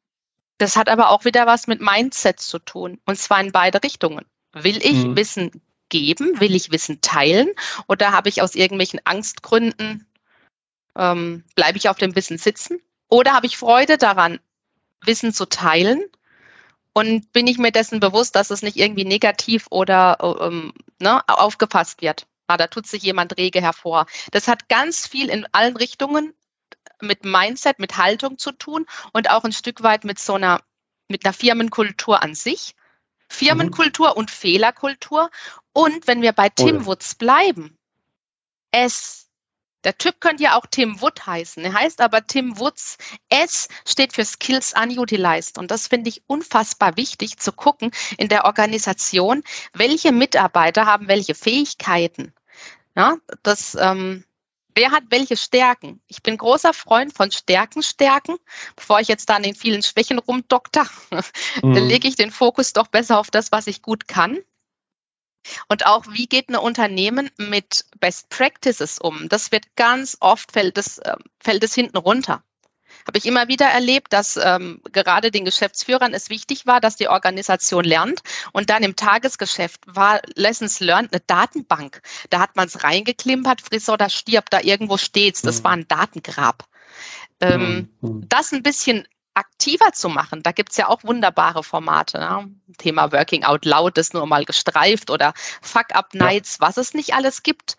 Das 0.59 0.77
hat 0.77 0.89
aber 0.89 1.11
auch 1.11 1.25
wieder 1.25 1.47
was 1.47 1.67
mit 1.67 1.81
Mindset 1.81 2.39
zu 2.39 2.59
tun 2.59 2.99
und 3.07 3.17
zwar 3.17 3.41
in 3.41 3.53
beide 3.53 3.83
Richtungen. 3.83 4.25
Will 4.53 4.77
ich 4.79 5.05
mhm. 5.05 5.17
Wissen 5.17 5.63
geben? 5.89 6.41
Will 6.41 6.55
ich 6.55 6.71
Wissen 6.71 7.01
teilen? 7.01 7.51
Oder 7.89 8.13
habe 8.13 8.29
ich 8.29 8.43
aus 8.43 8.55
irgendwelchen 8.55 9.01
Angstgründen, 9.05 10.07
ähm, 10.97 11.45
bleibe 11.55 11.79
ich 11.79 11.89
auf 11.89 11.99
dem 11.99 12.15
Wissen 12.15 12.39
sitzen? 12.39 12.81
Oder 13.09 13.33
habe 13.33 13.47
ich 13.47 13.57
Freude 13.57 13.99
daran, 13.99 14.39
Wissen 15.05 15.33
zu 15.33 15.47
teilen 15.47 16.03
und 16.93 17.33
bin 17.33 17.47
ich 17.47 17.59
mir 17.59 17.73
dessen 17.73 18.01
bewusst, 18.01 18.35
dass 18.35 18.51
es 18.51 18.63
nicht 18.63 18.77
irgendwie 18.77 19.05
negativ 19.05 19.67
oder 19.71 20.19
ähm, 20.41 20.73
ne, 20.99 21.23
aufgefasst 21.29 22.03
wird. 22.03 22.27
Ah, 22.47 22.57
da 22.57 22.67
tut 22.67 22.87
sich 22.87 23.03
jemand 23.03 23.37
rege 23.39 23.61
hervor. 23.61 24.07
Das 24.33 24.49
hat 24.49 24.69
ganz 24.69 25.07
viel 25.07 25.29
in 25.29 25.47
allen 25.53 25.77
Richtungen 25.77 26.35
mit 27.01 27.25
Mindset, 27.25 27.79
mit 27.79 27.97
Haltung 27.97 28.39
zu 28.39 28.53
tun 28.53 28.87
und 29.13 29.31
auch 29.31 29.45
ein 29.45 29.53
Stück 29.53 29.83
weit 29.83 30.05
mit 30.05 30.19
so 30.19 30.35
einer, 30.35 30.61
mit 31.09 31.25
einer 31.25 31.33
Firmenkultur 31.33 32.23
an 32.23 32.35
sich. 32.35 32.75
Firmenkultur 33.29 34.11
mhm. 34.11 34.17
und 34.17 34.31
Fehlerkultur. 34.31 35.31
Und 35.73 36.09
wenn 36.09 36.23
wir 36.23 36.33
bei 36.33 36.49
Tim 36.49 36.83
oh 36.83 36.87
Woods 36.87 37.15
bleiben, 37.15 37.79
es 38.73 39.30
Der 39.85 39.97
Typ 39.97 40.21
könnte 40.21 40.43
ja 40.43 40.57
auch 40.57 40.67
Tim 40.71 41.01
Wood 41.01 41.27
heißen. 41.27 41.65
Er 41.65 41.73
heißt 41.73 42.01
aber 42.01 42.27
Tim 42.27 42.59
Woods. 42.59 42.99
S 43.29 43.69
steht 43.87 44.13
für 44.13 44.25
Skills 44.25 44.75
Unutilized. 44.81 45.59
Und 45.59 45.71
das 45.71 45.89
finde 45.89 46.11
ich 46.11 46.23
unfassbar 46.27 46.97
wichtig 46.97 47.39
zu 47.39 47.53
gucken 47.53 47.91
in 48.19 48.29
der 48.29 48.45
Organisation, 48.45 49.43
welche 49.73 50.13
Mitarbeiter 50.13 50.87
haben 50.87 51.09
welche 51.09 51.35
Fähigkeiten. 51.35 52.35
Ja, 52.97 53.17
das, 53.43 53.77
ähm, 53.81 54.25
wer 54.75 54.91
hat 54.91 55.05
welche 55.11 55.37
Stärken? 55.37 56.01
Ich 56.09 56.23
bin 56.23 56.37
großer 56.37 56.75
Freund 56.75 57.15
von 57.15 57.31
Stärken 57.31 57.83
stärken. 57.83 58.37
Bevor 58.77 59.01
ich 59.01 59.09
jetzt 59.09 59.29
da 59.31 59.37
an 59.37 59.43
den 59.43 59.55
vielen 59.55 59.83
Schwächen 59.83 60.19
rumdokter, 60.19 60.87
mhm. 61.63 61.75
dann 61.75 61.87
lege 61.87 62.09
ich 62.09 62.17
den 62.17 62.31
Fokus 62.31 62.73
doch 62.73 62.89
besser 62.89 63.19
auf 63.19 63.31
das, 63.31 63.53
was 63.53 63.67
ich 63.67 63.81
gut 63.81 64.09
kann. 64.09 64.39
Und 65.69 65.87
auch, 65.87 66.05
wie 66.11 66.27
geht 66.27 66.49
ein 66.49 66.57
Unternehmen 66.57 67.31
mit 67.37 67.85
Best 67.99 68.29
Practices 68.29 68.99
um? 68.99 69.29
Das 69.29 69.53
wird 69.53 69.75
ganz 69.77 70.17
oft, 70.21 70.53
fällt 70.53 70.79
es, 70.79 70.99
äh, 70.99 71.17
fällt 71.39 71.65
es 71.65 71.75
hinten 71.75 71.97
runter. 71.97 72.43
Habe 73.07 73.19
ich 73.19 73.27
immer 73.27 73.49
wieder 73.49 73.67
erlebt, 73.67 74.13
dass 74.13 74.37
ähm, 74.37 74.81
gerade 74.93 75.31
den 75.31 75.45
Geschäftsführern 75.45 76.13
es 76.13 76.29
wichtig 76.29 76.67
war, 76.67 76.81
dass 76.81 76.97
die 76.97 77.09
Organisation 77.09 77.85
lernt. 77.85 78.21
Und 78.53 78.71
dann 78.71 78.83
im 78.83 78.97
Tagesgeschäft 78.97 79.81
war 79.87 80.21
Lessons 80.35 80.81
Learned 80.81 81.13
eine 81.13 81.23
Datenbank. 81.27 82.03
Da 82.29 82.41
hat 82.41 82.57
man 82.57 82.67
es 82.67 82.85
reingeklimpert, 82.85 83.63
friss 83.63 83.89
oder 83.89 84.11
stirbt, 84.11 84.53
da 84.53 84.61
irgendwo 84.61 84.97
steht's. 84.97 85.43
Das 85.43 85.61
mhm. 85.61 85.65
war 85.65 85.73
ein 85.73 85.89
Datengrab. 85.89 86.65
Ähm, 87.41 87.89
mhm. 88.01 88.29
Das 88.29 88.53
ein 88.53 88.63
bisschen 88.63 89.09
aktiver 89.35 89.93
zu 89.93 90.09
machen. 90.09 90.43
Da 90.43 90.53
gibt 90.53 90.71
es 90.71 90.77
ja 90.77 90.89
auch 90.89 91.05
wunderbare 91.05 91.63
Formate. 91.63 92.19
Ne? 92.19 92.51
Thema 92.79 93.13
Working 93.13 93.45
Out 93.45 93.65
Loud 93.65 93.99
ist 93.99 94.15
nur 94.15 94.27
mal 94.27 94.45
gestreift 94.45 95.11
oder 95.11 95.33
Fuck 95.63 95.95
Up 95.95 96.15
Nights, 96.15 96.59
ja. 96.61 96.67
was 96.67 96.77
es 96.77 96.95
nicht 96.95 97.15
alles 97.15 97.43
gibt. 97.43 97.77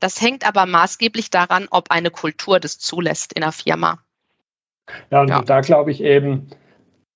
Das 0.00 0.20
hängt 0.20 0.46
aber 0.46 0.66
maßgeblich 0.66 1.30
daran, 1.30 1.68
ob 1.70 1.90
eine 1.90 2.10
Kultur 2.10 2.60
das 2.60 2.78
zulässt 2.78 3.32
in 3.32 3.42
der 3.42 3.52
Firma. 3.52 3.98
Ja, 5.10 5.20
und 5.22 5.28
ja. 5.28 5.42
da 5.42 5.60
glaube 5.60 5.90
ich 5.92 6.02
eben, 6.02 6.50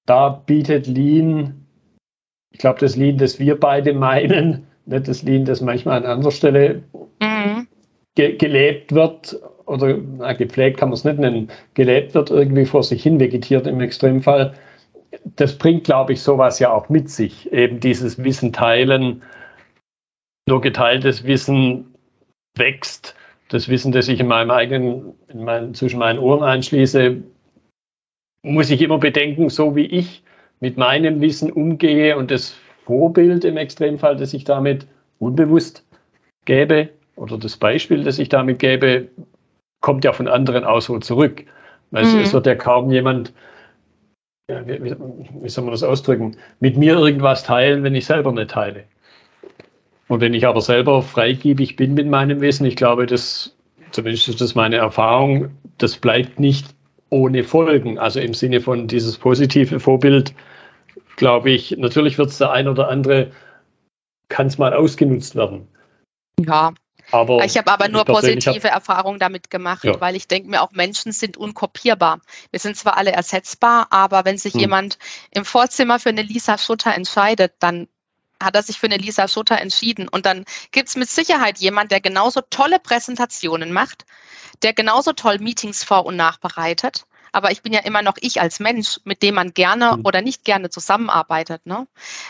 da 0.04 0.28
bietet 0.28 0.86
Lean, 0.86 1.66
ich 2.50 2.58
glaube, 2.58 2.78
das 2.78 2.96
Lean, 2.96 3.18
das 3.18 3.38
wir 3.38 3.58
beide 3.58 3.92
meinen, 3.92 4.66
nicht 4.86 5.08
das 5.08 5.22
Lean, 5.22 5.44
das 5.44 5.60
manchmal 5.60 5.98
an 5.98 6.06
anderer 6.06 6.30
Stelle 6.30 6.84
mhm. 7.20 7.66
ge 8.14 8.36
gelebt 8.36 8.92
wird 8.92 9.36
oder 9.66 9.98
na, 10.18 10.32
gepflegt 10.32 10.78
kann 10.78 10.88
man 10.88 10.94
es 10.94 11.04
nicht 11.04 11.18
nennen, 11.18 11.50
gelebt 11.74 12.14
wird, 12.14 12.30
irgendwie 12.30 12.64
vor 12.64 12.82
sich 12.82 13.02
hin 13.02 13.20
vegetiert 13.20 13.66
im 13.66 13.80
Extremfall. 13.80 14.54
Das 15.36 15.58
bringt, 15.58 15.84
glaube 15.84 16.12
ich, 16.12 16.22
sowas 16.22 16.58
ja 16.58 16.72
auch 16.72 16.88
mit 16.88 17.10
sich. 17.10 17.52
Eben 17.52 17.80
dieses 17.80 18.22
Wissen 18.22 18.52
teilen, 18.52 19.22
nur 20.48 20.60
geteiltes 20.60 21.24
Wissen 21.24 21.94
wächst. 22.56 23.14
Das 23.48 23.68
Wissen, 23.68 23.92
das 23.92 24.08
ich 24.08 24.20
in 24.20 24.26
meinem 24.26 24.50
eigenen, 24.50 25.14
in 25.28 25.44
meinen, 25.44 25.74
zwischen 25.74 25.98
meinen 25.98 26.18
Ohren 26.18 26.42
einschließe, 26.42 27.22
muss 28.42 28.70
ich 28.70 28.82
immer 28.82 28.98
bedenken, 28.98 29.50
so 29.50 29.76
wie 29.76 29.86
ich 29.86 30.22
mit 30.60 30.76
meinem 30.76 31.20
Wissen 31.20 31.52
umgehe 31.52 32.16
und 32.16 32.30
das 32.30 32.56
Vorbild 32.84 33.44
im 33.44 33.56
Extremfall, 33.56 34.16
das 34.16 34.32
ich 34.32 34.44
damit 34.44 34.86
unbewusst 35.18 35.84
gäbe, 36.44 36.90
oder 37.16 37.38
das 37.38 37.56
Beispiel, 37.56 38.04
das 38.04 38.18
ich 38.18 38.28
damit 38.28 38.58
gebe, 38.58 39.08
kommt 39.80 40.04
ja 40.04 40.12
von 40.12 40.28
anderen 40.28 40.64
auch 40.64 40.80
so 40.80 40.98
zurück. 40.98 41.44
Weil 41.90 42.04
mhm. 42.04 42.20
es, 42.20 42.32
wird 42.32 42.46
ja 42.46 42.54
kaum 42.54 42.90
jemand, 42.90 43.32
ja, 44.50 44.66
wie, 44.66 44.80
wie, 44.82 45.48
soll 45.48 45.64
man 45.64 45.72
das 45.72 45.82
ausdrücken, 45.82 46.36
mit 46.60 46.76
mir 46.76 46.94
irgendwas 46.94 47.44
teilen, 47.44 47.82
wenn 47.84 47.94
ich 47.94 48.06
selber 48.06 48.32
nicht 48.32 48.50
teile. 48.50 48.84
Und 50.08 50.20
wenn 50.20 50.34
ich 50.34 50.46
aber 50.46 50.60
selber 50.60 51.02
freigebig 51.02 51.76
bin 51.76 51.94
mit 51.94 52.08
meinem 52.08 52.40
Wissen, 52.40 52.66
ich 52.66 52.76
glaube, 52.76 53.06
das, 53.06 53.56
zumindest 53.90 54.28
ist 54.28 54.40
das 54.40 54.54
meine 54.54 54.76
Erfahrung, 54.76 55.50
das 55.78 55.96
bleibt 55.96 56.38
nicht 56.38 56.66
ohne 57.10 57.44
Folgen. 57.44 57.98
Also 57.98 58.20
im 58.20 58.34
Sinne 58.34 58.60
von 58.60 58.88
dieses 58.88 59.18
positive 59.18 59.80
Vorbild, 59.80 60.34
glaube 61.16 61.50
ich, 61.50 61.76
natürlich 61.76 62.18
wird 62.18 62.30
es 62.30 62.38
der 62.38 62.52
ein 62.52 62.68
oder 62.68 62.88
andere, 62.88 63.32
kann 64.28 64.46
es 64.46 64.58
mal 64.58 64.74
ausgenutzt 64.74 65.34
werden. 65.34 65.68
Ja, 66.40 66.72
aber 67.10 67.44
ich 67.44 67.56
habe 67.56 67.70
aber 67.70 67.88
nur 67.88 68.04
positive 68.04 68.68
Erfahrungen 68.68 69.18
damit 69.18 69.50
gemacht, 69.50 69.84
ja. 69.84 70.00
weil 70.00 70.16
ich 70.16 70.28
denke 70.28 70.48
mir 70.48 70.62
auch, 70.62 70.72
Menschen 70.72 71.12
sind 71.12 71.36
unkopierbar. 71.36 72.20
Wir 72.50 72.60
sind 72.60 72.76
zwar 72.76 72.96
alle 72.96 73.12
ersetzbar, 73.12 73.88
aber 73.90 74.24
wenn 74.24 74.38
sich 74.38 74.54
hm. 74.54 74.60
jemand 74.60 74.98
im 75.30 75.44
Vorzimmer 75.44 75.98
für 75.98 76.08
eine 76.08 76.22
Lisa 76.22 76.58
Schutter 76.58 76.94
entscheidet, 76.94 77.54
dann 77.60 77.88
hat 78.42 78.54
er 78.54 78.62
sich 78.62 78.78
für 78.78 78.86
eine 78.86 78.98
Lisa 78.98 79.28
Schutter 79.28 79.58
entschieden. 79.58 80.08
Und 80.08 80.26
dann 80.26 80.44
gibt 80.70 80.88
es 80.88 80.96
mit 80.96 81.08
Sicherheit 81.08 81.58
jemand, 81.58 81.90
der 81.90 82.00
genauso 82.00 82.42
tolle 82.42 82.78
Präsentationen 82.78 83.72
macht, 83.72 84.04
der 84.62 84.72
genauso 84.72 85.12
toll 85.12 85.38
Meetings 85.38 85.84
vor- 85.84 86.06
und 86.06 86.16
nachbereitet, 86.16 87.06
aber 87.36 87.50
ich 87.50 87.60
bin 87.60 87.74
ja 87.74 87.80
immer 87.80 88.00
noch 88.00 88.16
ich 88.18 88.40
als 88.40 88.60
Mensch, 88.60 88.98
mit 89.04 89.22
dem 89.22 89.34
man 89.34 89.52
gerne 89.52 89.98
mhm. 89.98 90.06
oder 90.06 90.22
nicht 90.22 90.42
gerne 90.42 90.70
zusammenarbeitet. 90.70 91.66
Ne? 91.66 91.86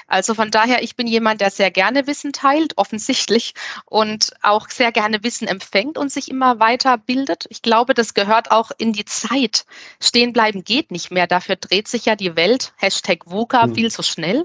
Also 0.08 0.34
von 0.34 0.50
daher, 0.50 0.82
ich 0.82 0.96
bin 0.96 1.06
jemand, 1.06 1.40
der 1.40 1.52
sehr 1.52 1.70
gerne 1.70 2.08
Wissen 2.08 2.32
teilt, 2.32 2.76
offensichtlich, 2.76 3.54
und 3.84 4.32
auch 4.42 4.68
sehr 4.68 4.90
gerne 4.90 5.22
Wissen 5.22 5.46
empfängt 5.46 5.96
und 5.96 6.10
sich 6.10 6.28
immer 6.28 6.58
weiter 6.58 6.98
bildet. 6.98 7.46
Ich 7.50 7.62
glaube, 7.62 7.94
das 7.94 8.14
gehört 8.14 8.50
auch 8.50 8.72
in 8.78 8.92
die 8.92 9.04
Zeit. 9.04 9.64
Stehen 10.00 10.32
bleiben 10.32 10.64
geht 10.64 10.90
nicht 10.90 11.12
mehr. 11.12 11.28
Dafür 11.28 11.54
dreht 11.54 11.86
sich 11.86 12.06
ja 12.06 12.16
die 12.16 12.34
Welt, 12.34 12.72
Hashtag 12.76 13.26
VUCA, 13.26 13.68
mhm. 13.68 13.74
viel 13.76 13.92
zu 13.92 14.02
schnell. 14.02 14.44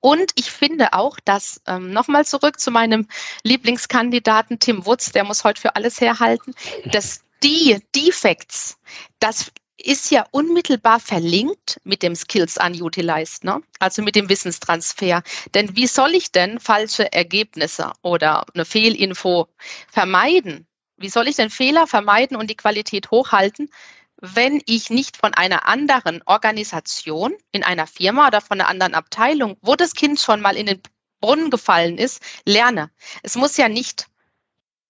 Und 0.00 0.32
ich 0.34 0.50
finde 0.50 0.92
auch, 0.92 1.18
dass, 1.24 1.62
ähm, 1.66 1.90
nochmal 1.90 2.26
zurück 2.26 2.60
zu 2.60 2.70
meinem 2.70 3.08
Lieblingskandidaten 3.44 4.58
Tim 4.58 4.84
Woods, 4.84 5.12
der 5.12 5.24
muss 5.24 5.42
heute 5.42 5.62
für 5.62 5.74
alles 5.74 6.02
herhalten, 6.02 6.52
dass 6.84 7.22
die 7.42 7.78
Defects, 7.94 8.76
das 9.20 9.52
ist 9.78 10.10
ja 10.10 10.26
unmittelbar 10.30 11.00
verlinkt 11.00 11.80
mit 11.84 12.02
dem 12.02 12.14
Skills 12.14 12.56
Unutilized, 12.56 13.44
ne? 13.44 13.62
also 13.78 14.02
mit 14.02 14.16
dem 14.16 14.28
Wissenstransfer. 14.28 15.22
Denn 15.54 15.76
wie 15.76 15.86
soll 15.86 16.14
ich 16.14 16.32
denn 16.32 16.60
falsche 16.60 17.12
Ergebnisse 17.12 17.92
oder 18.02 18.46
eine 18.54 18.64
Fehlinfo 18.64 19.48
vermeiden? 19.90 20.66
Wie 20.96 21.10
soll 21.10 21.28
ich 21.28 21.36
denn 21.36 21.50
Fehler 21.50 21.86
vermeiden 21.86 22.36
und 22.36 22.48
die 22.48 22.56
Qualität 22.56 23.10
hochhalten, 23.10 23.70
wenn 24.18 24.62
ich 24.64 24.88
nicht 24.88 25.18
von 25.18 25.34
einer 25.34 25.66
anderen 25.68 26.22
Organisation 26.24 27.34
in 27.52 27.62
einer 27.62 27.86
Firma 27.86 28.28
oder 28.28 28.40
von 28.40 28.58
einer 28.58 28.70
anderen 28.70 28.94
Abteilung, 28.94 29.58
wo 29.60 29.76
das 29.76 29.92
Kind 29.92 30.20
schon 30.20 30.40
mal 30.40 30.56
in 30.56 30.66
den 30.66 30.80
Brunnen 31.20 31.50
gefallen 31.50 31.98
ist, 31.98 32.22
lerne? 32.46 32.90
Es 33.22 33.36
muss 33.36 33.58
ja 33.58 33.68
nicht 33.68 34.06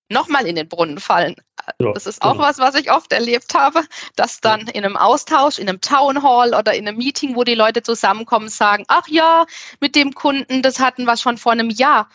nochmal 0.09 0.47
in 0.47 0.55
den 0.55 0.69
Brunnen 0.69 1.01
fallen. 1.01 1.35
Ja, 1.81 1.93
das 1.93 2.07
ist 2.07 2.23
auch 2.23 2.33
genau. 2.33 2.45
was, 2.45 2.59
was 2.59 2.75
ich 2.75 2.91
oft 2.91 3.13
erlebt 3.13 3.55
habe, 3.55 3.83
dass 4.15 4.41
dann 4.41 4.63
in 4.69 4.85
einem 4.85 4.97
Austausch, 4.97 5.59
in 5.59 5.69
einem 5.69 5.81
Town 5.81 6.23
Hall 6.23 6.55
oder 6.55 6.75
in 6.75 6.87
einem 6.87 6.97
Meeting, 6.97 7.37
wo 7.37 7.45
die 7.45 7.55
Leute 7.55 7.83
zusammenkommen, 7.83 8.49
sagen, 8.49 8.85
ach 8.89 9.09
ja, 9.09 9.47
mit 9.81 9.95
dem 9.97 10.15
Kunden, 10.15 10.63
das 10.63 10.79
hatten 10.79 11.05
wir 11.05 11.17
schon 11.17 11.39
vor 11.39 11.53
einem 11.53 11.71
Jahr. 11.71 12.09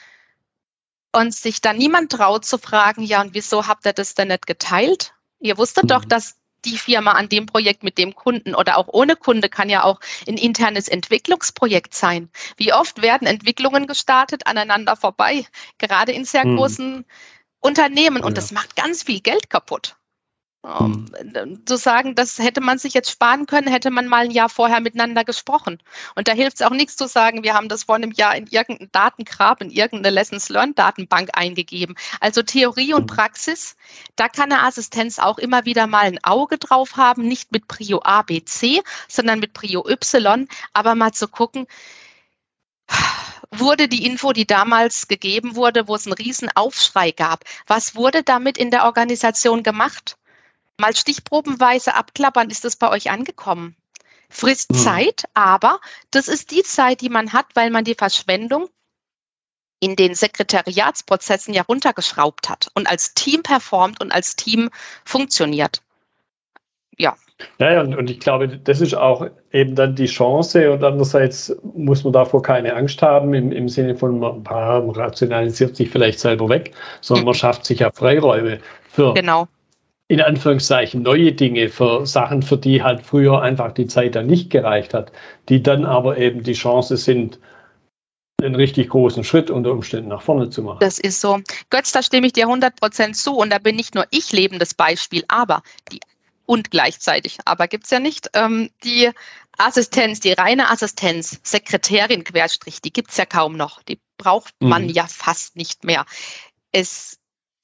Und 1.13 1.33
sich 1.33 1.59
dann 1.59 1.77
niemand 1.77 2.11
traut 2.11 2.45
zu 2.45 2.57
fragen, 2.57 3.03
ja, 3.03 3.21
und 3.21 3.33
wieso 3.33 3.67
habt 3.67 3.85
ihr 3.85 3.93
das 3.93 4.15
denn 4.15 4.29
nicht 4.29 4.47
geteilt? 4.47 5.13
Ihr 5.39 5.57
wusstet 5.57 5.83
mhm. 5.83 5.89
doch, 5.89 6.05
dass 6.05 6.37
die 6.65 6.77
Firma 6.77 7.13
an 7.13 7.27
dem 7.27 7.47
Projekt 7.47 7.83
mit 7.83 7.97
dem 7.97 8.15
Kunden 8.15 8.55
oder 8.55 8.77
auch 8.77 8.87
ohne 8.87 9.15
Kunde 9.15 9.49
kann 9.49 9.69
ja 9.69 9.83
auch 9.83 9.99
ein 10.27 10.37
internes 10.37 10.87
Entwicklungsprojekt 10.87 11.93
sein. 11.93 12.29
Wie 12.57 12.71
oft 12.71 13.01
werden 13.01 13.27
Entwicklungen 13.27 13.87
gestartet 13.87 14.45
aneinander 14.45 14.95
vorbei, 14.95 15.45
gerade 15.79 16.11
in 16.11 16.23
sehr 16.23 16.45
mhm. 16.45 16.57
großen 16.57 17.05
Unternehmen 17.61 18.23
und 18.23 18.31
ja. 18.31 18.35
das 18.35 18.51
macht 18.51 18.75
ganz 18.75 19.03
viel 19.03 19.21
Geld 19.21 19.49
kaputt. 19.49 19.95
Um, 20.63 21.07
hm. 21.17 21.65
Zu 21.65 21.75
sagen, 21.75 22.13
das 22.13 22.37
hätte 22.37 22.61
man 22.61 22.77
sich 22.77 22.93
jetzt 22.93 23.09
sparen 23.09 23.47
können, 23.47 23.67
hätte 23.67 23.89
man 23.89 24.05
mal 24.05 24.25
ein 24.25 24.31
Jahr 24.31 24.47
vorher 24.47 24.79
miteinander 24.79 25.23
gesprochen. 25.23 25.81
Und 26.13 26.27
da 26.27 26.33
hilft 26.33 26.57
es 26.59 26.61
auch 26.61 26.71
nichts 26.71 26.95
zu 26.95 27.07
sagen, 27.07 27.43
wir 27.43 27.55
haben 27.55 27.67
das 27.67 27.85
vor 27.85 27.95
einem 27.95 28.11
Jahr 28.11 28.35
in 28.35 28.45
irgendein 28.45 28.89
Datengrab, 28.91 29.61
in 29.61 29.71
irgendeine 29.71 30.13
Lessons 30.13 30.49
Learned 30.49 30.77
Datenbank 30.77 31.29
eingegeben. 31.33 31.95
Also 32.19 32.43
Theorie 32.43 32.93
und 32.93 33.09
hm. 33.09 33.15
Praxis, 33.17 33.75
da 34.15 34.29
kann 34.29 34.51
eine 34.51 34.61
Assistenz 34.61 35.17
auch 35.17 35.39
immer 35.39 35.65
wieder 35.65 35.87
mal 35.87 36.05
ein 36.05 36.23
Auge 36.23 36.59
drauf 36.59 36.95
haben, 36.95 37.27
nicht 37.27 37.51
mit 37.51 37.67
Prio 37.67 38.01
A, 38.03 38.21
B, 38.21 38.43
C, 38.45 38.83
sondern 39.07 39.39
mit 39.39 39.53
Prio 39.53 39.83
Y, 39.89 40.47
aber 40.73 40.93
mal 40.93 41.11
zu 41.11 41.27
gucken, 41.27 41.65
wurde 43.51 43.87
die 43.87 44.05
Info, 44.05 44.33
die 44.33 44.47
damals 44.47 45.07
gegeben 45.07 45.55
wurde, 45.55 45.87
wo 45.87 45.95
es 45.95 46.05
einen 46.05 46.13
riesen 46.13 46.49
Aufschrei 46.55 47.11
gab, 47.11 47.43
was 47.67 47.95
wurde 47.95 48.23
damit 48.23 48.57
in 48.57 48.71
der 48.71 48.85
Organisation 48.85 49.63
gemacht? 49.63 50.17
Mal 50.77 50.95
stichprobenweise 50.95 51.93
abklappern, 51.93 52.49
ist 52.49 52.63
das 52.63 52.75
bei 52.75 52.89
euch 52.89 53.11
angekommen? 53.11 53.75
Frisst 54.29 54.69
hm. 54.69 54.77
Zeit, 54.77 55.25
aber 55.33 55.79
das 56.09 56.27
ist 56.27 56.51
die 56.51 56.63
Zeit, 56.63 57.01
die 57.01 57.09
man 57.09 57.33
hat, 57.33 57.47
weil 57.53 57.69
man 57.69 57.83
die 57.83 57.95
Verschwendung 57.95 58.69
in 59.81 59.95
den 59.95 60.15
Sekretariatsprozessen 60.15 61.53
ja 61.53 61.63
runtergeschraubt 61.63 62.49
hat 62.49 62.71
und 62.75 62.87
als 62.87 63.13
Team 63.13 63.43
performt 63.43 63.99
und 63.99 64.11
als 64.11 64.35
Team 64.35 64.69
funktioniert. 65.03 65.81
Ja, 66.97 67.15
ja, 67.59 67.81
und, 67.81 67.95
und 67.95 68.09
ich 68.09 68.19
glaube, 68.19 68.47
das 68.47 68.81
ist 68.81 68.93
auch 68.93 69.27
eben 69.51 69.75
dann 69.75 69.95
die 69.95 70.05
Chance 70.05 70.71
und 70.71 70.83
andererseits 70.83 71.55
muss 71.73 72.03
man 72.03 72.13
davor 72.13 72.41
keine 72.41 72.75
Angst 72.75 73.01
haben 73.01 73.33
im, 73.33 73.51
im 73.51 73.69
Sinne 73.69 73.95
von, 73.95 74.19
man 74.19 74.43
rationalisiert 74.45 75.75
sich 75.75 75.89
vielleicht 75.89 76.19
selber 76.19 76.49
weg, 76.49 76.73
sondern 77.01 77.25
man 77.25 77.33
schafft 77.35 77.65
sich 77.65 77.79
ja 77.79 77.91
Freiräume 77.91 78.59
für 78.89 79.13
genau. 79.13 79.47
in 80.07 80.21
Anführungszeichen 80.21 81.01
neue 81.01 81.33
Dinge, 81.33 81.69
für 81.69 82.05
Sachen, 82.05 82.41
für 82.41 82.57
die 82.57 82.83
halt 82.83 83.01
früher 83.01 83.41
einfach 83.41 83.71
die 83.71 83.87
Zeit 83.87 84.15
dann 84.15 84.27
nicht 84.27 84.49
gereicht 84.49 84.93
hat, 84.93 85.11
die 85.49 85.63
dann 85.63 85.85
aber 85.85 86.17
eben 86.17 86.43
die 86.43 86.53
Chance 86.53 86.97
sind, 86.97 87.39
einen 88.43 88.55
richtig 88.55 88.89
großen 88.89 89.23
Schritt 89.23 89.51
unter 89.51 89.71
Umständen 89.71 90.09
nach 90.09 90.23
vorne 90.23 90.49
zu 90.49 90.63
machen. 90.63 90.79
Das 90.79 90.97
ist 90.97 91.21
so. 91.21 91.39
Götz, 91.69 91.91
da 91.91 92.01
stimme 92.01 92.25
ich 92.25 92.33
dir 92.33 92.45
100 92.45 92.75
Prozent 92.79 93.15
zu 93.15 93.35
und 93.35 93.51
da 93.51 93.59
bin 93.59 93.75
nicht 93.75 93.93
nur 93.93 94.05
ich 94.09 94.31
lebendes 94.31 94.73
Beispiel, 94.73 95.23
aber 95.27 95.61
die 95.91 95.99
und 96.45 96.71
gleichzeitig, 96.71 97.37
aber 97.45 97.67
gibt 97.67 97.85
es 97.85 97.89
ja 97.91 97.99
nicht, 97.99 98.29
ähm, 98.33 98.69
die 98.83 99.11
Assistenz, 99.57 100.19
die 100.19 100.33
reine 100.33 100.69
Assistenz, 100.69 101.39
Sekretärin 101.43 102.23
Querstrich, 102.23 102.81
die 102.81 102.91
gibt 102.91 103.11
es 103.11 103.17
ja 103.17 103.25
kaum 103.25 103.55
noch. 103.55 103.83
Die 103.83 103.99
braucht 104.17 104.53
man 104.59 104.83
mhm. 104.83 104.89
ja 104.89 105.07
fast 105.07 105.55
nicht 105.55 105.83
mehr. 105.83 106.05
Es 106.71 107.19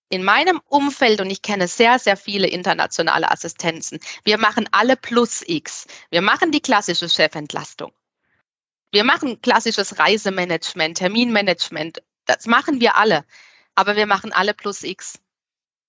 in 0.09 0.23
meinem 0.23 0.61
Umfeld, 0.69 1.19
und 1.19 1.29
ich 1.29 1.41
kenne 1.41 1.67
sehr, 1.67 1.99
sehr 1.99 2.15
viele 2.15 2.47
internationale 2.47 3.29
Assistenzen, 3.29 3.99
wir 4.23 4.37
machen 4.37 4.69
alle 4.71 4.95
plus 4.95 5.43
X. 5.45 5.85
Wir 6.09 6.21
machen 6.21 6.51
die 6.51 6.61
klassische 6.61 7.09
Chefentlastung. 7.09 7.91
Wir 8.91 9.03
machen 9.03 9.41
klassisches 9.41 9.99
Reisemanagement, 9.99 10.97
Terminmanagement. 10.97 12.01
Das 12.25 12.45
machen 12.45 12.79
wir 12.79 12.95
alle. 12.95 13.25
Aber 13.75 13.95
wir 13.97 14.05
machen 14.05 14.31
alle 14.31 14.53
plus 14.53 14.83
X. 14.83 15.19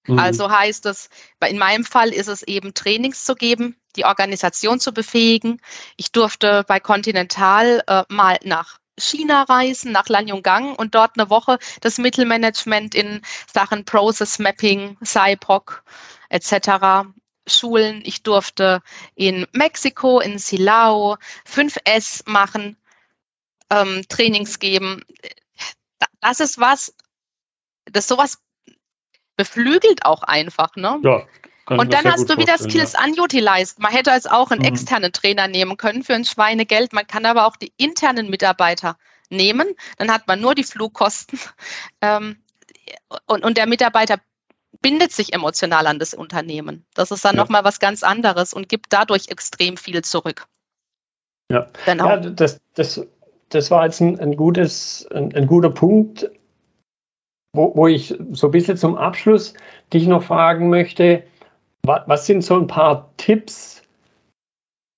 Mhm. 0.07 0.19
Also 0.19 0.51
heißt 0.51 0.87
es, 0.87 1.11
in 1.47 1.59
meinem 1.59 1.85
Fall 1.85 2.11
ist 2.11 2.29
es 2.29 2.43
eben 2.43 2.75
Trainings 2.75 3.25
zu 3.25 3.35
geben, 3.35 3.77
die 3.97 4.05
Organisation 4.05 4.81
zu 4.81 4.93
befähigen. 4.93 5.61
Ich 5.97 6.13
durfte 6.13 6.65
bei 6.67 6.81
Continental 6.81 7.83
äh, 7.87 8.05
mal 8.09 8.39
nach 8.45 8.79
China 8.99 9.43
reisen, 9.43 9.93
nach 9.93 10.09
Lanyongang 10.09 10.75
und 10.75 10.95
dort 10.95 11.19
eine 11.19 11.31
Woche 11.31 11.59
das 11.81 11.99
Mittelmanagement 11.99 12.95
in 12.95 13.23
Sachen 13.53 13.85
Process 13.85 14.39
Mapping, 14.39 14.97
CyProc 15.05 15.85
etc. 16.29 17.09
schulen. 17.47 18.03
Ich 18.05 18.23
durfte 18.23 18.83
in 19.15 19.47
Mexiko, 19.53 20.21
in 20.21 20.39
Silao 20.39 21.17
5S 21.47 22.29
machen 22.29 22.77
ähm, 23.71 24.03
Trainings 24.09 24.59
geben. 24.59 25.05
Das 26.21 26.41
ist 26.41 26.59
was, 26.59 26.95
das 27.85 28.09
sowas 28.09 28.39
beflügelt 29.39 30.05
auch 30.05 30.23
einfach, 30.23 30.77
ne? 30.77 31.01
Ja. 31.03 31.27
Und 31.71 31.93
dann 31.93 32.05
hast 32.11 32.29
du 32.29 32.39
wieder 32.39 32.57
Skills 32.59 32.95
ja. 32.95 33.05
unutilized. 33.05 33.79
Man 33.79 33.93
hätte 33.93 34.11
als 34.13 34.27
auch 34.27 34.51
einen 34.51 34.61
mhm. 34.61 34.69
externen 34.69 35.13
Trainer 35.13 35.49
nehmen 35.49 35.77
können 35.77 36.03
für 36.03 36.15
ein 36.15 36.25
Schweinegeld. 36.25 36.93
Man 36.93 37.07
kann 37.07 37.25
aber 37.27 37.47
auch 37.47 37.57
die 37.57 37.73
internen 37.77 38.31
Mitarbeiter 38.31 38.97
nehmen. 39.29 39.69
Dann 39.99 40.11
hat 40.11 40.27
man 40.27 40.41
nur 40.41 40.55
die 40.55 40.65
Flugkosten. 40.65 41.39
Ähm, 42.01 42.37
und, 43.27 43.45
und 43.45 43.59
der 43.59 43.67
Mitarbeiter 43.67 44.19
bindet 44.81 45.13
sich 45.13 45.33
emotional 45.33 45.87
an 45.89 45.99
das 45.99 46.15
Unternehmen. 46.15 46.87
Das 46.95 47.11
ist 47.11 47.25
dann 47.25 47.35
ja. 47.35 47.43
nochmal 47.43 47.65
was 47.65 47.81
ganz 47.81 48.05
anderes 48.05 48.55
und 48.55 48.69
gibt 48.69 48.87
dadurch 48.91 49.29
extrem 49.29 49.77
viel 49.77 50.03
zurück. 50.03 50.47
Ja, 51.51 51.67
genau. 51.85 52.09
ja 52.09 52.17
das, 52.19 52.61
das 52.75 53.05
das 53.49 53.71
war 53.71 53.85
jetzt 53.85 54.01
ein, 54.01 54.19
ein 54.21 54.37
gutes, 54.37 55.07
ein, 55.13 55.35
ein, 55.35 55.47
guter 55.47 55.71
Punkt, 55.71 56.31
wo, 57.59 57.73
wo 57.75 57.89
ich 57.89 58.15
so 58.31 58.47
ein 58.47 58.51
bisschen 58.53 58.77
zum 58.77 58.97
Abschluss 58.97 59.53
dich 59.93 60.07
noch 60.07 60.23
fragen 60.23 60.71
möchte, 60.71 61.25
was, 61.83 62.03
was 62.07 62.25
sind 62.25 62.45
so 62.45 62.57
ein 62.57 62.69
paar 62.69 63.13
Tipps 63.17 63.83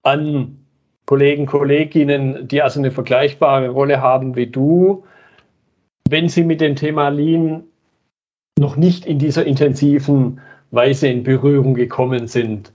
an 0.03 0.59
Kollegen, 1.07 1.47
Kolleginnen, 1.47 2.47
die 2.47 2.61
also 2.61 2.79
eine 2.79 2.91
vergleichbare 2.91 3.71
Rolle 3.71 4.03
haben 4.03 4.37
wie 4.37 4.47
du, 4.47 5.05
wenn 6.09 6.29
sie 6.29 6.45
mit 6.45 6.61
dem 6.61 6.77
Thema 6.77 7.09
Lean 7.09 7.65
noch 8.59 8.77
nicht 8.77 9.07
in 9.07 9.19
dieser 9.19 9.47
intensiven 9.47 10.41
Weise 10.71 11.09
in 11.09 11.23
Berührung 11.23 11.75
gekommen 11.75 12.29
sind? 12.29 12.73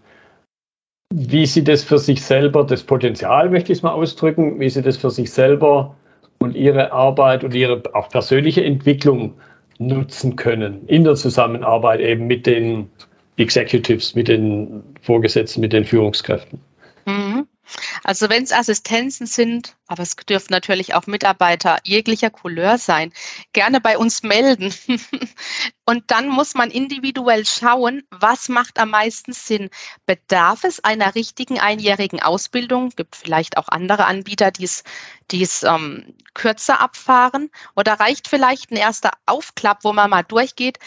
Wie 1.14 1.46
sie 1.46 1.64
das 1.64 1.84
für 1.84 2.00
sich 2.00 2.24
selber, 2.24 2.64
das 2.64 2.84
Potenzial 2.84 3.52
möchte 3.52 3.72
ich 3.72 3.78
es 3.78 3.84
mal 3.84 3.94
ausdrücken, 3.94 4.60
wie 4.60 4.70
sie 4.70 4.82
das 4.82 4.98
für 4.98 5.12
sich 5.12 5.32
selber 5.32 5.96
und 6.40 6.56
ihre 6.56 6.92
Arbeit 6.92 7.44
und 7.44 7.54
ihre 7.54 7.84
auch 7.94 8.10
persönliche 8.10 8.64
Entwicklung 8.64 9.36
nutzen 9.78 10.36
können 10.36 10.88
in 10.88 11.04
der 11.04 11.16
Zusammenarbeit 11.16 12.00
eben 12.00 12.28
mit 12.28 12.46
den 12.46 12.90
Executives, 13.38 14.16
mit 14.16 14.28
den 14.28 14.84
Vorgesetzten, 15.02 15.62
mit 15.62 15.74
den 15.74 15.86
Führungskräften. 15.86 16.60
Mhm. 17.06 17.48
Also 18.04 18.30
wenn 18.30 18.44
es 18.44 18.52
Assistenzen 18.52 19.28
sind, 19.28 19.76
aber 19.88 20.04
es 20.04 20.16
dürfen 20.16 20.52
natürlich 20.52 20.94
auch 20.94 21.08
Mitarbeiter 21.08 21.78
jeglicher 21.84 22.30
Couleur 22.30 22.78
sein, 22.78 23.14
gerne 23.54 23.82
bei 23.82 23.98
uns 23.98 24.24
melden. 24.24 24.74
Und 25.86 26.12
dann 26.12 26.28
muss 26.28 26.56
man 26.56 26.72
individuell 26.72 27.46
schauen, 27.46 28.04
was 28.10 28.50
macht 28.50 28.80
am 28.80 28.90
meisten 28.90 29.34
Sinn. 29.34 29.70
Bedarf 30.06 30.64
es 30.64 30.84
einer 30.84 31.16
richtigen 31.16 31.60
einjährigen 31.60 32.22
Ausbildung? 32.22 32.90
Gibt 32.90 33.16
vielleicht 33.16 33.58
auch 33.58 33.68
andere 33.70 34.06
Anbieter, 34.06 34.52
die 34.52 34.64
es 34.64 35.64
ähm, 35.64 36.16
kürzer 36.34 36.80
abfahren. 36.80 37.52
Oder 37.76 37.94
reicht 38.00 38.28
vielleicht 38.28 38.72
ein 38.72 38.78
erster 38.78 39.12
Aufklapp, 39.26 39.84
wo 39.84 39.94
man 39.94 40.10
mal 40.10 40.24
durchgeht, 40.24 40.80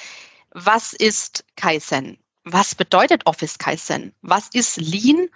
was 0.51 0.93
ist 0.93 1.45
Kaizen? 1.57 2.19
Was 2.45 2.75
bedeutet 2.75 3.27
Office 3.27 3.59
Kaizen? 3.59 4.15
Was 4.23 4.49
ist 4.53 4.79
Lean? 4.79 5.29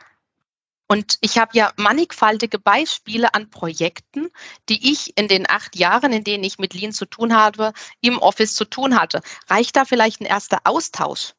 Und 0.93 1.17
ich 1.23 1.39
habe 1.39 1.53
ja 1.55 1.73
mannigfaltige 1.77 2.59
Beispiele 2.59 3.33
an 3.33 3.49
Projekten, 3.49 4.31
die 4.69 4.93
ich 4.93 5.17
in 5.17 5.27
den 5.27 5.49
acht 5.49 5.75
Jahren, 5.75 6.13
in 6.13 6.23
denen 6.23 6.45
ich 6.45 6.59
mit 6.59 6.75
Lean 6.75 6.93
zu 6.93 7.07
tun 7.07 7.35
habe, 7.35 7.73
im 8.03 8.19
Office 8.19 8.55
zu 8.55 8.67
tun 8.67 9.01
hatte. 9.01 9.23
Reicht 9.49 9.75
da 9.75 9.87
vielleicht 9.87 10.21
ein 10.21 10.27
erster 10.27 10.59
Austausch? 10.65 11.33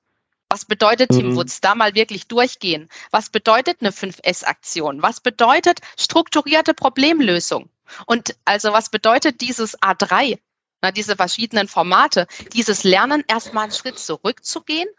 Was 0.49 0.65
bedeutet 0.65 1.11
mhm. 1.11 1.17
Team 1.17 1.35
Woods? 1.35 1.61
Da 1.61 1.75
mal 1.75 1.93
wirklich 1.93 2.25
durchgehen. 2.25 2.89
Was 3.11 3.29
bedeutet 3.29 3.77
eine 3.81 3.91
5S-Aktion? 3.91 5.03
Was 5.03 5.19
bedeutet 5.19 5.81
strukturierte 5.99 6.73
Problemlösung? 6.73 7.69
Und 8.07 8.35
also 8.45 8.73
was 8.73 8.89
bedeutet 8.89 9.39
dieses 9.41 9.79
A3? 9.83 10.39
Na, 10.81 10.91
diese 10.91 11.15
verschiedenen 11.15 11.67
Formate, 11.67 12.25
dieses 12.53 12.83
Lernen, 12.83 13.23
erstmal 13.27 13.65
einen 13.65 13.71
Schritt 13.71 13.99
zurückzugehen, 13.99 14.89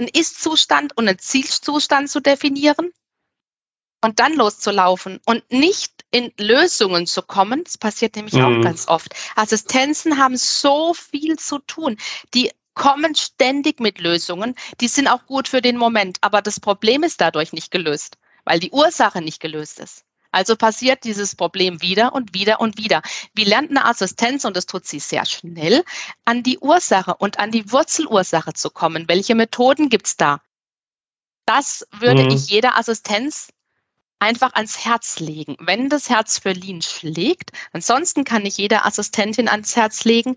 einen 0.00 0.08
Ist-Zustand 0.08 0.96
und 0.96 1.06
einen 1.06 1.20
Zielzustand 1.20 2.10
zu 2.10 2.18
definieren 2.18 2.92
und 4.00 4.20
dann 4.20 4.34
loszulaufen 4.34 5.20
und 5.24 5.50
nicht 5.50 5.92
in 6.10 6.32
Lösungen 6.38 7.06
zu 7.06 7.22
kommen. 7.22 7.64
Das 7.64 7.78
passiert 7.78 8.16
nämlich 8.16 8.34
mhm. 8.34 8.44
auch 8.44 8.62
ganz 8.62 8.88
oft. 8.88 9.14
Assistenzen 9.36 10.18
haben 10.18 10.36
so 10.36 10.94
viel 10.94 11.38
zu 11.38 11.58
tun. 11.58 11.96
Die 12.34 12.50
kommen 12.74 13.14
ständig 13.14 13.80
mit 13.80 14.00
Lösungen. 14.00 14.54
Die 14.80 14.88
sind 14.88 15.08
auch 15.08 15.26
gut 15.26 15.48
für 15.48 15.60
den 15.60 15.76
Moment. 15.76 16.18
Aber 16.20 16.42
das 16.42 16.60
Problem 16.60 17.02
ist 17.02 17.20
dadurch 17.20 17.52
nicht 17.52 17.70
gelöst, 17.70 18.18
weil 18.44 18.60
die 18.60 18.70
Ursache 18.70 19.20
nicht 19.20 19.40
gelöst 19.40 19.80
ist. 19.80 20.04
Also 20.30 20.56
passiert 20.56 21.04
dieses 21.04 21.34
Problem 21.34 21.80
wieder 21.80 22.12
und 22.12 22.34
wieder 22.34 22.60
und 22.60 22.76
wieder. 22.76 23.02
Wie 23.34 23.44
lernt 23.44 23.70
eine 23.70 23.86
Assistenz, 23.86 24.44
und 24.44 24.56
das 24.56 24.66
tut 24.66 24.86
sie 24.86 25.00
sehr 25.00 25.24
schnell, 25.24 25.84
an 26.24 26.42
die 26.42 26.58
Ursache 26.58 27.14
und 27.16 27.38
an 27.38 27.50
die 27.50 27.72
Wurzelursache 27.72 28.52
zu 28.52 28.70
kommen? 28.70 29.08
Welche 29.08 29.34
Methoden 29.34 29.88
gibt's 29.88 30.16
da? 30.16 30.40
Das 31.46 31.86
würde 31.92 32.24
mhm. 32.24 32.30
ich 32.30 32.48
jeder 32.48 32.76
Assistenz 32.76 33.48
einfach 34.18 34.54
ans 34.54 34.84
Herz 34.84 35.20
legen. 35.20 35.56
Wenn 35.60 35.88
das 35.88 36.10
Herz 36.10 36.38
für 36.38 36.52
Lean 36.52 36.82
schlägt, 36.82 37.52
ansonsten 37.72 38.24
kann 38.24 38.44
ich 38.46 38.58
jeder 38.58 38.86
Assistentin 38.86 39.48
ans 39.48 39.76
Herz 39.76 40.04
legen, 40.04 40.36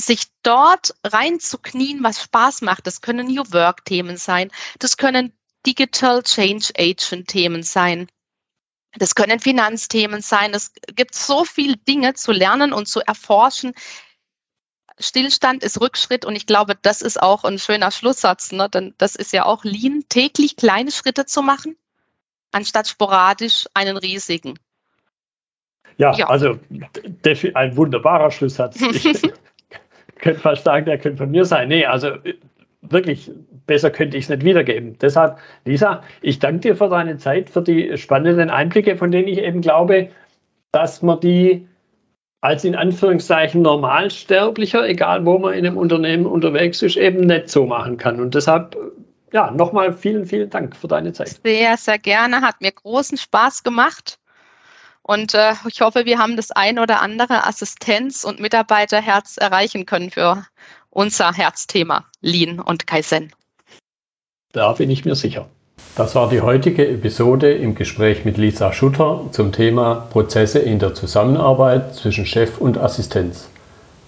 sich 0.00 0.24
dort 0.42 0.94
reinzuknien, 1.04 2.02
was 2.02 2.22
Spaß 2.22 2.62
macht. 2.62 2.86
Das 2.86 3.00
können 3.00 3.28
New 3.28 3.44
Work-Themen 3.52 4.16
sein, 4.16 4.50
das 4.78 4.96
können 4.96 5.32
Digital 5.66 6.22
Change 6.22 6.72
Agent-Themen 6.76 7.62
sein. 7.62 8.08
Das 8.96 9.14
können 9.14 9.40
Finanzthemen 9.40 10.20
sein. 10.20 10.54
Es 10.54 10.72
gibt 10.94 11.14
so 11.14 11.44
viele 11.44 11.76
Dinge 11.76 12.14
zu 12.14 12.32
lernen 12.32 12.72
und 12.72 12.86
zu 12.86 13.00
erforschen. 13.00 13.72
Stillstand 15.00 15.64
ist 15.64 15.80
Rückschritt 15.80 16.24
und 16.24 16.36
ich 16.36 16.46
glaube, 16.46 16.76
das 16.80 17.02
ist 17.02 17.20
auch 17.20 17.42
ein 17.42 17.58
schöner 17.58 17.90
Schlusssatz, 17.90 18.52
ne? 18.52 18.68
denn 18.68 18.94
das 18.98 19.16
ist 19.16 19.32
ja 19.32 19.46
auch 19.46 19.64
Lean, 19.64 20.04
täglich 20.08 20.54
kleine 20.54 20.92
Schritte 20.92 21.26
zu 21.26 21.42
machen 21.42 21.76
anstatt 22.54 22.88
sporadisch 22.88 23.66
einen 23.74 23.96
riesigen. 23.96 24.58
Ja, 25.96 26.14
ja. 26.14 26.28
also 26.28 26.58
ein 27.54 27.76
wunderbarer 27.76 28.30
Schlusssatz. 28.30 28.80
Ich 28.80 29.22
könnte 30.18 30.40
fast 30.40 30.64
sagen, 30.64 30.86
der 30.86 30.98
könnte 30.98 31.18
von 31.18 31.30
mir 31.30 31.44
sein. 31.44 31.68
Nee, 31.68 31.86
also 31.86 32.10
wirklich 32.80 33.30
besser 33.66 33.90
könnte 33.90 34.16
ich 34.16 34.24
es 34.24 34.30
nicht 34.30 34.44
wiedergeben. 34.44 34.98
Deshalb, 35.00 35.38
Lisa, 35.64 36.02
ich 36.20 36.38
danke 36.38 36.60
dir 36.60 36.76
für 36.76 36.88
deine 36.88 37.16
Zeit, 37.18 37.50
für 37.50 37.62
die 37.62 37.96
spannenden 37.96 38.50
Einblicke, 38.50 38.96
von 38.96 39.10
denen 39.10 39.28
ich 39.28 39.38
eben 39.38 39.60
glaube, 39.60 40.10
dass 40.72 41.02
man 41.02 41.20
die 41.20 41.68
als 42.40 42.64
in 42.64 42.74
Anführungszeichen 42.74 43.62
Normalsterblicher, 43.62 44.86
egal 44.86 45.24
wo 45.24 45.38
man 45.38 45.54
in 45.54 45.66
einem 45.66 45.78
Unternehmen 45.78 46.26
unterwegs 46.26 46.82
ist, 46.82 46.96
eben 46.96 47.20
nicht 47.20 47.48
so 47.48 47.64
machen 47.64 47.96
kann. 47.96 48.20
Und 48.20 48.34
deshalb 48.34 48.76
ja, 49.34 49.50
nochmal 49.50 49.92
vielen, 49.92 50.26
vielen 50.26 50.48
Dank 50.48 50.76
für 50.76 50.86
deine 50.86 51.12
Zeit. 51.12 51.40
Sehr, 51.44 51.76
sehr 51.76 51.98
gerne. 51.98 52.40
Hat 52.40 52.60
mir 52.60 52.70
großen 52.70 53.18
Spaß 53.18 53.64
gemacht. 53.64 54.20
Und 55.02 55.34
äh, 55.34 55.54
ich 55.68 55.80
hoffe, 55.80 56.06
wir 56.06 56.18
haben 56.18 56.36
das 56.36 56.52
ein 56.52 56.78
oder 56.78 57.02
andere 57.02 57.44
Assistenz- 57.44 58.24
und 58.24 58.38
Mitarbeiterherz 58.38 59.36
erreichen 59.36 59.86
können 59.86 60.10
für 60.10 60.46
unser 60.88 61.32
Herzthema 61.32 62.04
Lean 62.20 62.60
und 62.60 62.86
Kaizen. 62.86 63.32
Da 64.52 64.72
bin 64.72 64.88
ich 64.88 65.04
mir 65.04 65.16
sicher. 65.16 65.48
Das 65.96 66.14
war 66.14 66.30
die 66.30 66.40
heutige 66.40 66.88
Episode 66.88 67.52
im 67.52 67.74
Gespräch 67.74 68.24
mit 68.24 68.38
Lisa 68.38 68.72
Schutter 68.72 69.28
zum 69.32 69.50
Thema 69.50 70.06
Prozesse 70.10 70.60
in 70.60 70.78
der 70.78 70.94
Zusammenarbeit 70.94 71.96
zwischen 71.96 72.24
Chef 72.24 72.58
und 72.58 72.78
Assistenz. 72.78 73.48